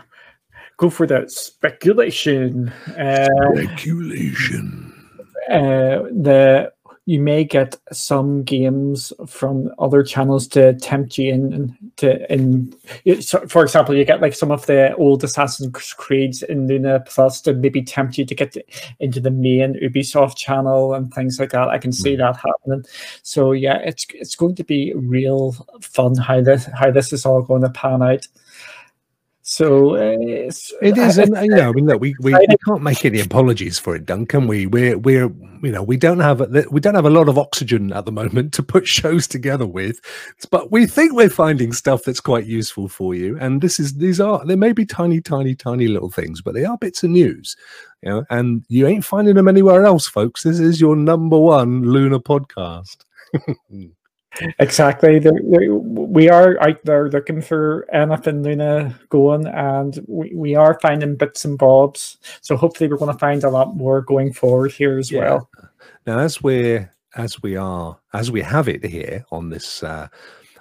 go 0.76 0.90
for 0.90 1.08
that 1.08 1.32
speculation. 1.32 2.74
Uh, 2.98 3.28
speculation. 3.56 4.92
Uh, 5.50 6.04
the 6.12 6.74
you 7.08 7.20
may 7.20 7.44
get 7.44 7.78
some 7.92 8.42
games 8.44 9.14
from 9.28 9.72
other 9.78 10.02
channels 10.02 10.48
to 10.48 10.74
tempt 10.80 11.20
you 11.20 11.32
in 11.32 11.78
to 11.98 12.34
in 12.34 12.74
for 13.48 13.62
example 13.62 13.94
you 13.94 14.04
get 14.04 14.22
like 14.22 14.34
some 14.34 14.52
of 14.52 14.66
the 14.66 14.96
old 14.96 15.24
assassin's 15.24 15.94
creeds 15.94 16.42
in 16.42 16.68
luna 16.68 17.00
plus 17.02 17.42
to 17.42 17.54
maybe 17.54 17.84
tempt 17.84 18.18
you 18.18 18.26
to 18.26 18.34
get 18.34 18.58
into 19.00 19.20
the 19.20 19.30
main 19.30 19.76
ubisoft 19.82 20.36
channel 20.36 20.96
and 20.96 21.14
things 21.14 21.40
like 21.40 21.52
that. 21.52 21.70
I 21.70 21.78
can 21.78 21.92
see 21.92 22.16
mm. 22.16 22.18
that 22.18 22.38
happening. 22.38 22.84
So 23.22 23.52
yeah 23.52 23.78
it's 23.78 24.08
it's 24.16 24.36
going 24.36 24.56
to 24.56 24.64
be 24.64 24.94
real 24.96 25.54
fun 25.82 26.16
how 26.16 26.42
this 26.42 26.66
how 26.74 26.90
this 26.90 27.14
is 27.14 27.26
all 27.26 27.44
going 27.44 27.62
to 27.62 27.70
pan 27.70 28.02
out 28.02 28.28
so 29.48 29.96
uh, 29.96 30.18
it 30.18 30.98
is, 30.98 31.20
and 31.20 31.36
you 31.46 31.56
know, 31.56 31.70
I 31.70 31.72
mean, 31.72 31.86
look, 31.86 32.02
we, 32.02 32.16
we, 32.20 32.34
we 32.34 32.58
can't 32.66 32.82
make 32.82 33.06
any 33.06 33.20
apologies 33.20 33.78
for 33.78 33.96
it, 33.96 34.08
Duncan. 34.08 34.48
We 34.48 34.66
we're 34.66 34.98
we're 34.98 35.32
you 35.62 35.72
know 35.72 35.84
we 35.84 35.98
don't 35.98 36.20
have 36.20 36.40
we 36.72 36.80
don't 36.80 36.96
have 36.96 37.06
a 37.06 37.12
lot 37.12 37.30
of 37.30 37.38
oxygen 37.38 37.94
at 37.94 38.06
the 38.06 38.12
moment 38.12 38.54
to 38.56 38.64
put 38.64 38.88
shows 39.00 39.28
together 39.28 39.68
with, 39.68 40.02
but 40.50 40.72
we 40.72 40.88
think 40.88 41.14
we're 41.14 41.30
finding 41.30 41.74
stuff 41.74 42.02
that's 42.04 42.20
quite 42.20 42.48
useful 42.48 42.88
for 42.88 43.14
you. 43.14 43.38
And 43.40 43.62
this 43.62 43.80
is 43.80 43.94
these 43.94 44.20
are 44.20 44.44
they 44.44 44.56
may 44.56 44.72
be 44.72 44.84
tiny, 44.84 45.22
tiny, 45.22 45.54
tiny 45.54 45.90
little 45.90 46.10
things, 46.10 46.42
but 46.42 46.56
they 46.56 46.66
are 46.66 46.80
bits 46.80 47.04
of 47.04 47.12
news, 47.12 47.56
you 48.02 48.10
know. 48.10 48.26
And 48.32 48.66
you 48.68 48.88
ain't 48.88 49.06
finding 49.06 49.36
them 49.36 49.48
anywhere 49.48 49.86
else, 49.86 50.08
folks. 50.08 50.42
This 50.42 50.60
is 50.60 50.82
your 50.82 50.96
number 50.96 51.38
one 51.38 51.84
Luna 51.84 52.20
podcast. 52.20 52.98
Exactly. 54.60 55.20
They're, 55.20 55.40
they're, 55.44 55.74
we 55.74 56.30
are 56.30 56.62
out 56.62 56.84
there 56.84 57.10
looking 57.10 57.42
for 57.42 57.88
anything 57.94 58.44
Luna 58.44 59.00
going, 59.10 59.48
and 59.48 60.00
we, 60.08 60.34
we 60.34 60.56
are 60.56 60.80
finding 60.82 61.16
bits 61.16 61.46
and 61.46 61.58
bobs. 61.58 62.18
So 62.42 62.58
hopefully, 62.58 62.90
we're 62.90 62.98
going 62.98 63.14
to 63.14 63.20
find 63.20 63.44
a 63.44 63.50
lot 63.50 63.76
more 63.76 64.02
going 64.02 64.34
forward 64.34 64.72
here 64.72 64.98
as 64.98 65.12
yeah. 65.12 65.22
well. 65.22 65.50
Now, 66.06 66.20
as 66.20 66.42
we're 66.42 66.92
as 67.16 67.42
we 67.42 67.56
are 67.56 67.98
as 68.14 68.30
we 68.32 68.42
have 68.42 68.68
it 68.68 68.84
here 68.84 69.26
on 69.32 69.50
this 69.50 69.84
uh, 69.84 70.08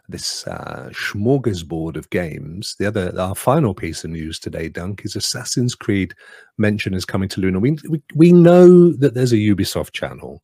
this 0.08 0.46
uh, 0.46 0.90
smorgasbord 0.92 1.96
of 1.96 2.10
games, 2.10 2.76
the 2.78 2.86
other 2.86 3.12
our 3.18 3.34
final 3.34 3.74
piece 3.74 4.04
of 4.04 4.10
news 4.10 4.38
today, 4.38 4.68
Dunk, 4.68 5.02
is 5.04 5.16
Assassin's 5.16 5.74
Creed 5.74 6.14
mention 6.58 6.94
is 6.94 7.04
coming 7.04 7.28
to 7.30 7.40
Luna. 7.40 7.58
We, 7.58 7.76
we 7.88 8.02
we 8.14 8.32
know 8.32 8.92
that 8.92 9.14
there's 9.14 9.32
a 9.32 9.36
Ubisoft 9.36 9.92
channel 9.92 10.42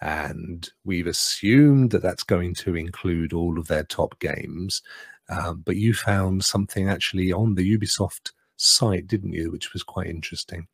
and 0.00 0.70
we've 0.84 1.06
assumed 1.06 1.90
that 1.90 2.02
that's 2.02 2.22
going 2.22 2.54
to 2.54 2.76
include 2.76 3.32
all 3.32 3.58
of 3.58 3.68
their 3.68 3.84
top 3.84 4.18
games. 4.20 4.82
Um, 5.28 5.62
but 5.64 5.76
you 5.76 5.92
found 5.94 6.44
something 6.44 6.88
actually 6.88 7.32
on 7.32 7.54
the 7.54 7.78
Ubisoft 7.78 8.32
site, 8.56 9.06
didn't 9.06 9.32
you, 9.32 9.50
which 9.50 9.72
was 9.72 9.82
quite 9.82 10.06
interesting. 10.06 10.68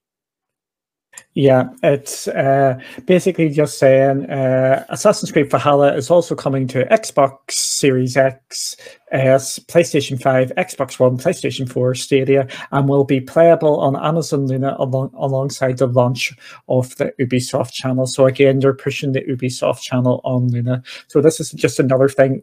Yeah, 1.37 1.71
it's 1.83 2.29
uh, 2.29 2.79
basically 3.07 3.49
just 3.49 3.81
saying 3.81 4.31
uh, 4.31 4.87
Assassin's 4.89 5.33
Creed 5.33 5.51
Valhalla 5.51 5.93
is 5.97 6.09
also 6.09 6.37
coming 6.37 6.69
to 6.69 6.85
Xbox 6.85 7.51
Series 7.51 8.17
X, 8.17 8.77
S, 9.11 9.59
PlayStation 9.59 10.21
5, 10.23 10.53
Xbox 10.57 11.01
One, 11.01 11.19
PlayStation 11.19 11.69
4, 11.69 11.97
Stadia, 11.97 12.47
and 12.71 12.89
will 12.89 13.03
be 13.03 13.21
playable 13.21 13.81
on 13.81 13.97
Amazon 13.97 14.47
Luna 14.47 14.77
along, 14.79 15.11
alongside 15.17 15.79
the 15.79 15.89
launch 15.89 16.33
of 16.69 16.95
the 16.99 17.13
Ubisoft 17.19 17.73
channel. 17.73 18.07
So 18.07 18.27
again, 18.27 18.61
they're 18.61 18.73
pushing 18.73 19.11
the 19.11 19.23
Ubisoft 19.23 19.81
channel 19.81 20.21
on 20.23 20.53
Luna. 20.53 20.85
So 21.09 21.21
this 21.21 21.41
is 21.41 21.51
just 21.51 21.81
another 21.81 22.09
thing, 22.09 22.43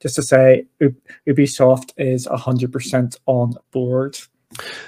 just 0.00 0.16
to 0.16 0.22
say 0.22 0.66
Ubisoft 1.28 1.92
is 1.96 2.26
100% 2.26 3.18
on 3.26 3.54
board. 3.70 4.18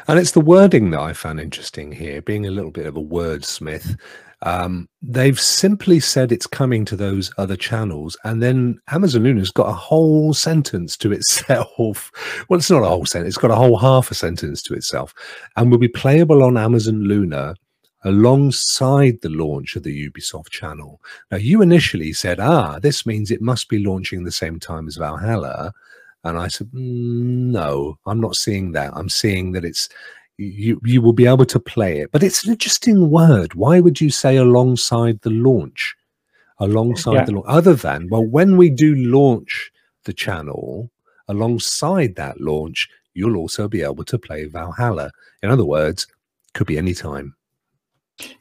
And 0.09 0.19
it's 0.19 0.33
the 0.33 0.41
wording 0.41 0.91
that 0.91 1.01
I 1.01 1.13
found 1.13 1.41
interesting 1.41 1.93
here, 1.93 2.21
being 2.23 2.47
a 2.47 2.51
little 2.51 2.71
bit 2.71 2.87
of 2.87 2.97
a 2.97 3.03
wordsmith. 3.03 3.99
Um, 4.43 4.89
they've 5.01 5.41
simply 5.41 6.01
said 6.01 6.31
it's 6.31 6.47
coming 6.47 6.85
to 6.85 6.97
those 6.97 7.33
other 7.39 7.57
channels, 7.57 8.17
and 8.25 8.43
then 8.43 8.79
Amazon 8.89 9.23
Luna's 9.23 9.51
got 9.51 9.69
a 9.69 9.73
whole 9.73 10.35
sentence 10.35 10.99
to 10.99 11.13
itself. 11.13 12.11
well, 12.49 12.59
it's 12.59 12.71
not 12.71 12.83
a 12.83 12.89
whole 12.89 13.07
sentence; 13.07 13.35
it's 13.35 13.41
got 13.41 13.51
a 13.51 13.57
whole 13.57 13.79
half 13.79 14.11
a 14.11 14.15
sentence 14.15 14.63
to 14.65 14.75
itself, 14.75 15.15
and 15.57 15.71
will 15.71 15.79
be 15.79 15.89
playable 15.89 16.43
on 16.43 16.59
Amazon 16.59 17.05
Luna 17.05 17.55
alongside 18.07 19.19
the 19.23 19.31
launch 19.31 19.77
of 19.77 19.83
the 19.83 20.11
Ubisoft 20.11 20.51
channel. 20.51 21.01
Now, 21.31 21.39
you 21.39 21.63
initially 21.63 22.13
said, 22.13 22.39
"Ah, 22.39 22.79
this 22.79 23.07
means 23.07 23.31
it 23.31 23.41
must 23.41 23.71
be 23.71 23.83
launching 23.83 24.25
the 24.25 24.33
same 24.33 24.61
time 24.61 24.87
as 24.87 24.97
Valhalla." 24.97 25.73
And 26.25 26.39
I 26.39 26.49
said, 26.49 26.71
no, 26.73 27.99
I'm 28.07 28.21
not 28.21 28.37
seeing 28.37 28.73
that. 28.73 28.93
I'm 28.95 29.09
seeing 29.09 29.53
that 29.53 29.65
it's 29.65 29.89
you 30.39 30.81
you 30.85 31.01
will 31.01 31.13
be 31.13 31.27
able 31.27 31.47
to 31.47 31.61
play 31.61 32.01
it. 32.01 32.11
But 32.11 32.23
it's 32.23 32.45
an 32.45 32.53
interesting 32.53 33.11
word. 33.11 33.55
Why 33.55 33.81
would 33.81 34.01
you 34.01 34.11
say 34.11 34.37
alongside 34.37 35.21
the 35.21 35.31
launch? 35.31 35.95
Alongside 36.59 37.15
yeah. 37.15 37.25
the 37.25 37.33
launch. 37.33 37.47
Other 37.49 37.75
than, 37.75 38.09
well, 38.09 38.25
when 38.25 38.57
we 38.57 38.71
do 38.71 38.95
launch 38.95 39.71
the 40.05 40.13
channel, 40.13 40.91
alongside 41.29 42.17
that 42.17 42.41
launch, 42.41 42.89
you'll 43.15 43.37
also 43.37 43.69
be 43.69 43.83
able 43.83 44.05
to 44.05 44.19
play 44.19 44.47
Valhalla. 44.47 45.11
In 45.43 45.51
other 45.51 45.65
words, 45.65 46.07
could 46.55 46.67
be 46.67 46.79
any 46.79 46.95
time. 46.95 47.37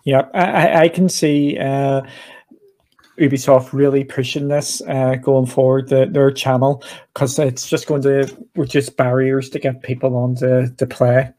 Yeah, 0.03 0.27
I, 0.33 0.83
I 0.83 0.87
can 0.87 1.09
see 1.09 1.57
uh, 1.57 2.01
Ubisoft 3.19 3.73
really 3.73 4.03
pushing 4.03 4.47
this 4.47 4.81
uh, 4.87 5.15
going 5.15 5.45
forward, 5.45 5.89
the, 5.89 6.07
their 6.07 6.31
channel, 6.31 6.83
because 7.13 7.37
it's 7.37 7.67
just 7.67 7.87
going 7.87 8.01
to 8.01 8.27
reduce 8.55 8.89
barriers 8.89 9.49
to 9.49 9.59
get 9.59 9.83
people 9.83 10.15
on 10.15 10.35
to, 10.35 10.69
to 10.77 10.85
play. 10.87 11.29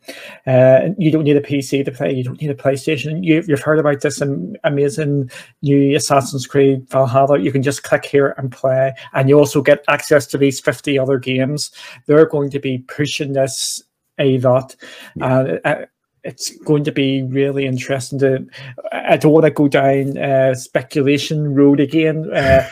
Uh, 0.46 0.90
you 0.98 1.10
don't 1.10 1.24
need 1.24 1.36
a 1.36 1.40
PC 1.40 1.84
to 1.84 1.90
play, 1.90 2.12
you 2.12 2.22
don't 2.22 2.40
need 2.40 2.50
a 2.50 2.54
PlayStation. 2.54 3.24
You, 3.24 3.42
have 3.48 3.62
heard 3.62 3.78
about 3.78 4.00
this 4.00 4.22
amazing 4.62 5.30
new 5.62 5.96
Assassin's 5.96 6.46
Creed 6.46 6.88
Valhalla. 6.90 7.38
You 7.38 7.50
can 7.50 7.62
just 7.62 7.82
click 7.82 8.04
here 8.04 8.34
and 8.38 8.52
play, 8.52 8.92
and 9.12 9.28
you 9.28 9.38
also 9.38 9.60
get 9.60 9.84
access 9.88 10.26
to 10.28 10.38
these 10.38 10.60
50 10.60 10.98
other 10.98 11.18
games. 11.18 11.70
They're 12.06 12.26
going 12.26 12.50
to 12.50 12.60
be 12.60 12.78
pushing 12.78 13.32
this 13.32 13.82
a 14.18 14.38
lot. 14.38 14.76
Yeah. 15.16 15.58
Uh, 15.64 15.84
it's 16.24 16.56
going 16.58 16.84
to 16.84 16.92
be 16.92 17.22
really 17.22 17.66
interesting 17.66 18.18
to. 18.20 18.46
I 18.92 19.16
don't 19.16 19.32
want 19.32 19.44
to 19.44 19.50
go 19.50 19.68
down 19.68 20.18
uh, 20.18 20.54
speculation 20.54 21.54
road 21.54 21.80
again. 21.80 22.32
Uh, 22.32 22.68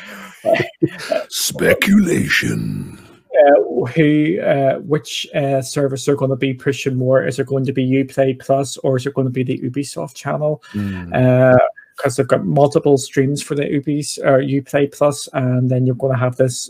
speculation. 1.28 2.98
Uh, 3.32 3.86
who, 3.86 4.38
uh, 4.40 4.78
which 4.80 5.26
uh, 5.34 5.62
service 5.62 6.06
are 6.06 6.14
going 6.14 6.30
to 6.30 6.36
be 6.36 6.52
pushing 6.52 6.96
more? 6.96 7.26
Is 7.26 7.38
it 7.38 7.46
going 7.46 7.64
to 7.64 7.72
be 7.72 7.90
UPlay 7.90 8.38
Plus 8.38 8.76
or 8.76 8.98
is 8.98 9.06
it 9.06 9.14
going 9.14 9.26
to 9.26 9.32
be 9.32 9.42
the 9.42 9.58
Ubisoft 9.58 10.14
channel? 10.14 10.62
Mm 10.74 11.58
because 12.02 12.16
they've 12.16 12.26
got 12.26 12.44
multiple 12.44 12.98
streams 12.98 13.40
for 13.40 13.54
the 13.54 13.62
Ubis 13.62 14.18
or 14.18 14.40
Uplay 14.40 14.92
Plus, 14.92 15.28
and 15.34 15.70
then 15.70 15.86
you're 15.86 15.94
going 15.94 16.12
to 16.12 16.18
have 16.18 16.34
this 16.34 16.68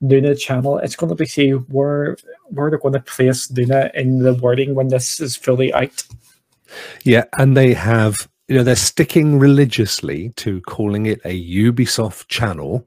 Luna 0.00 0.36
channel. 0.36 0.78
It's 0.78 0.94
going 0.94 1.10
to 1.10 1.16
be 1.16 1.26
see 1.26 1.50
where 1.50 2.16
where 2.50 2.70
they're 2.70 2.78
going 2.78 2.94
to 2.94 3.00
place 3.00 3.50
Luna 3.50 3.90
in 3.94 4.20
the 4.20 4.34
wording 4.34 4.76
when 4.76 4.88
this 4.88 5.20
is 5.20 5.34
fully 5.34 5.74
out. 5.74 6.04
Yeah, 7.02 7.24
and 7.36 7.56
they 7.56 7.74
have 7.74 8.28
you 8.46 8.56
know 8.56 8.62
they're 8.62 8.76
sticking 8.76 9.40
religiously 9.40 10.30
to 10.36 10.60
calling 10.62 11.06
it 11.06 11.20
a 11.24 11.44
Ubisoft 11.44 12.28
channel, 12.28 12.86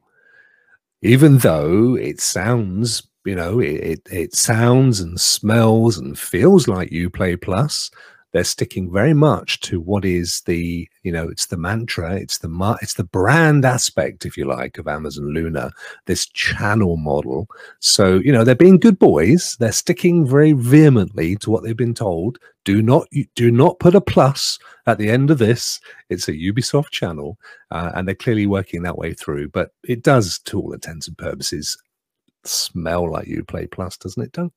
even 1.01 1.39
though 1.39 1.95
it 1.95 2.21
sounds 2.21 3.05
you 3.25 3.35
know 3.35 3.59
it, 3.59 3.73
it, 3.73 4.01
it 4.09 4.33
sounds 4.33 5.01
and 5.01 5.19
smells 5.19 5.97
and 5.97 6.17
feels 6.17 6.69
like 6.69 6.91
Uplay 6.91 7.41
Plus 7.41 7.91
they're 8.33 8.43
sticking 8.43 8.91
very 8.91 9.13
much 9.13 9.59
to 9.61 9.79
what 9.79 10.03
is 10.03 10.41
the 10.41 10.87
you 11.03 11.11
know 11.11 11.29
it's 11.29 11.45
the 11.47 11.57
mantra 11.57 12.15
it's 12.15 12.39
the 12.39 12.77
it's 12.81 12.95
the 12.95 13.03
brand 13.03 13.63
aspect 13.63 14.25
if 14.25 14.35
you 14.35 14.45
like 14.45 14.77
of 14.77 14.87
amazon 14.87 15.33
luna 15.33 15.71
this 16.05 16.25
channel 16.27 16.97
model. 16.97 17.47
So 17.79 18.15
you 18.15 18.31
know 18.31 18.43
they're 18.43 18.55
being 18.55 18.79
good 18.79 18.99
boys. 18.99 19.55
They're 19.59 19.71
sticking 19.71 20.27
very 20.27 20.53
vehemently 20.53 21.35
to 21.37 21.49
what 21.49 21.63
they've 21.63 21.75
been 21.75 21.93
told. 21.93 22.39
Do 22.65 22.81
not 22.81 23.07
do 23.35 23.51
not 23.51 23.79
put 23.79 23.95
a 23.95 24.01
plus 24.01 24.59
at 24.85 24.97
the 24.97 25.09
end 25.09 25.31
of 25.31 25.37
this. 25.37 25.79
It's 26.09 26.27
a 26.27 26.33
ubisoft 26.33 26.89
channel 26.89 27.37
uh, 27.71 27.91
and 27.95 28.07
they're 28.07 28.15
clearly 28.15 28.47
working 28.47 28.83
that 28.83 28.97
way 28.97 29.13
through. 29.13 29.49
But 29.49 29.71
it 29.83 30.03
does 30.03 30.39
to 30.39 30.59
all 30.59 30.73
intents 30.73 31.07
and 31.07 31.17
purposes 31.17 31.77
smell 32.45 33.09
like 33.09 33.27
uplay 33.27 33.71
plus 33.71 33.95
doesn't 33.95 34.21
it 34.21 34.31
don't 34.33 34.51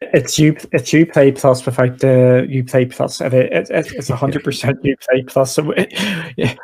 it's 0.00 0.38
you. 0.38 0.56
It's 0.72 0.90
Uplay 0.92 1.36
Plus 1.36 1.64
without 1.64 1.98
the 1.98 2.46
UPlay 2.48 2.90
Plus. 2.90 3.20
It, 3.20 3.34
it, 3.34 3.70
it, 3.70 3.92
it's 3.92 4.08
hundred 4.08 4.44
percent 4.44 4.82
Uplay 4.82 5.26
Plus. 5.26 5.54
So 5.54 5.70
it, 5.76 5.92
yeah, 6.36 6.54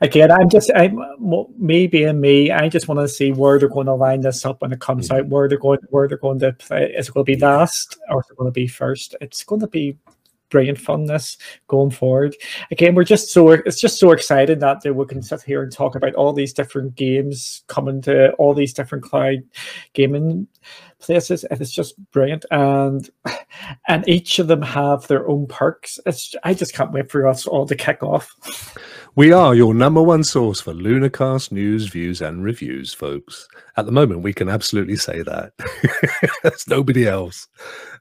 again, 0.00 0.30
I'm 0.30 0.48
just, 0.48 0.70
I'm 0.74 0.98
me 1.58 1.86
being 1.86 2.20
me. 2.20 2.50
I 2.50 2.68
just 2.68 2.88
want 2.88 3.00
to 3.00 3.08
see 3.08 3.32
where 3.32 3.58
they're 3.58 3.68
going 3.68 3.86
to 3.86 3.94
line 3.94 4.22
this 4.22 4.44
up 4.44 4.62
when 4.62 4.72
it 4.72 4.80
comes 4.80 5.08
mm-hmm. 5.08 5.18
out. 5.18 5.28
Where 5.28 5.48
they're 5.48 5.58
going, 5.58 5.80
where 5.90 6.08
they're 6.08 6.18
going 6.18 6.38
to 6.40 6.52
play. 6.52 6.92
Is 6.96 7.08
it 7.08 7.14
going 7.14 7.26
to 7.26 7.32
be 7.32 7.38
last 7.38 7.98
or 8.08 8.20
is 8.20 8.30
it 8.30 8.36
going 8.36 8.48
to 8.48 8.52
be 8.52 8.66
first? 8.66 9.14
It's 9.20 9.44
going 9.44 9.60
to 9.60 9.68
be 9.68 9.96
brilliant 10.48 10.78
funness 10.78 11.36
going 11.68 11.90
forward. 11.90 12.36
Again, 12.70 12.94
we're 12.94 13.04
just 13.04 13.30
so 13.30 13.50
it's 13.50 13.80
just 13.80 13.98
so 13.98 14.12
excited 14.12 14.60
that 14.60 14.82
we 14.84 15.06
can 15.06 15.22
sit 15.22 15.42
here 15.42 15.62
and 15.62 15.72
talk 15.72 15.94
about 15.94 16.14
all 16.14 16.32
these 16.32 16.52
different 16.52 16.94
games 16.94 17.62
coming 17.66 18.00
to 18.02 18.32
all 18.32 18.54
these 18.54 18.72
different 18.72 19.04
cloud 19.04 19.42
gaming 19.92 20.46
places. 20.98 21.44
and 21.44 21.60
It's 21.60 21.72
just 21.72 21.94
brilliant, 22.12 22.44
and 22.50 23.08
and 23.88 24.08
each 24.08 24.38
of 24.38 24.48
them 24.48 24.62
have 24.62 25.06
their 25.06 25.28
own 25.28 25.46
perks. 25.46 25.98
It's 26.06 26.34
I 26.44 26.54
just 26.54 26.74
can't 26.74 26.92
wait 26.92 27.10
for 27.10 27.26
us 27.26 27.46
all 27.46 27.66
to 27.66 27.74
kick 27.74 28.02
off. 28.02 28.76
We 29.14 29.32
are 29.32 29.54
your 29.54 29.72
number 29.72 30.02
one 30.02 30.24
source 30.24 30.60
for 30.60 30.74
Lunacast 30.74 31.50
news, 31.50 31.86
views, 31.86 32.20
and 32.20 32.44
reviews, 32.44 32.92
folks. 32.92 33.48
At 33.78 33.86
the 33.86 33.92
moment, 33.92 34.22
we 34.22 34.34
can 34.34 34.48
absolutely 34.48 34.96
say 34.96 35.22
that. 35.22 35.52
There's 36.42 36.68
nobody 36.68 37.06
else. 37.06 37.48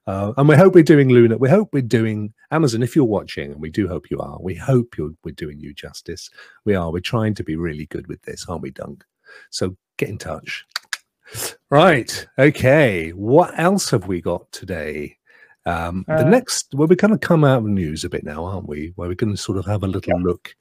Uh, 0.07 0.33
and 0.37 0.47
we 0.47 0.55
hope 0.55 0.75
we're 0.75 0.83
doing 0.83 1.09
Luna. 1.09 1.37
We 1.37 1.49
hope 1.49 1.69
we're 1.73 1.81
doing 1.81 2.33
Amazon. 2.51 2.83
If 2.83 2.95
you're 2.95 3.05
watching, 3.05 3.51
and 3.51 3.61
we 3.61 3.71
do 3.71 3.87
hope 3.87 4.11
you 4.11 4.19
are, 4.19 4.37
we 4.39 4.55
hope 4.55 4.97
you're, 4.97 5.11
we're 5.23 5.31
doing 5.31 5.59
you 5.59 5.73
justice. 5.73 6.29
We 6.63 6.75
are. 6.75 6.91
We're 6.91 6.99
trying 6.99 7.33
to 7.35 7.43
be 7.43 7.55
really 7.55 7.87
good 7.87 8.07
with 8.07 8.21
this, 8.21 8.45
aren't 8.47 8.61
we, 8.61 8.71
Dunk? 8.71 9.03
So 9.49 9.75
get 9.97 10.09
in 10.09 10.17
touch. 10.17 10.65
Right. 11.69 12.27
Okay. 12.37 13.11
What 13.11 13.57
else 13.59 13.89
have 13.89 14.07
we 14.07 14.21
got 14.21 14.51
today? 14.51 15.17
Um, 15.65 16.05
uh, 16.07 16.17
the 16.17 16.29
next, 16.29 16.67
well, 16.75 16.87
we're 16.87 16.95
going 16.95 17.17
to 17.17 17.17
come 17.17 17.43
out 17.43 17.59
of 17.59 17.65
news 17.65 18.03
a 18.03 18.09
bit 18.09 18.23
now, 18.23 18.45
aren't 18.45 18.69
we? 18.69 18.93
Where 18.95 19.09
we're 19.09 19.15
going 19.15 19.33
to 19.33 19.37
sort 19.37 19.57
of 19.57 19.65
have 19.65 19.83
a 19.83 19.87
little 19.87 20.13
yeah. 20.15 20.23
look 20.23 20.55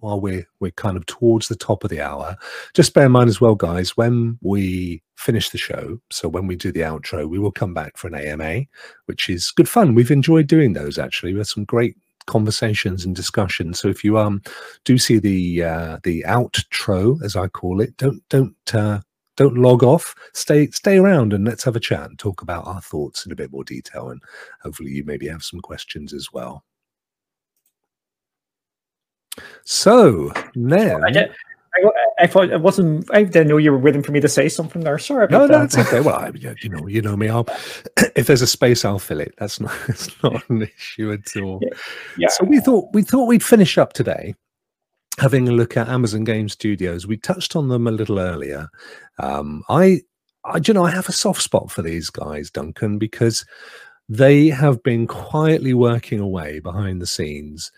while 0.00 0.20
we're 0.20 0.46
we're 0.60 0.70
kind 0.72 0.96
of 0.96 1.06
towards 1.06 1.48
the 1.48 1.56
top 1.56 1.84
of 1.84 1.90
the 1.90 2.00
hour. 2.00 2.36
Just 2.74 2.94
bear 2.94 3.06
in 3.06 3.12
mind 3.12 3.28
as 3.28 3.40
well, 3.40 3.54
guys, 3.54 3.96
when 3.96 4.38
we 4.42 5.02
finish 5.16 5.50
the 5.50 5.58
show, 5.58 6.00
so 6.10 6.28
when 6.28 6.46
we 6.46 6.56
do 6.56 6.72
the 6.72 6.80
outro, 6.80 7.28
we 7.28 7.38
will 7.38 7.52
come 7.52 7.74
back 7.74 7.96
for 7.96 8.08
an 8.08 8.14
AMA, 8.14 8.62
which 9.06 9.28
is 9.28 9.50
good 9.50 9.68
fun. 9.68 9.94
We've 9.94 10.10
enjoyed 10.10 10.46
doing 10.46 10.72
those 10.72 10.98
actually. 10.98 11.32
We 11.32 11.40
had 11.40 11.46
some 11.46 11.64
great 11.64 11.96
conversations 12.26 13.04
and 13.04 13.14
discussions. 13.16 13.80
So 13.80 13.88
if 13.88 14.04
you 14.04 14.18
um 14.18 14.42
do 14.84 14.98
see 14.98 15.18
the 15.18 15.64
uh, 15.64 15.98
the 16.04 16.24
outro, 16.26 17.22
as 17.22 17.36
I 17.36 17.48
call 17.48 17.80
it, 17.80 17.96
don't 17.96 18.22
don't 18.28 18.74
uh, 18.74 19.00
don't 19.36 19.58
log 19.58 19.82
off. 19.82 20.14
Stay 20.34 20.68
stay 20.68 20.98
around 20.98 21.32
and 21.32 21.44
let's 21.44 21.64
have 21.64 21.76
a 21.76 21.80
chat 21.80 22.08
and 22.08 22.18
talk 22.18 22.42
about 22.42 22.66
our 22.66 22.80
thoughts 22.80 23.26
in 23.26 23.32
a 23.32 23.36
bit 23.36 23.52
more 23.52 23.64
detail. 23.64 24.10
And 24.10 24.22
hopefully 24.62 24.90
you 24.90 25.04
maybe 25.04 25.28
have 25.28 25.42
some 25.42 25.60
questions 25.60 26.12
as 26.12 26.28
well. 26.32 26.64
So 29.64 30.32
now. 30.54 31.00
I, 31.06 31.10
did, 31.10 31.30
I, 31.74 31.90
I, 32.20 32.26
thought 32.26 32.50
it 32.50 32.60
wasn't. 32.60 33.08
I 33.14 33.22
didn't 33.22 33.48
know 33.48 33.56
you 33.56 33.72
were 33.72 33.78
waiting 33.78 34.02
for 34.02 34.12
me 34.12 34.20
to 34.20 34.28
say 34.28 34.48
something 34.48 34.82
there. 34.82 34.98
Sorry. 34.98 35.26
no, 35.30 35.46
that. 35.46 35.72
that's 35.72 35.78
okay. 35.78 36.00
Well, 36.00 36.16
I, 36.16 36.32
you 36.34 36.68
know, 36.68 36.86
you 36.86 37.02
know 37.02 37.16
me. 37.16 37.28
I'll, 37.28 37.46
if 38.16 38.26
there's 38.26 38.42
a 38.42 38.46
space, 38.46 38.84
I'll 38.84 38.98
fill 38.98 39.20
it. 39.20 39.34
That's 39.38 39.60
not. 39.60 39.72
It's 39.88 40.22
not 40.22 40.48
an 40.48 40.62
issue 40.62 41.12
at 41.12 41.42
all. 41.42 41.60
Yeah. 41.62 41.78
yeah. 42.18 42.28
So 42.28 42.44
we 42.44 42.60
thought 42.60 42.88
we 42.92 43.02
thought 43.02 43.26
we'd 43.26 43.44
finish 43.44 43.78
up 43.78 43.92
today, 43.92 44.34
having 45.18 45.48
a 45.48 45.52
look 45.52 45.76
at 45.76 45.88
Amazon 45.88 46.24
Game 46.24 46.48
Studios. 46.48 47.06
We 47.06 47.16
touched 47.16 47.56
on 47.56 47.68
them 47.68 47.86
a 47.86 47.92
little 47.92 48.18
earlier. 48.18 48.68
Um, 49.18 49.62
I, 49.68 50.00
I, 50.44 50.60
you 50.64 50.74
know, 50.74 50.84
I 50.84 50.90
have 50.90 51.08
a 51.08 51.12
soft 51.12 51.42
spot 51.42 51.70
for 51.70 51.82
these 51.82 52.10
guys, 52.10 52.50
Duncan, 52.50 52.98
because 52.98 53.44
they 54.08 54.48
have 54.48 54.82
been 54.82 55.06
quietly 55.06 55.72
working 55.72 56.18
away 56.18 56.58
behind 56.58 57.00
the 57.00 57.06
scenes 57.06 57.70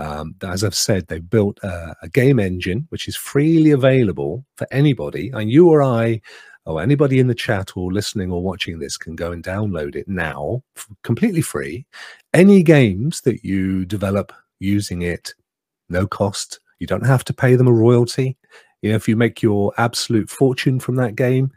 um, 0.00 0.34
as 0.42 0.64
I've 0.64 0.74
said, 0.74 1.06
they've 1.06 1.28
built 1.28 1.58
a, 1.62 1.94
a, 2.02 2.08
game 2.08 2.40
engine 2.40 2.86
which 2.88 3.06
is 3.06 3.16
freely 3.16 3.70
available 3.70 4.46
for 4.56 4.66
anybody, 4.70 5.30
and 5.34 5.50
you 5.50 5.68
or 5.68 5.82
I, 5.82 6.22
or 6.64 6.80
anybody 6.80 7.18
in 7.18 7.26
the 7.26 7.34
chat 7.34 7.76
or 7.76 7.92
listening 7.92 8.32
or 8.32 8.42
watching 8.42 8.78
this 8.78 8.96
can 8.96 9.14
go 9.14 9.30
and 9.30 9.44
download 9.44 9.96
it 9.96 10.08
now, 10.08 10.62
completely 11.02 11.42
free. 11.42 11.84
Any 12.32 12.62
games 12.62 13.20
that 13.22 13.44
you 13.44 13.84
develop 13.84 14.32
using 14.58 15.02
it, 15.02 15.34
no 15.90 16.06
cost. 16.06 16.60
You 16.78 16.86
don't 16.86 17.06
have 17.06 17.24
to 17.24 17.34
pay 17.34 17.54
them 17.56 17.68
a 17.68 17.72
royalty. 17.72 18.38
You 18.80 18.90
know, 18.90 18.96
if 18.96 19.06
you 19.06 19.16
make 19.16 19.42
your 19.42 19.74
absolute 19.76 20.30
fortune 20.30 20.80
from 20.80 20.96
that 20.96 21.14
game, 21.14 21.50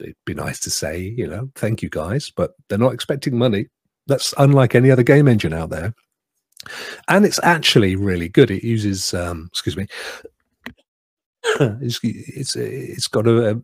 it'd 0.00 0.14
be 0.26 0.34
nice 0.34 0.60
to 0.60 0.70
say, 0.70 0.98
you 0.98 1.26
know, 1.26 1.50
thank 1.54 1.82
you 1.82 1.88
guys, 1.88 2.30
but 2.30 2.52
they're 2.68 2.76
not 2.76 2.92
expecting 2.92 3.38
money. 3.38 3.68
That's 4.06 4.34
unlike 4.36 4.74
any 4.74 4.90
other 4.90 5.02
game 5.02 5.28
engine 5.28 5.54
out 5.54 5.70
there 5.70 5.94
and 7.08 7.24
it's 7.24 7.40
actually 7.42 7.96
really 7.96 8.28
good. 8.28 8.50
It 8.50 8.64
uses, 8.64 9.14
um, 9.14 9.48
excuse 9.52 9.76
me, 9.76 9.86
it's, 11.60 12.00
it's 12.02 12.56
it's 12.56 13.08
got 13.08 13.26
a, 13.26 13.50
a 13.50 13.62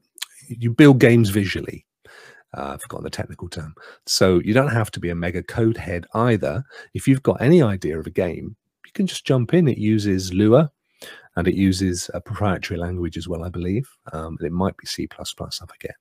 you 0.49 0.72
build 0.72 1.01
games 1.01 1.30
visually. 1.30 1.84
Uh, 2.57 2.72
I've 2.74 2.82
forgotten 2.82 3.05
the 3.05 3.11
technical 3.11 3.49
term. 3.49 3.74
So 4.07 4.40
you 4.40 4.55
don't 4.55 4.72
have 4.72 4.90
to 4.92 5.01
be 5.01 5.11
a 5.11 5.14
mega 5.14 5.42
code 5.42 5.76
head 5.76 6.07
either. 6.14 6.64
If 6.94 7.07
you've 7.07 7.22
got 7.22 7.40
any 7.40 7.62
idea 7.62 7.99
of 7.99 8.07
a 8.07 8.11
game, 8.11 8.57
you 8.86 8.92
can 8.94 9.07
just 9.07 9.26
jump 9.26 9.53
in. 9.53 9.68
It 9.68 9.78
uses 9.78 10.32
Lua 10.32 10.70
and 11.37 11.47
it 11.47 11.55
uses 11.55 12.11
a 12.14 12.20
proprietary 12.20 12.78
language 12.78 13.16
as 13.18 13.28
well, 13.28 13.45
I 13.45 13.51
believe. 13.51 13.89
Um, 14.12 14.39
it 14.41 14.53
might 14.53 14.76
be 14.78 14.87
C++, 14.87 15.07
I 15.18 15.66
forget. 15.66 15.95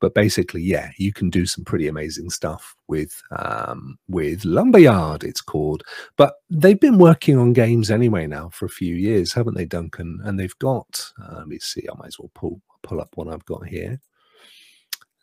But 0.00 0.14
basically, 0.14 0.62
yeah, 0.62 0.90
you 0.98 1.12
can 1.12 1.30
do 1.30 1.46
some 1.46 1.64
pretty 1.64 1.88
amazing 1.88 2.28
stuff 2.30 2.76
with 2.88 3.22
um, 3.36 3.98
with 4.08 4.44
Lumberyard, 4.44 5.24
it's 5.24 5.40
called. 5.40 5.82
But 6.16 6.34
they've 6.50 6.78
been 6.78 6.98
working 6.98 7.38
on 7.38 7.54
games 7.54 7.90
anyway 7.90 8.26
now 8.26 8.50
for 8.50 8.66
a 8.66 8.70
few 8.70 8.94
years, 8.94 9.32
haven't 9.32 9.54
they, 9.54 9.64
Duncan? 9.64 10.20
And 10.24 10.38
they've 10.38 10.58
got, 10.58 11.12
uh, 11.22 11.38
let 11.38 11.48
me 11.48 11.58
see, 11.58 11.86
I 11.90 11.96
might 11.98 12.08
as 12.08 12.18
well 12.18 12.30
pull, 12.34 12.60
pull 12.82 13.00
up 13.00 13.10
one 13.14 13.32
I've 13.32 13.46
got 13.46 13.66
here. 13.66 13.98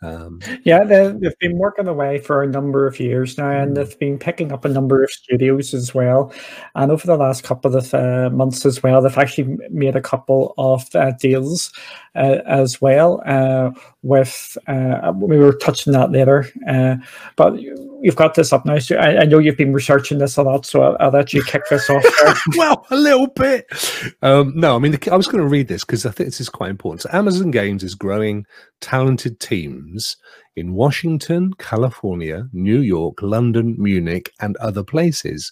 Um, 0.01 0.39
yeah, 0.63 0.83
they've 0.85 1.37
been 1.39 1.57
working 1.57 1.87
away 1.87 2.19
for 2.19 2.41
a 2.41 2.47
number 2.47 2.87
of 2.87 2.99
years 2.99 3.37
now, 3.37 3.49
and 3.51 3.71
mm. 3.71 3.75
they've 3.75 3.99
been 3.99 4.17
picking 4.17 4.51
up 4.51 4.63
a 4.63 4.69
number 4.69 5.03
of 5.03 5.11
studios 5.11 5.73
as 5.73 5.93
well. 5.93 6.33
And 6.75 6.91
over 6.91 7.05
the 7.05 7.17
last 7.17 7.43
couple 7.43 7.75
of 7.75 7.93
uh, 7.93 8.29
months 8.29 8.65
as 8.65 8.81
well, 8.81 9.01
they've 9.01 9.17
actually 9.17 9.57
made 9.69 9.97
a 9.97 10.01
couple 10.01 10.53
of 10.57 10.87
uh, 10.95 11.11
deals 11.19 11.71
uh, 12.15 12.39
as 12.45 12.79
well. 12.79 13.21
With 14.01 14.57
uh, 14.67 15.11
we 15.13 15.37
were 15.37 15.53
touching 15.53 15.91
that 15.91 16.11
later, 16.11 16.47
uh, 16.69 16.95
but 17.35 17.59
you've 18.01 18.15
got 18.15 18.35
this 18.35 18.53
up 18.53 18.65
now. 18.65 18.79
So 18.79 18.95
I, 18.95 19.21
I, 19.21 19.25
know 19.25 19.39
you've 19.39 19.57
been 19.57 19.73
researching 19.73 20.19
this 20.19 20.37
a 20.37 20.43
lot, 20.43 20.65
so 20.65 20.83
I'll, 20.83 20.97
I'll 21.01 21.11
let 21.11 21.33
you 21.33 21.43
kick 21.43 21.63
this 21.69 21.89
off. 21.89 22.05
well, 22.57 22.85
a 22.91 22.95
little 22.95 23.27
bit. 23.27 23.65
Um, 24.21 24.53
no, 24.55 24.75
I 24.75 24.79
mean 24.79 24.93
the, 24.93 25.11
I 25.11 25.17
was 25.17 25.27
going 25.27 25.43
to 25.43 25.49
read 25.49 25.67
this 25.67 25.83
because 25.83 26.05
I 26.05 26.11
think 26.11 26.27
this 26.27 26.39
is 26.39 26.47
quite 26.47 26.69
important. 26.69 27.01
So 27.01 27.09
Amazon 27.11 27.51
Games 27.51 27.83
is 27.83 27.93
growing 27.93 28.45
talented 28.79 29.41
teams 29.41 30.15
in 30.55 30.73
Washington, 30.73 31.53
California, 31.55 32.47
New 32.53 32.79
York, 32.79 33.21
London, 33.21 33.75
Munich, 33.77 34.31
and 34.39 34.55
other 34.57 34.83
places. 34.83 35.51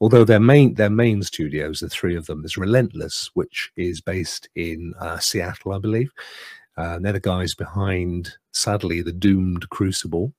Although 0.00 0.24
their 0.24 0.40
main 0.40 0.74
their 0.74 0.90
main 0.90 1.22
studios, 1.22 1.80
the 1.80 1.88
three 1.88 2.16
of 2.16 2.26
them, 2.26 2.44
is 2.44 2.56
Relentless, 2.56 3.30
which 3.34 3.70
is 3.76 4.00
based 4.00 4.48
in 4.54 4.94
uh, 4.98 5.18
Seattle, 5.18 5.72
I 5.72 5.78
believe. 5.78 6.10
Uh, 6.76 6.98
they're 6.98 7.12
the 7.12 7.20
guys 7.20 7.54
behind, 7.54 8.32
sadly, 8.52 9.02
the 9.02 9.12
doomed 9.12 9.68
Crucible. 9.70 10.32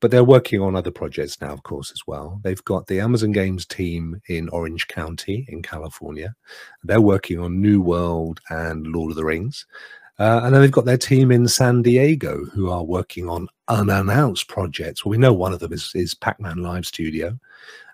But 0.00 0.10
they're 0.10 0.24
working 0.24 0.60
on 0.60 0.76
other 0.76 0.90
projects 0.90 1.40
now, 1.40 1.52
of 1.52 1.62
course, 1.62 1.90
as 1.90 2.02
well. 2.06 2.40
They've 2.44 2.62
got 2.64 2.86
the 2.86 3.00
Amazon 3.00 3.32
Games 3.32 3.64
team 3.64 4.20
in 4.28 4.50
Orange 4.50 4.86
County 4.88 5.46
in 5.48 5.62
California. 5.62 6.34
They're 6.84 7.00
working 7.00 7.38
on 7.38 7.62
New 7.62 7.80
World 7.80 8.40
and 8.50 8.86
Lord 8.86 9.12
of 9.12 9.16
the 9.16 9.24
Rings. 9.24 9.66
Uh, 10.18 10.40
and 10.44 10.54
then 10.54 10.60
they've 10.60 10.70
got 10.70 10.84
their 10.84 10.98
team 10.98 11.30
in 11.30 11.48
San 11.48 11.82
Diego 11.82 12.44
who 12.46 12.70
are 12.70 12.84
working 12.84 13.28
on 13.28 13.48
unannounced 13.68 14.48
projects. 14.48 15.04
Well, 15.04 15.10
we 15.10 15.18
know 15.18 15.32
one 15.32 15.52
of 15.52 15.60
them 15.60 15.72
is, 15.72 15.90
is 15.94 16.14
Pac 16.14 16.40
Man 16.40 16.58
Live 16.58 16.86
Studio, 16.86 17.38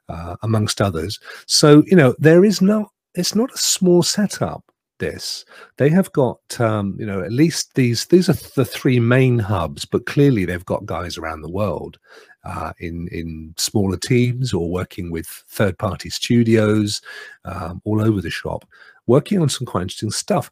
uh, 0.08 0.36
amongst 0.42 0.80
others. 0.80 1.18
So, 1.46 1.84
you 1.86 1.96
know, 1.96 2.14
there 2.18 2.44
is 2.44 2.60
no, 2.60 2.90
it's 3.14 3.34
not 3.34 3.52
a 3.52 3.58
small 3.58 4.02
setup 4.02 4.71
this 5.02 5.44
they 5.76 5.90
have 5.90 6.10
got 6.12 6.38
um, 6.60 6.96
you 6.98 7.04
know 7.04 7.20
at 7.20 7.32
least 7.32 7.74
these 7.74 8.06
these 8.06 8.28
are 8.28 8.38
the 8.54 8.64
three 8.64 9.00
main 9.00 9.38
hubs 9.38 9.84
but 9.84 10.06
clearly 10.06 10.44
they've 10.44 10.64
got 10.64 10.86
guys 10.86 11.18
around 11.18 11.42
the 11.42 11.50
world 11.50 11.98
uh, 12.44 12.72
in 12.78 13.08
in 13.12 13.52
smaller 13.56 13.96
teams 13.96 14.54
or 14.54 14.70
working 14.70 15.10
with 15.10 15.26
third 15.26 15.76
party 15.78 16.08
studios 16.08 17.02
um, 17.44 17.82
all 17.84 18.00
over 18.00 18.20
the 18.20 18.30
shop 18.30 18.64
working 19.06 19.40
on 19.40 19.48
some 19.48 19.66
quite 19.66 19.82
interesting 19.82 20.10
stuff. 20.10 20.50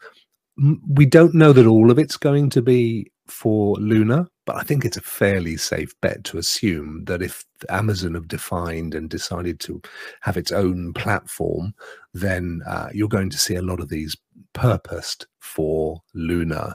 We 0.89 1.07
don't 1.07 1.35
know 1.35 1.53
that 1.53 1.67
all 1.67 1.91
of 1.91 1.99
it's 1.99 2.17
going 2.17 2.51
to 2.51 2.63
be 2.63 3.11
for 3.31 3.77
Luna, 3.77 4.27
but 4.47 4.57
I 4.57 4.63
think 4.63 4.85
it's 4.85 4.97
a 4.97 5.03
fairly 5.03 5.57
safe 5.57 5.95
bet 6.01 6.25
to 6.25 6.39
assume 6.39 7.05
that 7.05 7.23
if 7.23 7.45
Amazon 7.69 8.15
have 8.15 8.29
defined 8.29 8.95
and 8.95 9.09
decided 9.09 9.61
to 9.61 9.81
have 10.23 10.37
its 10.37 10.53
own 10.53 10.93
platform, 10.93 11.75
then 12.15 12.61
uh, 12.67 12.89
you're 12.93 13.09
going 13.09 13.31
to 13.31 13.39
see 13.39 13.55
a 13.55 13.63
lot 13.63 13.81
of 13.81 13.89
these 13.89 14.17
purposed 14.53 15.27
for 15.39 16.03
Luna. 16.15 16.75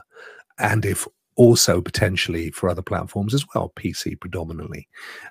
And 0.58 0.84
if 0.84 1.06
also 1.36 1.80
potentially 1.80 2.50
for 2.50 2.68
other 2.68 2.82
platforms 2.82 3.34
as 3.34 3.44
well, 3.54 3.72
PC 3.76 4.18
predominantly. 4.18 4.88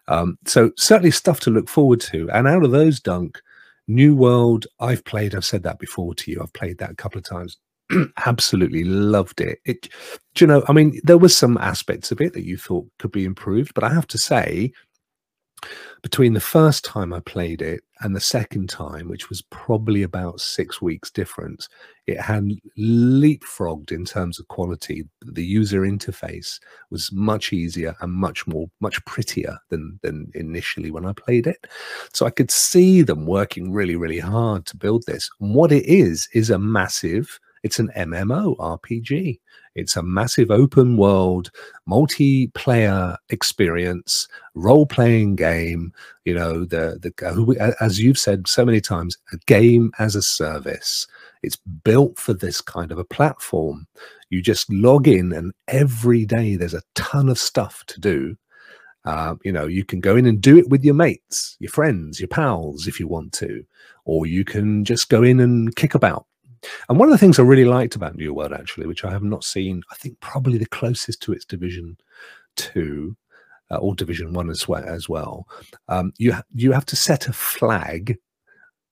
Um, 0.08 0.38
so 0.46 0.72
certainly 0.78 1.12
stuff 1.12 1.40
to 1.42 1.50
look 1.50 1.68
forward 1.68 2.00
to. 2.02 2.30
And 2.30 2.48
out 2.48 2.64
of 2.64 2.72
those, 2.72 3.00
Dunk, 3.00 3.42
New 3.88 4.16
World, 4.16 4.68
I've 4.80 5.04
played. 5.04 5.36
I've 5.36 5.46
said 5.46 5.64
that 5.64 5.80
before 5.80 6.14
to 6.16 6.32
you. 6.32 6.42
I've 6.42 6.54
played 6.54 6.78
that 6.78 6.92
a 6.92 6.96
couple 6.96 7.18
of 7.18 7.26
times. 7.26 7.58
Absolutely 8.26 8.84
loved 8.84 9.42
it. 9.42 9.60
It, 9.66 9.90
you 10.38 10.48
know? 10.48 10.64
I 10.68 10.74
mean, 10.74 11.00
there 11.04 11.18
was 11.18 11.36
some 11.36 11.58
aspects 11.58 12.12
of 12.12 12.22
it 12.22 12.34
that 12.34 12.46
you 12.46 12.58
thought 12.58 12.88
could 13.00 13.12
be 13.12 13.26
improved, 13.26 13.74
but 13.74 13.84
I 13.84 13.94
have 13.94 14.08
to 14.08 14.18
say, 14.18 14.72
between 16.04 16.34
the 16.34 16.40
first 16.40 16.86
time 16.86 17.14
I 17.14 17.20
played 17.22 17.62
it 17.62 17.82
and 18.02 18.16
the 18.16 18.20
second 18.22 18.70
time, 18.70 19.08
which 19.08 19.30
was 19.30 19.42
probably 19.50 20.04
about 20.04 20.40
six 20.40 20.82
weeks 20.82 21.10
difference, 21.10 21.68
it 22.06 22.20
had 22.20 22.48
leapfrogged 22.78 23.92
in 23.92 24.06
terms 24.06 24.40
of 24.40 24.48
quality. 24.48 25.04
The 25.26 25.44
user 25.44 25.82
interface 25.82 26.60
was 26.92 27.12
much 27.12 27.54
easier 27.54 27.96
and 28.02 28.12
much 28.12 28.46
more, 28.46 28.68
much 28.82 29.04
prettier 29.06 29.58
than 29.70 30.00
than 30.04 30.30
initially 30.36 30.92
when 30.92 31.06
I 31.06 31.14
played 31.14 31.48
it. 31.48 31.66
So 32.14 32.28
I 32.28 32.32
could 32.32 32.52
see 32.52 33.02
them 33.02 33.26
working 33.26 33.72
really, 33.72 33.96
really 33.96 34.20
hard 34.20 34.68
to 34.68 34.78
build 34.78 35.04
this. 35.08 35.30
And 35.40 35.56
what 35.56 35.72
it 35.72 35.86
is 35.86 36.28
is 36.34 36.50
a 36.50 36.60
massive. 36.60 37.40
It's 37.66 37.80
an 37.80 37.90
MMO 37.98 38.56
RPG. 38.58 39.40
It's 39.74 39.96
a 39.96 40.04
massive 40.04 40.52
open 40.52 40.98
world, 40.98 41.50
multiplayer 41.90 43.18
experience, 43.30 44.28
role 44.54 44.86
playing 44.86 45.36
game. 45.36 45.92
You 46.26 46.36
know, 46.36 46.66
the 46.66 47.00
the 47.02 47.76
as 47.82 48.00
you've 48.00 48.20
said 48.20 48.48
so 48.48 48.66
many 48.66 48.82
times, 48.82 49.18
a 49.34 49.38
game 49.48 49.92
as 49.98 50.16
a 50.16 50.22
service. 50.22 51.08
It's 51.42 51.56
built 51.56 52.20
for 52.20 52.36
this 52.36 52.62
kind 52.62 52.92
of 52.92 53.00
a 53.00 53.04
platform. 53.04 53.88
You 54.30 54.44
just 54.44 54.72
log 54.72 55.08
in, 55.08 55.34
and 55.34 55.52
every 55.68 56.24
day 56.24 56.58
there's 56.58 56.76
a 56.76 56.84
ton 56.94 57.30
of 57.30 57.40
stuff 57.40 57.84
to 57.88 58.00
do. 58.00 58.38
Uh, 59.06 59.38
you 59.44 59.52
know, 59.52 59.66
you 59.66 59.84
can 59.84 60.02
go 60.02 60.16
in 60.16 60.28
and 60.28 60.40
do 60.40 60.56
it 60.56 60.70
with 60.70 60.84
your 60.84 60.94
mates, 60.94 61.58
your 61.60 61.72
friends, 61.72 62.20
your 62.20 62.28
pals, 62.28 62.86
if 62.86 63.00
you 63.00 63.08
want 63.08 63.34
to, 63.34 63.66
or 64.04 64.28
you 64.28 64.46
can 64.46 64.86
just 64.86 65.10
go 65.10 65.24
in 65.24 65.40
and 65.40 65.76
kick 65.76 65.96
about 65.96 66.28
and 66.90 67.00
one 67.00 67.08
of 67.08 67.12
the 67.12 67.18
things 67.18 67.40
I 67.40 67.44
really 67.44 67.66
liked 67.66 67.96
about 67.96 68.16
New 68.16 68.34
World, 68.34 68.54
actually, 68.54 68.88
which 68.88 69.04
I 69.04 69.12
have 69.12 69.24
not 69.24 69.44
seen, 69.44 69.84
I 69.92 69.96
think 69.96 70.20
probably 70.20 70.58
the 70.58 70.66
closest 70.68 71.22
to 71.24 71.34
its 71.34 71.46
Division 71.46 71.98
Two 72.56 73.16
uh, 73.72 73.78
or 73.78 73.96
Division 73.96 74.34
One 74.34 74.50
as 74.50 74.68
well, 74.68 74.84
as 74.84 75.10
well 75.10 75.48
um, 75.88 76.14
you 76.18 76.34
ha- 76.34 76.44
you 76.54 76.72
have 76.72 76.86
to 76.88 76.96
set 76.96 77.28
a 77.28 77.34
flag 77.34 78.18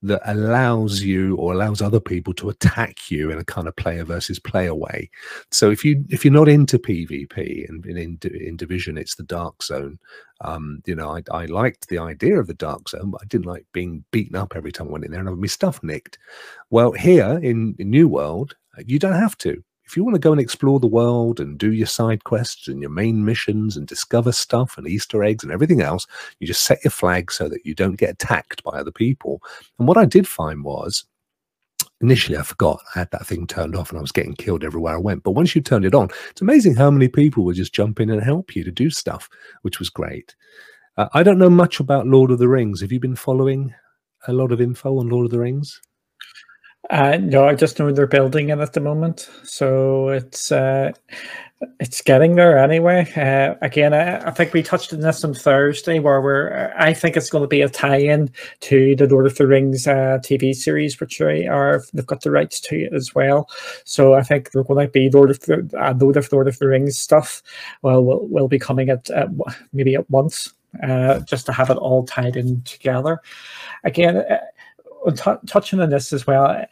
that 0.04 0.22
allows 0.26 1.02
you 1.02 1.36
or 1.38 1.54
allows 1.54 1.82
other 1.82 2.00
people 2.00 2.34
to 2.34 2.50
attack 2.50 3.10
you 3.10 3.32
in 3.32 3.40
a 3.40 3.46
kind 3.46 3.68
of 3.68 3.76
player 3.76 4.04
versus 4.04 4.38
player 4.38 4.76
way. 4.76 5.10
So 5.52 5.72
if 5.72 5.84
you 5.84 6.04
if 6.10 6.24
you're 6.24 6.34
not 6.34 6.50
into 6.50 6.78
PvP 6.78 7.68
and 7.68 7.86
in, 7.86 8.20
in, 8.24 8.58
division, 8.58 8.98
it's 8.98 9.16
the 9.16 9.24
dark 9.24 9.64
zone. 9.64 9.98
Um, 10.42 10.82
you 10.86 10.96
know, 10.96 11.16
I, 11.16 11.24
I 11.32 11.46
liked 11.46 11.88
the 11.88 12.00
idea 12.00 12.38
of 12.38 12.48
the 12.48 12.54
dark 12.54 12.90
zone, 12.90 13.12
but 13.12 13.22
I 13.22 13.26
didn't 13.26 13.46
like 13.46 13.66
being 13.72 14.04
beaten 14.12 14.36
up 14.36 14.54
every 14.56 14.72
time 14.72 14.90
I 14.90 14.92
went 14.92 15.06
in 15.06 15.12
there 15.12 15.22
and 15.22 15.30
having 15.30 15.42
my 15.42 15.48
stuff 15.48 15.82
nicked. 15.82 16.18
Well, 16.70 16.92
here 16.92 17.40
in, 17.42 17.76
in 17.80 17.90
New 17.90 18.10
World, 18.10 18.56
you 18.86 19.00
don't 19.00 19.14
have 19.14 19.38
to 19.40 19.64
if 19.94 19.98
you 19.98 20.04
want 20.04 20.16
to 20.16 20.20
go 20.20 20.32
and 20.32 20.42
explore 20.42 20.80
the 20.80 20.88
world 20.88 21.40
and 21.40 21.56
do 21.56 21.72
your 21.72 21.86
side 21.86 22.24
quests 22.24 22.68
and 22.68 22.82
your 22.82 22.90
main 22.90 23.24
missions 23.24 23.78
and 23.78 23.86
discover 23.86 24.32
stuff 24.32 24.76
and 24.76 24.88
Easter 24.88 25.24
eggs 25.24 25.44
and 25.44 25.54
everything 25.54 25.82
else, 25.82 26.08
you 26.40 26.48
just 26.48 26.64
set 26.64 26.84
your 26.84 26.90
flag 26.90 27.32
so 27.32 27.48
that 27.48 27.64
you 27.64 27.76
don't 27.76 28.00
get 28.00 28.10
attacked 28.10 28.64
by 28.64 28.72
other 28.72 28.90
people. 28.90 29.40
And 29.78 29.88
what 29.88 30.00
I 30.00 30.06
did 30.06 30.28
find 30.28 30.64
was 30.64 31.06
initially 32.02 32.40
I 32.40 32.42
forgot 32.42 32.82
I 32.96 33.00
had 33.00 33.12
that 33.12 33.28
thing 33.28 33.46
turned 33.46 33.76
off 33.76 33.92
and 33.92 34.00
I 34.00 34.02
was 34.02 34.12
getting 34.12 34.34
killed 34.34 34.64
everywhere 34.64 34.96
I 34.96 35.00
went. 35.00 35.22
But 35.22 35.34
once 35.34 35.54
you 35.54 35.62
turned 35.62 35.86
it 35.86 35.94
on, 35.94 36.10
it's 36.32 36.42
amazing 36.42 36.74
how 36.74 36.90
many 36.90 37.08
people 37.08 37.46
would 37.46 37.56
just 37.56 37.76
jump 37.76 38.00
in 38.00 38.10
and 38.10 38.24
help 38.24 38.56
you 38.56 38.64
to 38.64 38.72
do 38.72 38.90
stuff, 38.90 39.30
which 39.62 39.78
was 39.78 39.92
great. 39.92 40.36
Uh, 40.98 41.10
I 41.14 41.22
don't 41.22 41.38
know 41.38 41.52
much 41.52 41.80
about 41.80 42.08
Lord 42.08 42.32
of 42.32 42.40
the 42.40 42.48
Rings. 42.48 42.82
Have 42.82 42.92
you 42.92 43.00
been 43.00 43.16
following 43.16 43.72
a 44.28 44.34
lot 44.34 44.52
of 44.52 44.60
info 44.60 44.98
on 44.98 45.10
Lord 45.10 45.26
of 45.26 45.32
the 45.32 45.40
Rings? 45.40 45.80
Uh, 46.90 47.18
no, 47.18 47.48
I 47.48 47.56
just 47.56 47.80
know 47.80 47.92
they're 47.92 48.08
building 48.08 48.50
it 48.50 48.60
at 48.60 48.74
the 48.74 48.82
moment, 48.82 49.30
so 49.44 50.10
it's 50.10 50.52
uh, 50.52 50.92
it's 51.80 52.02
getting 52.02 52.36
there 52.36 52.58
anyway. 52.58 53.10
Uh, 53.16 53.56
again, 53.62 53.94
I, 53.94 54.28
I, 54.28 54.32
think 54.32 54.52
we 54.52 54.62
touched 54.62 54.94
on 54.94 55.00
this 55.00 55.24
on 55.24 55.34
Thursday, 55.34 56.00
where 56.00 56.22
we're. 56.22 56.74
I 56.78 56.94
think 56.94 57.16
it's 57.16 57.30
going 57.30 57.44
to 57.44 57.48
be 57.48 57.62
a 57.62 57.70
tie-in 57.70 58.30
to 58.62 58.96
the 58.98 59.08
Lord 59.08 59.26
of 59.26 59.36
the 59.38 59.48
Rings 59.48 59.88
uh, 59.88 60.20
TV 60.22 60.54
series, 60.54 61.00
which 61.00 61.20
they 61.20 61.48
are 61.48 61.82
they've 61.94 62.06
got 62.06 62.22
the 62.22 62.32
rights 62.32 62.60
to 62.62 62.90
as 62.94 63.16
well. 63.16 63.50
So 63.86 64.14
I 64.14 64.22
think 64.22 64.52
they're 64.52 64.64
going 64.64 64.86
to 64.86 64.92
be 64.92 65.10
Lord 65.10 65.32
of 65.32 65.40
the 65.42 65.70
uh, 65.80 65.94
Lord 65.98 66.18
of 66.18 66.32
Lord 66.34 66.50
of 66.50 66.60
the 66.60 66.68
Rings 66.68 66.98
stuff. 66.98 67.42
Well, 67.82 68.04
will 68.04 68.28
will 68.28 68.48
be 68.50 68.60
coming 68.60 68.90
at 68.90 69.10
maybe 69.72 69.96
at 69.96 70.10
once, 70.10 70.54
uh, 70.82 71.20
just 71.22 71.46
to 71.46 71.54
have 71.54 71.70
it 71.70 71.78
all 71.78 72.06
tied 72.06 72.36
in 72.36 72.62
together. 72.64 73.20
Again 73.86 74.18
uh, 74.18 74.40
touching 75.46 75.82
on 75.82 75.90
this 75.90 76.14
as 76.14 76.26
well, 76.26 76.66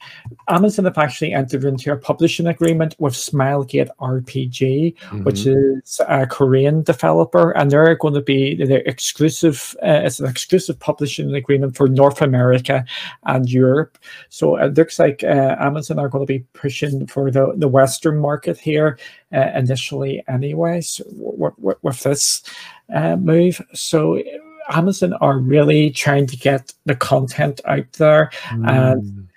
Amazon 0.48 0.86
have 0.86 0.98
actually 0.98 1.34
entered 1.34 1.64
into 1.64 1.92
a 1.92 1.98
publishing 1.98 2.48
agreement 2.48 2.96
with 3.00 3.14
Smilegate 3.14 3.90
RPG, 4.00 4.96
mm-hmm. 4.96 5.24
which 5.24 5.46
is 5.46 6.00
a 6.08 6.26
Korean 6.26 6.84
developer, 6.84 7.52
and 7.52 7.70
they're 7.70 7.96
going 7.96 8.14
to 8.14 8.22
be 8.22 8.56
the 8.56 8.88
exclusive. 8.88 9.76
Uh, 9.84 10.02
it's 10.04 10.20
an 10.20 10.28
exclusive 10.28 10.80
publishing 10.80 11.34
agreement 11.34 11.76
for 11.76 11.88
North 11.88 12.22
America 12.22 12.86
and 13.24 13.50
Europe. 13.50 13.98
So 14.30 14.56
it 14.56 14.74
looks 14.76 15.00
like 15.00 15.24
uh, 15.24 15.56
Amazon 15.60 16.00
are 16.00 16.10
going 16.10 16.26
to 16.26 16.34
be 16.34 16.46
pushing 16.54 17.08
for 17.08 17.32
the 17.32 17.54
the 17.56 17.68
Western 17.68 18.18
market 18.20 18.58
here 18.58 18.98
uh, 19.34 19.52
initially, 19.56 20.24
anyways, 20.28 20.98
w- 20.98 21.52
w- 21.58 21.80
with 21.82 22.00
this 22.02 22.44
uh, 22.94 23.16
move. 23.16 23.62
So 23.74 24.22
Amazon 24.72 25.14
are 25.14 25.38
really 25.38 25.92
trying 25.92 26.28
to 26.28 26.38
get 26.38 26.74
the 26.86 26.96
content 26.96 27.62
out 27.66 27.92
there, 27.94 28.32
mm. 28.50 28.70
and 28.70 29.30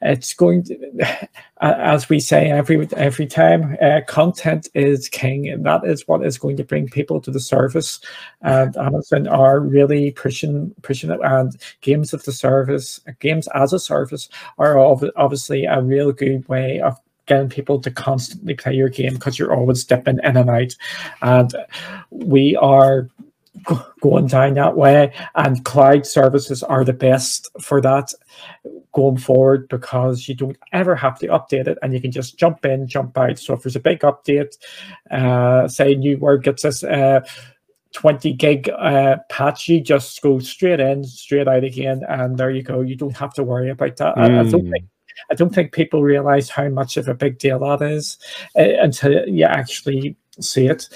it's 0.00 0.34
going 0.34 0.64
to, 0.64 1.28
as 1.60 2.08
we 2.08 2.20
say 2.20 2.50
every 2.50 2.88
every 2.96 3.26
time, 3.26 3.76
uh, 3.80 4.00
content 4.06 4.68
is 4.74 5.08
king, 5.08 5.48
and 5.48 5.64
that 5.66 5.84
is 5.84 6.06
what 6.06 6.24
is 6.24 6.38
going 6.38 6.56
to 6.56 6.64
bring 6.64 6.88
people 6.88 7.20
to 7.20 7.30
the 7.30 7.40
service. 7.40 8.00
And 8.40 8.76
Amazon 8.76 9.26
are 9.28 9.60
really 9.60 10.10
pushing 10.12 10.74
pushing 10.82 11.10
it, 11.10 11.20
and 11.22 11.56
games 11.80 12.12
of 12.12 12.24
the 12.24 12.32
service, 12.32 13.00
games 13.20 13.48
as 13.54 13.72
a 13.72 13.78
service, 13.78 14.28
are 14.58 14.78
obviously 14.78 15.64
a 15.64 15.82
real 15.82 16.12
good 16.12 16.48
way 16.48 16.80
of 16.80 16.96
getting 17.26 17.48
people 17.48 17.80
to 17.80 17.90
constantly 17.90 18.54
play 18.54 18.74
your 18.74 18.88
game 18.88 19.14
because 19.14 19.38
you're 19.38 19.54
always 19.54 19.84
dipping 19.84 20.18
in 20.24 20.36
and 20.36 20.50
out. 20.50 20.76
And 21.22 21.54
we 22.10 22.56
are 22.56 23.08
going 24.00 24.26
down 24.26 24.54
that 24.54 24.76
way. 24.76 25.12
And 25.34 25.64
cloud 25.64 26.06
services 26.06 26.62
are 26.62 26.84
the 26.84 26.92
best 26.92 27.50
for 27.60 27.80
that 27.80 28.12
going 28.92 29.18
forward 29.18 29.68
because 29.68 30.28
you 30.28 30.34
don't 30.34 30.58
ever 30.72 30.94
have 30.94 31.18
to 31.20 31.28
update 31.28 31.66
it 31.66 31.78
and 31.82 31.92
you 31.92 32.00
can 32.00 32.10
just 32.10 32.38
jump 32.38 32.64
in, 32.64 32.86
jump 32.86 33.16
out. 33.16 33.38
So 33.38 33.54
if 33.54 33.62
there's 33.62 33.76
a 33.76 33.80
big 33.80 34.00
update, 34.00 34.56
uh, 35.10 35.68
say 35.68 35.94
New 35.94 36.18
World 36.18 36.42
gets 36.42 36.64
us. 36.64 36.84
uh, 36.84 37.20
20 37.92 38.32
gig 38.32 38.70
uh, 38.70 39.18
patch, 39.28 39.68
you 39.68 39.78
just 39.78 40.22
go 40.22 40.38
straight 40.38 40.80
in, 40.80 41.04
straight 41.04 41.46
out 41.46 41.62
again, 41.62 42.02
and 42.08 42.38
there 42.38 42.50
you 42.50 42.62
go. 42.62 42.80
You 42.80 42.96
don't 42.96 43.16
have 43.18 43.34
to 43.34 43.44
worry 43.44 43.68
about 43.68 43.98
that. 43.98 44.16
Mm. 44.16 44.20
I, 44.20 44.40
I, 44.40 44.50
don't 44.50 44.70
think 44.70 44.86
I 45.30 45.34
don't 45.34 45.54
think 45.54 45.72
people 45.72 46.02
realize 46.02 46.48
how 46.48 46.68
much 46.68 46.96
of 46.96 47.08
a 47.08 47.14
big 47.14 47.38
deal 47.38 47.58
that 47.60 47.82
is 47.82 48.18
uh, 48.56 48.62
until 48.80 49.26
you 49.28 49.44
actually 49.44 50.16
see 50.40 50.66
it. 50.66 50.88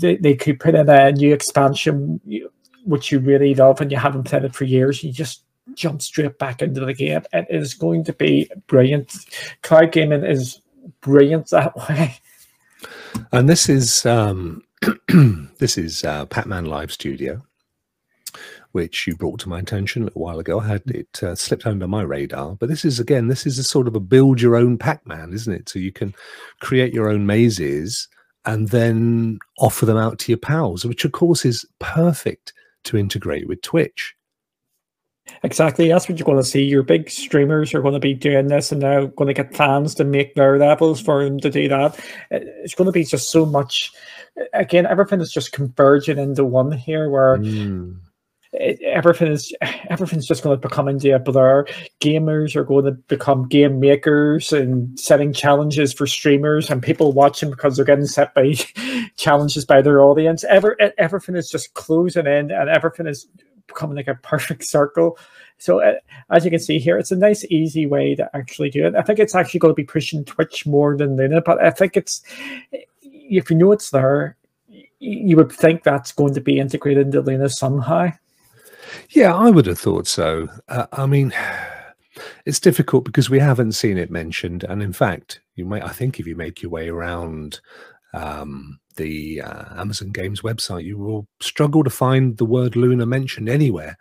They, 0.00 0.16
they 0.16 0.34
could 0.34 0.60
put 0.60 0.74
in 0.74 0.88
a 0.88 1.12
new 1.12 1.32
expansion, 1.32 2.20
which 2.84 3.12
you 3.12 3.18
really 3.18 3.54
love, 3.54 3.80
and 3.80 3.90
you 3.90 3.98
haven't 3.98 4.24
played 4.24 4.44
it 4.44 4.54
for 4.54 4.64
years. 4.64 5.02
You 5.02 5.12
just 5.12 5.44
jump 5.74 6.02
straight 6.02 6.38
back 6.38 6.62
into 6.62 6.84
the 6.84 6.94
game. 6.94 7.22
It 7.32 7.46
is 7.50 7.74
going 7.74 8.04
to 8.04 8.12
be 8.12 8.50
brilliant. 8.66 9.14
Cloud 9.62 9.92
gaming 9.92 10.24
is 10.24 10.60
brilliant 11.00 11.50
that 11.50 11.76
way. 11.88 12.14
And 13.32 13.48
this 13.48 13.68
is 13.68 14.04
um, 14.06 14.62
this 15.58 15.78
is 15.78 16.04
uh, 16.04 16.26
Pac-Man 16.26 16.66
Live 16.66 16.92
Studio, 16.92 17.42
which 18.72 19.06
you 19.06 19.14
brought 19.14 19.38
to 19.40 19.48
my 19.48 19.58
attention 19.58 20.02
a 20.02 20.06
little 20.06 20.22
while 20.22 20.38
ago. 20.38 20.60
I 20.60 20.66
had 20.66 20.82
it 20.86 21.22
uh, 21.22 21.34
slipped 21.34 21.66
under 21.66 21.86
my 21.86 22.02
radar, 22.02 22.56
but 22.56 22.68
this 22.68 22.84
is 22.84 22.98
again, 22.98 23.28
this 23.28 23.46
is 23.46 23.58
a 23.58 23.64
sort 23.64 23.86
of 23.86 23.94
a 23.94 24.00
build 24.00 24.40
your 24.40 24.56
own 24.56 24.78
Pac-Man, 24.78 25.32
isn't 25.32 25.52
it? 25.52 25.68
So 25.68 25.78
you 25.78 25.92
can 25.92 26.14
create 26.60 26.92
your 26.92 27.08
own 27.08 27.26
mazes 27.26 28.08
and 28.44 28.70
then 28.70 29.38
offer 29.58 29.86
them 29.86 29.98
out 29.98 30.18
to 30.20 30.32
your 30.32 30.38
pals, 30.38 30.84
which 30.84 31.04
of 31.04 31.12
course 31.12 31.44
is 31.44 31.64
perfect 31.78 32.52
to 32.84 32.96
integrate 32.96 33.46
with 33.46 33.62
Twitch. 33.62 34.14
Exactly. 35.44 35.88
That's 35.88 36.08
what 36.08 36.18
you're 36.18 36.26
going 36.26 36.38
to 36.38 36.44
see. 36.44 36.64
Your 36.64 36.82
big 36.82 37.08
streamers 37.08 37.72
are 37.74 37.80
going 37.80 37.94
to 37.94 38.00
be 38.00 38.12
doing 38.12 38.48
this 38.48 38.72
and 38.72 38.82
they're 38.82 39.06
going 39.06 39.28
to 39.28 39.34
get 39.34 39.54
fans 39.54 39.94
to 39.94 40.04
make 40.04 40.34
their 40.34 40.58
levels 40.58 41.00
for 41.00 41.24
them 41.24 41.38
to 41.40 41.50
do 41.50 41.68
that. 41.68 41.98
It's 42.30 42.74
going 42.74 42.86
to 42.86 42.92
be 42.92 43.04
just 43.04 43.30
so 43.30 43.46
much. 43.46 43.92
Again, 44.52 44.84
everything 44.84 45.20
is 45.20 45.32
just 45.32 45.52
converging 45.52 46.18
into 46.18 46.44
one 46.44 46.72
here 46.72 47.08
where. 47.10 47.36
Mm 47.38 47.98
everything 48.54 49.32
is 49.32 49.54
everything's 49.88 50.26
just 50.26 50.42
going 50.42 50.58
to 50.58 50.68
become 50.68 50.88
into 50.88 51.14
a 51.14 51.18
blur. 51.18 51.64
Gamers 52.00 52.54
are 52.54 52.64
going 52.64 52.84
to 52.84 52.92
become 52.92 53.48
game 53.48 53.80
makers 53.80 54.52
and 54.52 54.98
setting 54.98 55.32
challenges 55.32 55.92
for 55.92 56.06
streamers 56.06 56.70
and 56.70 56.82
people 56.82 57.12
watching 57.12 57.50
because 57.50 57.76
they're 57.76 57.84
getting 57.84 58.06
set 58.06 58.34
by 58.34 58.54
challenges 59.16 59.64
by 59.64 59.80
their 59.80 60.02
audience. 60.02 60.44
Ever 60.44 60.76
everything 60.98 61.36
is 61.36 61.50
just 61.50 61.74
closing 61.74 62.26
in 62.26 62.50
and 62.50 62.68
everything 62.68 63.06
is 63.06 63.26
becoming 63.66 63.96
like 63.96 64.08
a 64.08 64.14
perfect 64.16 64.64
circle. 64.64 65.18
So 65.58 65.80
uh, 65.80 65.94
as 66.30 66.44
you 66.44 66.50
can 66.50 66.60
see 66.60 66.78
here, 66.78 66.98
it's 66.98 67.12
a 67.12 67.16
nice, 67.16 67.44
easy 67.44 67.86
way 67.86 68.14
to 68.16 68.28
actually 68.34 68.68
do 68.68 68.84
it. 68.84 68.96
I 68.96 69.02
think 69.02 69.18
it's 69.18 69.34
actually 69.34 69.60
going 69.60 69.72
to 69.72 69.76
be 69.76 69.84
pushing 69.84 70.24
Twitch 70.24 70.66
more 70.66 70.96
than 70.96 71.16
Luna, 71.16 71.40
but 71.40 71.62
I 71.62 71.70
think 71.70 71.96
it's 71.96 72.22
if 73.02 73.50
you 73.50 73.56
know 73.56 73.72
it's 73.72 73.90
there, 73.90 74.36
you 74.98 75.36
would 75.36 75.52
think 75.52 75.82
that's 75.82 76.12
going 76.12 76.34
to 76.34 76.40
be 76.40 76.58
integrated 76.58 77.06
into 77.06 77.20
Luna 77.20 77.48
somehow. 77.48 78.10
Yeah, 79.10 79.34
I 79.34 79.50
would 79.50 79.66
have 79.66 79.78
thought 79.78 80.06
so. 80.06 80.48
Uh, 80.68 80.86
I 80.92 81.06
mean, 81.06 81.32
it's 82.46 82.60
difficult 82.60 83.04
because 83.04 83.30
we 83.30 83.38
haven't 83.38 83.72
seen 83.72 83.98
it 83.98 84.10
mentioned, 84.10 84.64
and 84.64 84.82
in 84.82 84.92
fact, 84.92 85.40
you 85.54 85.64
may. 85.64 85.80
I 85.80 85.90
think 85.90 86.18
if 86.18 86.26
you 86.26 86.36
make 86.36 86.62
your 86.62 86.70
way 86.70 86.88
around 86.88 87.60
um, 88.14 88.78
the 88.96 89.42
uh, 89.42 89.80
Amazon 89.80 90.10
Games 90.10 90.42
website, 90.42 90.84
you 90.84 90.98
will 90.98 91.26
struggle 91.40 91.84
to 91.84 91.90
find 91.90 92.36
the 92.36 92.44
word 92.44 92.76
Luna 92.76 93.06
mentioned 93.06 93.48
anywhere. 93.48 93.96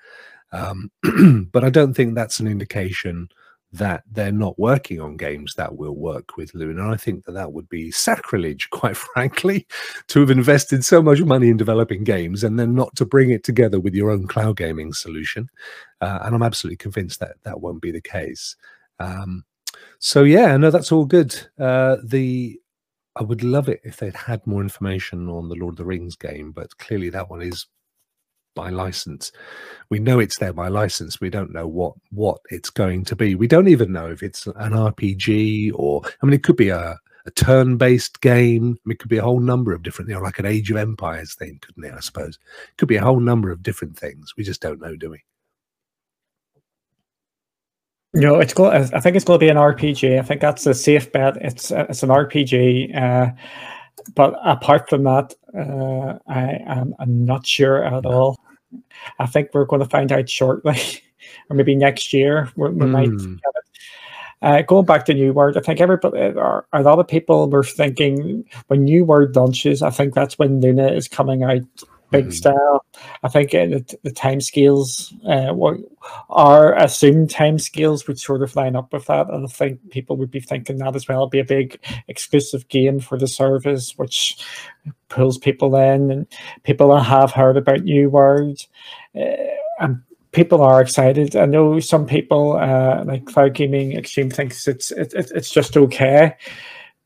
Um, 0.51 0.91
but 1.51 1.63
I 1.63 1.69
don't 1.69 1.93
think 1.93 2.15
that's 2.15 2.39
an 2.39 2.47
indication 2.47 3.29
that 3.73 4.03
they're 4.11 4.31
not 4.31 4.59
working 4.59 4.99
on 4.99 5.15
games 5.15 5.55
that 5.55 5.77
will 5.77 5.95
work 5.95 6.35
with 6.35 6.53
Luna. 6.53 6.89
I 6.91 6.97
think 6.97 7.25
that 7.25 7.31
that 7.33 7.53
would 7.53 7.69
be 7.69 7.89
sacrilege, 7.91 8.69
quite 8.71 8.97
frankly, 8.97 9.65
to 10.07 10.19
have 10.19 10.31
invested 10.31 10.83
so 10.83 11.01
much 11.01 11.21
money 11.21 11.49
in 11.49 11.57
developing 11.57 12.03
games 12.03 12.43
and 12.43 12.59
then 12.59 12.73
not 12.75 12.95
to 12.97 13.05
bring 13.05 13.31
it 13.31 13.43
together 13.43 13.79
with 13.79 13.93
your 13.93 14.11
own 14.11 14.27
cloud 14.27 14.57
gaming 14.57 14.93
solution. 14.93 15.49
Uh, 16.01 16.19
and 16.23 16.35
I'm 16.35 16.43
absolutely 16.43 16.77
convinced 16.77 17.19
that 17.21 17.35
that 17.43 17.61
won't 17.61 17.81
be 17.81 17.91
the 17.91 18.01
case. 18.01 18.55
Um, 18.99 19.45
so 19.99 20.23
yeah, 20.23 20.57
no, 20.57 20.69
that's 20.69 20.91
all 20.91 21.05
good. 21.05 21.35
Uh, 21.57 21.97
the 22.03 22.59
I 23.17 23.23
would 23.23 23.43
love 23.43 23.67
it 23.67 23.81
if 23.83 23.97
they'd 23.97 24.15
had 24.15 24.45
more 24.47 24.61
information 24.61 25.27
on 25.27 25.49
the 25.49 25.55
Lord 25.55 25.73
of 25.73 25.77
the 25.77 25.85
Rings 25.85 26.15
game, 26.15 26.51
but 26.51 26.77
clearly 26.77 27.09
that 27.09 27.29
one 27.29 27.41
is 27.41 27.67
by 28.55 28.69
license. 28.69 29.31
We 29.89 29.99
know 29.99 30.19
it's 30.19 30.37
there 30.39 30.53
by 30.53 30.67
license. 30.67 31.21
We 31.21 31.29
don't 31.29 31.53
know 31.53 31.67
what 31.67 31.93
what 32.11 32.39
it's 32.49 32.69
going 32.69 33.05
to 33.05 33.15
be. 33.15 33.35
We 33.35 33.47
don't 33.47 33.67
even 33.67 33.91
know 33.91 34.09
if 34.09 34.23
it's 34.23 34.47
an 34.47 34.73
RPG 34.73 35.71
or 35.75 36.01
I 36.05 36.25
mean, 36.25 36.33
it 36.33 36.43
could 36.43 36.57
be 36.57 36.69
a, 36.69 36.97
a 37.25 37.31
turn-based 37.31 38.21
game. 38.21 38.63
I 38.63 38.81
mean, 38.85 38.93
it 38.93 38.99
could 38.99 39.09
be 39.09 39.17
a 39.17 39.23
whole 39.23 39.39
number 39.39 39.73
of 39.73 39.83
different, 39.83 40.09
you 40.09 40.15
know, 40.15 40.21
like 40.21 40.39
an 40.39 40.45
Age 40.45 40.71
of 40.71 40.77
Empires 40.77 41.35
thing, 41.35 41.59
couldn't 41.61 41.83
it? 41.83 41.93
I 41.93 41.99
suppose 41.99 42.39
it 42.69 42.77
could 42.77 42.87
be 42.87 42.97
a 42.97 43.03
whole 43.03 43.19
number 43.19 43.51
of 43.51 43.63
different 43.63 43.97
things. 43.97 44.33
We 44.37 44.43
just 44.43 44.61
don't 44.61 44.81
know, 44.81 44.95
do 44.95 45.11
we? 45.11 45.23
No, 48.13 48.39
it's 48.41 48.53
going. 48.53 48.75
I 48.93 48.99
think 48.99 49.15
it's 49.15 49.23
going 49.23 49.39
to 49.39 49.43
be 49.45 49.49
an 49.49 49.55
RPG. 49.55 50.19
I 50.19 50.21
think 50.21 50.41
that's 50.41 50.65
a 50.65 50.73
safe 50.73 51.11
bet. 51.13 51.37
It's 51.37 51.71
it's 51.71 52.03
an 52.03 52.09
RPG. 52.09 52.93
Uh, 52.93 53.31
but 54.15 54.35
apart 54.43 54.89
from 54.89 55.03
that, 55.03 55.33
uh, 55.57 56.19
I 56.27 56.59
am 56.65 56.95
I'm 56.99 57.25
not 57.25 57.45
sure 57.45 57.83
at 57.83 58.05
all. 58.05 58.39
I 59.19 59.25
think 59.25 59.49
we're 59.53 59.65
going 59.65 59.81
to 59.81 59.89
find 59.89 60.11
out 60.11 60.29
shortly, 60.29 60.77
or 61.49 61.55
maybe 61.55 61.75
next 61.75 62.13
year. 62.13 62.49
We, 62.55 62.69
we 62.69 62.85
mm. 62.85 62.91
might 62.91 63.09
hmm. 63.09 63.35
get 63.35 63.53
it. 63.55 63.71
Uh, 64.43 64.61
going 64.63 64.85
back 64.85 65.05
to 65.05 65.13
New 65.13 65.33
World, 65.33 65.55
I 65.55 65.61
think 65.61 65.79
everybody, 65.79 66.17
or 66.17 66.65
a 66.73 66.81
lot 66.81 66.97
of 66.97 67.07
people 67.07 67.47
were 67.47 67.63
thinking 67.63 68.43
when 68.67 68.85
New 68.85 69.05
World 69.05 69.35
launches, 69.35 69.83
I 69.83 69.91
think 69.91 70.15
that's 70.15 70.39
when 70.39 70.61
Luna 70.61 70.87
is 70.87 71.07
coming 71.07 71.43
out 71.43 71.61
big 72.11 72.25
mm-hmm. 72.25 72.31
style. 72.31 72.85
I 73.23 73.29
think 73.29 73.55
uh, 73.55 73.65
the, 73.65 73.97
the 74.03 74.11
time 74.11 74.41
scales, 74.41 75.13
uh, 75.25 75.53
what 75.53 75.77
our 76.29 76.75
assumed 76.75 77.29
time 77.29 77.57
scales 77.57 78.07
would 78.07 78.19
sort 78.19 78.43
of 78.43 78.55
line 78.55 78.75
up 78.75 78.93
with 78.93 79.05
that. 79.05 79.29
And 79.29 79.45
I 79.45 79.47
think 79.47 79.89
people 79.89 80.17
would 80.17 80.31
be 80.31 80.39
thinking 80.39 80.77
that 80.77 80.95
as 80.95 81.07
well. 81.07 81.21
It'd 81.21 81.31
be 81.31 81.39
a 81.39 81.45
big 81.45 81.79
exclusive 82.07 82.67
game 82.67 82.99
for 82.99 83.17
the 83.17 83.27
service, 83.27 83.97
which 83.97 84.37
pulls 85.09 85.37
people 85.37 85.75
in 85.75 86.11
and 86.11 86.27
people 86.63 86.95
have 86.97 87.31
heard 87.31 87.57
about 87.57 87.81
New 87.81 88.09
World. 88.09 88.65
Uh, 89.15 89.55
and 89.79 90.01
people 90.31 90.61
are 90.61 90.81
excited. 90.81 91.35
I 91.35 91.45
know 91.45 91.79
some 91.79 92.05
people, 92.05 92.57
uh, 92.57 93.03
like 93.05 93.25
Cloud 93.25 93.53
Gaming 93.53 93.93
Extreme, 93.93 94.31
thinks 94.31 94.67
it's 94.67 94.91
it, 94.91 95.13
it, 95.13 95.31
it's 95.33 95.51
just 95.51 95.77
okay, 95.77 96.35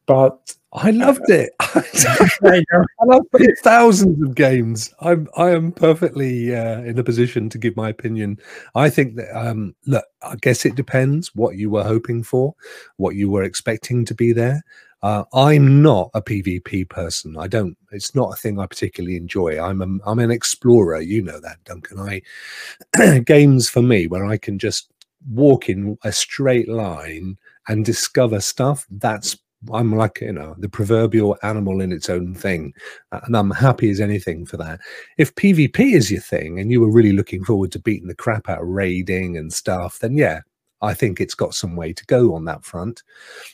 but 0.06 0.56
I 0.76 0.92
loved 0.92 1.30
it. 1.30 1.52
I 1.60 3.06
loved 3.06 3.28
thousands 3.64 4.22
of 4.22 4.36
games. 4.36 4.94
I'm 5.00 5.28
I 5.38 5.52
am 5.52 5.72
perfectly 5.72 6.54
uh, 6.56 6.82
in 6.82 7.00
a 7.00 7.04
position 7.04 7.50
to 7.50 7.58
give 7.58 7.78
my 7.78 7.90
opinion. 7.90 8.40
I 8.76 8.90
think 8.90 9.16
that 9.16 9.36
um, 9.36 9.74
look, 9.88 10.04
I 10.22 10.36
guess 10.42 10.66
it 10.66 10.76
depends 10.76 11.34
what 11.34 11.56
you 11.56 11.70
were 11.70 11.84
hoping 11.84 12.24
for, 12.24 12.56
what 12.98 13.16
you 13.16 13.30
were 13.30 13.44
expecting 13.44 14.04
to 14.06 14.14
be 14.14 14.34
there. 14.34 14.64
Uh, 15.02 15.24
I'm 15.34 15.82
not 15.82 16.10
a 16.14 16.22
PvP 16.22 16.90
person. 16.90 17.38
I 17.38 17.48
don't. 17.48 17.78
It's 17.92 18.14
not 18.14 18.34
a 18.34 18.36
thing 18.36 18.60
I 18.60 18.66
particularly 18.66 19.18
enjoy. 19.18 19.60
I'm 19.60 19.82
a, 19.82 20.10
I'm 20.10 20.20
an 20.20 20.32
explorer. 20.32 21.00
You 21.00 21.22
know 21.22 21.40
that, 21.40 21.64
Duncan. 21.64 22.00
I 22.00 23.20
games 23.26 23.70
for 23.70 23.82
me 23.82 24.08
where 24.08 24.26
I 24.26 24.38
can 24.38 24.60
just 24.60 24.92
walk 25.32 25.70
in 25.70 25.98
a 26.04 26.12
straight 26.12 26.68
line 26.68 27.38
and 27.68 27.86
discover 27.86 28.42
stuff. 28.42 28.86
That's 28.90 29.38
I'm 29.74 29.96
like 29.96 30.22
you 30.22 30.32
know 30.32 30.56
the 30.58 30.70
proverbial 30.70 31.38
animal 31.44 31.82
in 31.82 31.92
its 31.92 32.10
own 32.10 32.34
thing, 32.34 32.74
and 33.12 33.36
I'm 33.36 33.52
happy 33.52 33.90
as 33.90 34.00
anything 34.00 34.46
for 34.46 34.58
that. 34.58 34.80
If 35.18 35.36
PvP 35.36 35.94
is 35.94 36.12
your 36.12 36.22
thing, 36.22 36.60
and 36.60 36.72
you 36.72 36.82
were 36.82 36.92
really 36.92 37.14
looking 37.14 37.44
forward 37.44 37.72
to 37.74 37.80
beating 37.80 38.08
the 38.08 38.16
crap 38.16 38.50
out 38.50 38.62
of 38.62 38.68
raiding 38.68 39.38
and 39.38 39.52
stuff, 39.52 40.00
then 40.00 40.18
yeah, 40.18 40.42
I 40.82 40.94
think 40.94 41.20
it's 41.20 41.36
got 41.36 41.54
some 41.54 41.76
way 41.76 41.94
to 41.94 42.06
go 42.06 42.36
on 42.36 42.46
that 42.46 42.64
front. 42.64 43.04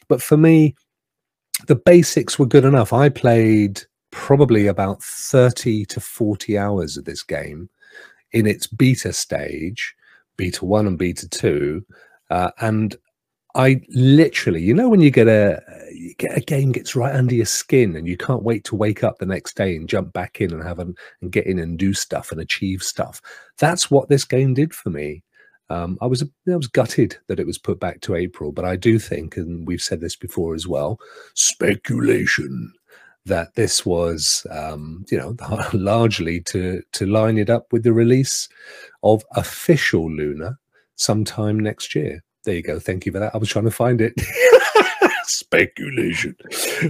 But 0.08 0.22
for 0.22 0.38
me, 0.38 0.76
the 1.68 1.76
basics 1.76 2.38
were 2.38 2.46
good 2.46 2.66
enough. 2.66 2.94
I 2.94 3.10
played 3.10 3.82
probably 4.12 4.68
about 4.68 5.02
30 5.02 5.86
to 5.86 6.00
40 6.00 6.58
hours 6.58 6.98
of 6.98 7.06
this 7.06 7.24
game 7.24 7.70
in 8.34 8.46
its 8.46 8.68
beta 8.68 9.14
stage, 9.14 9.96
beta 10.38 10.66
one 10.66 10.88
and 10.88 10.98
beta 10.98 11.28
two. 11.28 11.86
Uh, 12.30 12.52
and 12.62 12.96
I 13.56 13.82
literally, 13.90 14.62
you 14.62 14.74
know, 14.74 14.90
when 14.90 15.02
you 15.02 15.12
get 15.12 15.28
a 15.28 15.62
you 15.92 16.14
get 16.16 16.38
a 16.38 16.42
game 16.42 16.72
gets 16.72 16.96
right 16.96 17.14
under 17.14 17.36
your 17.36 17.46
skin, 17.46 17.96
and 17.96 18.08
you 18.08 18.18
can't 18.18 18.44
wait 18.44 18.64
to 18.66 18.76
wake 18.76 19.04
up 19.04 19.18
the 19.18 19.26
next 19.26 19.56
day 19.56 19.76
and 19.76 19.90
jump 19.90 20.14
back 20.14 20.42
in 20.42 20.54
and 20.54 20.64
have 20.64 20.80
an, 20.80 20.96
and 21.22 21.32
get 21.32 21.48
in 21.48 21.60
and 21.60 21.78
do 21.78 21.94
stuff 21.94 22.32
and 22.32 22.42
achieve 22.42 22.82
stuff. 22.82 23.22
That's 23.60 23.92
what 23.92 24.10
this 24.10 24.26
game 24.26 24.54
did 24.54 24.74
for 24.74 24.90
me. 24.90 25.24
Um, 25.70 25.98
I 26.02 26.08
was 26.08 26.22
I 26.24 26.56
was 26.56 26.68
gutted 26.68 27.18
that 27.28 27.40
it 27.40 27.48
was 27.48 27.58
put 27.58 27.80
back 27.80 28.02
to 28.02 28.16
April, 28.16 28.52
but 28.52 28.66
I 28.66 28.76
do 28.76 29.00
think, 29.00 29.38
and 29.38 29.68
we've 29.68 29.82
said 29.82 30.02
this 30.02 30.16
before 30.16 30.54
as 30.54 30.68
well, 30.68 31.00
speculation 31.34 32.74
that 33.26 33.54
this 33.56 33.86
was, 33.86 34.46
um, 34.50 35.06
you 35.12 35.18
know, 35.18 35.36
largely 35.74 36.42
to 36.42 36.82
to 36.94 37.06
line 37.06 37.38
it 37.38 37.50
up 37.50 37.68
with 37.72 37.84
the 37.84 37.94
release 37.94 38.50
of 39.04 39.24
official 39.36 40.12
Luna 40.12 40.58
sometime 40.96 41.60
next 41.60 41.96
year. 41.96 42.24
There 42.44 42.56
you 42.56 42.64
go. 42.64 42.80
Thank 42.80 43.06
you 43.06 43.12
for 43.12 43.20
that. 43.20 43.36
I 43.36 43.38
was 43.38 43.50
trying 43.50 43.66
to 43.66 43.72
find 43.72 44.02
it. 44.02 44.14
Speculation. 45.26 46.36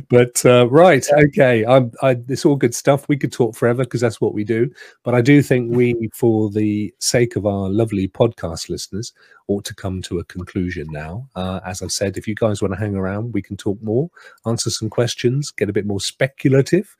But 0.09 0.43
uh, 0.45 0.67
right, 0.69 1.05
okay. 1.11 1.65
I'm, 1.65 1.91
I, 2.01 2.17
it's 2.29 2.45
all 2.45 2.55
good 2.55 2.73
stuff. 2.73 3.07
We 3.09 3.17
could 3.17 3.31
talk 3.31 3.55
forever 3.55 3.83
because 3.83 4.01
that's 4.01 4.21
what 4.21 4.33
we 4.33 4.43
do. 4.43 4.71
But 5.03 5.13
I 5.13 5.21
do 5.21 5.41
think 5.41 5.75
we, 5.75 6.09
for 6.13 6.49
the 6.49 6.93
sake 6.99 7.35
of 7.35 7.45
our 7.45 7.69
lovely 7.69 8.07
podcast 8.07 8.69
listeners, 8.69 9.13
ought 9.47 9.65
to 9.65 9.75
come 9.75 10.01
to 10.03 10.19
a 10.19 10.23
conclusion 10.23 10.87
now. 10.89 11.27
Uh, 11.35 11.59
as 11.65 11.81
I've 11.81 11.91
said, 11.91 12.17
if 12.17 12.27
you 12.27 12.35
guys 12.35 12.61
want 12.61 12.73
to 12.73 12.79
hang 12.79 12.95
around, 12.95 13.33
we 13.33 13.41
can 13.41 13.57
talk 13.57 13.81
more, 13.81 14.09
answer 14.45 14.69
some 14.69 14.89
questions, 14.89 15.51
get 15.51 15.69
a 15.69 15.73
bit 15.73 15.85
more 15.85 16.01
speculative. 16.01 16.95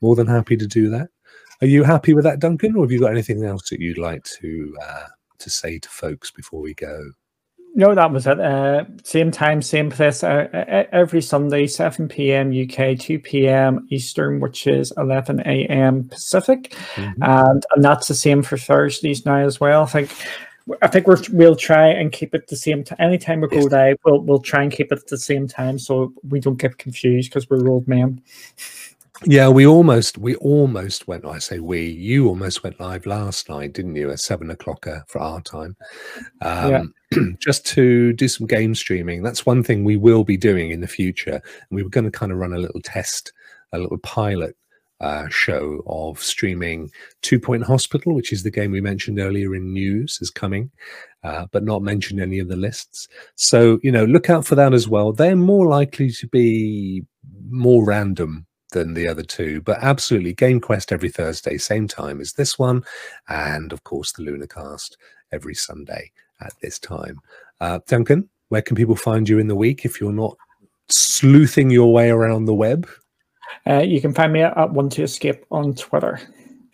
More 0.00 0.16
than 0.16 0.26
happy 0.26 0.56
to 0.56 0.66
do 0.66 0.90
that. 0.90 1.08
Are 1.60 1.68
you 1.68 1.84
happy 1.84 2.12
with 2.12 2.24
that, 2.24 2.40
Duncan, 2.40 2.74
or 2.74 2.84
have 2.84 2.90
you 2.90 2.98
got 2.98 3.12
anything 3.12 3.44
else 3.44 3.70
that 3.70 3.80
you'd 3.80 3.96
like 3.96 4.24
to 4.40 4.76
uh, 4.82 5.06
to 5.38 5.50
say 5.50 5.78
to 5.78 5.88
folks 5.88 6.32
before 6.32 6.60
we 6.60 6.74
go? 6.74 7.12
No, 7.74 7.94
that 7.94 8.12
was 8.12 8.26
it. 8.26 8.38
Uh, 8.38 8.84
same 9.02 9.30
time, 9.30 9.62
same 9.62 9.90
place. 9.90 10.22
Uh, 10.22 10.84
every 10.92 11.22
Sunday, 11.22 11.66
7 11.66 12.06
p.m. 12.06 12.50
UK, 12.50 12.98
2 12.98 13.18
p.m. 13.18 13.86
Eastern, 13.90 14.40
which 14.40 14.66
is 14.66 14.92
11 14.98 15.40
a.m. 15.40 16.04
Pacific, 16.04 16.74
mm-hmm. 16.94 17.22
and 17.22 17.64
and 17.74 17.84
that's 17.84 18.08
the 18.08 18.14
same 18.14 18.42
for 18.42 18.58
Thursdays 18.58 19.24
now 19.24 19.38
as 19.38 19.60
well. 19.60 19.84
I 19.84 19.86
think. 19.86 20.14
I 20.80 20.86
think 20.86 21.08
we 21.08 21.16
will 21.32 21.56
try 21.56 21.88
and 21.88 22.12
keep 22.12 22.36
it 22.36 22.46
the 22.46 22.54
same 22.54 22.84
time. 22.84 22.96
Anytime 23.00 23.40
we 23.40 23.48
go 23.48 23.58
live, 23.62 23.96
we'll 24.04 24.20
we'll 24.20 24.38
try 24.38 24.62
and 24.62 24.70
keep 24.70 24.92
it 24.92 24.98
at 24.98 25.08
the 25.08 25.18
same 25.18 25.48
time 25.48 25.76
so 25.76 26.12
we 26.28 26.38
don't 26.38 26.56
get 26.56 26.78
confused 26.78 27.30
because 27.30 27.50
we're 27.50 27.68
old 27.68 27.88
men. 27.88 28.22
Yeah, 29.24 29.48
we 29.48 29.66
almost 29.66 30.18
we 30.18 30.36
almost 30.36 31.06
went. 31.06 31.24
I 31.24 31.38
say 31.38 31.58
we. 31.58 31.86
You 31.86 32.28
almost 32.28 32.62
went 32.62 32.80
live 32.80 33.06
last 33.06 33.48
night, 33.48 33.72
didn't 33.72 33.96
you? 33.96 34.10
At 34.10 34.20
seven 34.20 34.50
o'clock 34.50 34.86
uh, 34.86 35.00
for 35.08 35.20
our 35.20 35.40
time, 35.40 35.76
um, 36.40 36.70
yeah. 36.70 36.82
just 37.38 37.66
to 37.66 38.12
do 38.12 38.28
some 38.28 38.46
game 38.46 38.74
streaming. 38.74 39.22
That's 39.22 39.46
one 39.46 39.62
thing 39.62 39.84
we 39.84 39.96
will 39.96 40.24
be 40.24 40.36
doing 40.36 40.70
in 40.70 40.80
the 40.80 40.88
future. 40.88 41.34
And 41.34 41.70
we 41.70 41.82
were 41.82 41.90
going 41.90 42.04
to 42.04 42.10
kind 42.10 42.32
of 42.32 42.38
run 42.38 42.52
a 42.52 42.58
little 42.58 42.80
test, 42.82 43.32
a 43.72 43.78
little 43.78 43.98
pilot 43.98 44.56
uh, 45.00 45.28
show 45.28 45.82
of 45.86 46.22
streaming 46.22 46.90
Two 47.22 47.40
Point 47.40 47.64
Hospital, 47.64 48.14
which 48.14 48.32
is 48.32 48.42
the 48.42 48.50
game 48.50 48.70
we 48.70 48.80
mentioned 48.80 49.18
earlier 49.18 49.54
in 49.54 49.72
news, 49.72 50.18
is 50.20 50.30
coming, 50.30 50.70
uh, 51.24 51.46
but 51.50 51.64
not 51.64 51.82
mentioned 51.82 52.20
any 52.20 52.38
of 52.38 52.48
the 52.48 52.56
lists. 52.56 53.08
So 53.34 53.80
you 53.82 53.90
know, 53.90 54.04
look 54.04 54.30
out 54.30 54.46
for 54.46 54.54
that 54.54 54.72
as 54.72 54.88
well. 54.88 55.12
They're 55.12 55.36
more 55.36 55.66
likely 55.66 56.10
to 56.12 56.28
be 56.28 57.02
more 57.48 57.84
random 57.84 58.46
than 58.70 58.94
the 58.94 59.08
other 59.08 59.24
two, 59.24 59.60
but 59.62 59.78
absolutely 59.82 60.34
Game 60.34 60.60
Quest 60.60 60.92
every 60.92 61.10
Thursday, 61.10 61.58
same 61.58 61.88
time 61.88 62.20
as 62.20 62.34
this 62.34 62.58
one, 62.58 62.84
and 63.28 63.72
of 63.72 63.82
course 63.84 64.12
the 64.12 64.22
Lunacast 64.22 64.92
every 65.32 65.54
Sunday 65.54 66.12
at 66.44 66.52
this 66.60 66.78
time. 66.78 67.18
Uh, 67.60 67.78
Duncan, 67.86 68.28
where 68.48 68.62
can 68.62 68.76
people 68.76 68.96
find 68.96 69.28
you 69.28 69.38
in 69.38 69.46
the 69.46 69.56
week 69.56 69.84
if 69.84 70.00
you're 70.00 70.12
not 70.12 70.36
sleuthing 70.88 71.70
your 71.70 71.92
way 71.92 72.10
around 72.10 72.44
the 72.44 72.54
web? 72.54 72.88
Uh, 73.66 73.80
you 73.80 74.00
can 74.00 74.12
find 74.12 74.32
me 74.32 74.42
at 74.42 74.72
One 74.72 74.88
to 74.90 75.02
Escape 75.02 75.44
on 75.50 75.74
Twitter. 75.74 76.20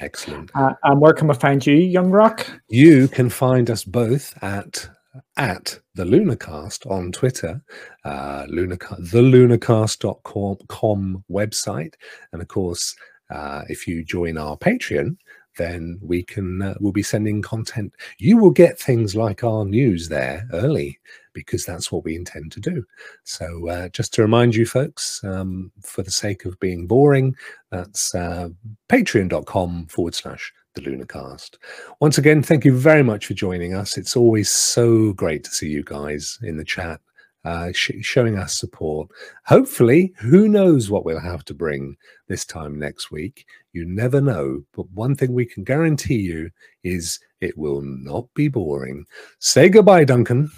Excellent. 0.00 0.50
Uh, 0.54 0.74
and 0.84 1.00
where 1.00 1.12
can 1.12 1.28
we 1.28 1.34
find 1.34 1.66
you, 1.66 1.74
Young 1.74 2.10
Rokk? 2.10 2.46
You 2.68 3.08
can 3.08 3.30
find 3.30 3.70
us 3.70 3.84
both 3.84 4.36
at 4.42 4.88
at 5.36 5.78
the 5.94 6.04
Lunacast 6.04 6.88
on 6.90 7.10
Twitter, 7.10 7.60
uh, 8.04 8.44
Lunaca- 8.46 9.10
the 9.10 9.20
lunacast.com 9.20 11.24
website. 11.30 11.94
And 12.32 12.42
of 12.42 12.48
course, 12.48 12.94
uh, 13.30 13.62
if 13.68 13.86
you 13.86 14.04
join 14.04 14.38
our 14.38 14.56
Patreon, 14.56 15.16
then 15.58 15.98
we 16.00 16.22
can 16.22 16.62
uh, 16.62 16.74
we'll 16.80 16.92
be 16.92 17.02
sending 17.02 17.42
content. 17.42 17.92
You 18.18 18.38
will 18.38 18.50
get 18.50 18.78
things 18.78 19.14
like 19.14 19.44
our 19.44 19.64
news 19.64 20.08
there 20.08 20.48
early 20.54 20.98
because 21.34 21.64
that's 21.64 21.92
what 21.92 22.04
we 22.04 22.16
intend 22.16 22.50
to 22.52 22.60
do. 22.60 22.84
So 23.24 23.68
uh, 23.68 23.88
just 23.90 24.14
to 24.14 24.22
remind 24.22 24.54
you 24.54 24.64
folks, 24.66 25.22
um, 25.22 25.70
for 25.82 26.02
the 26.02 26.10
sake 26.10 26.46
of 26.46 26.58
being 26.58 26.86
boring, 26.86 27.36
that's 27.70 28.14
uh, 28.14 28.48
patreon.com 28.88 29.86
forward 29.86 30.14
slash 30.14 30.52
the 30.74 30.80
Lunacast. 30.80 31.56
Once 32.00 32.18
again, 32.18 32.42
thank 32.42 32.64
you 32.64 32.76
very 32.76 33.02
much 33.02 33.26
for 33.26 33.34
joining 33.34 33.74
us. 33.74 33.98
It's 33.98 34.16
always 34.16 34.48
so 34.48 35.12
great 35.12 35.44
to 35.44 35.50
see 35.50 35.68
you 35.68 35.82
guys 35.82 36.38
in 36.42 36.56
the 36.56 36.64
chat. 36.64 37.00
Uh, 37.44 37.70
sh 37.72 37.92
showing 38.02 38.36
us 38.36 38.58
support. 38.58 39.08
Hopefully, 39.46 40.12
who 40.18 40.48
knows 40.48 40.90
what 40.90 41.04
we'll 41.04 41.20
have 41.20 41.44
to 41.44 41.54
bring 41.54 41.96
this 42.26 42.44
time 42.44 42.78
next 42.78 43.10
week? 43.12 43.46
You 43.72 43.84
never 43.84 44.20
know. 44.20 44.62
But 44.74 44.90
one 44.90 45.14
thing 45.14 45.32
we 45.32 45.44
can 45.46 45.64
guarantee 45.64 46.18
you 46.18 46.50
is 46.84 47.20
it 47.40 47.56
will 47.56 47.82
not 47.82 48.26
be 48.34 48.48
boring. 48.48 49.04
Say 49.38 49.68
goodbye, 49.68 50.04
Duncan. 50.04 50.50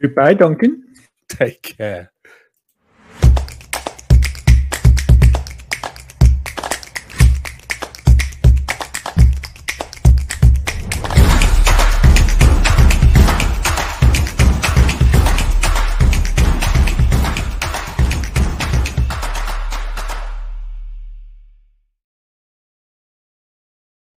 Goodbye, 0.00 0.34
Duncan. 0.34 0.84
Take 1.28 1.62
care. 1.62 2.12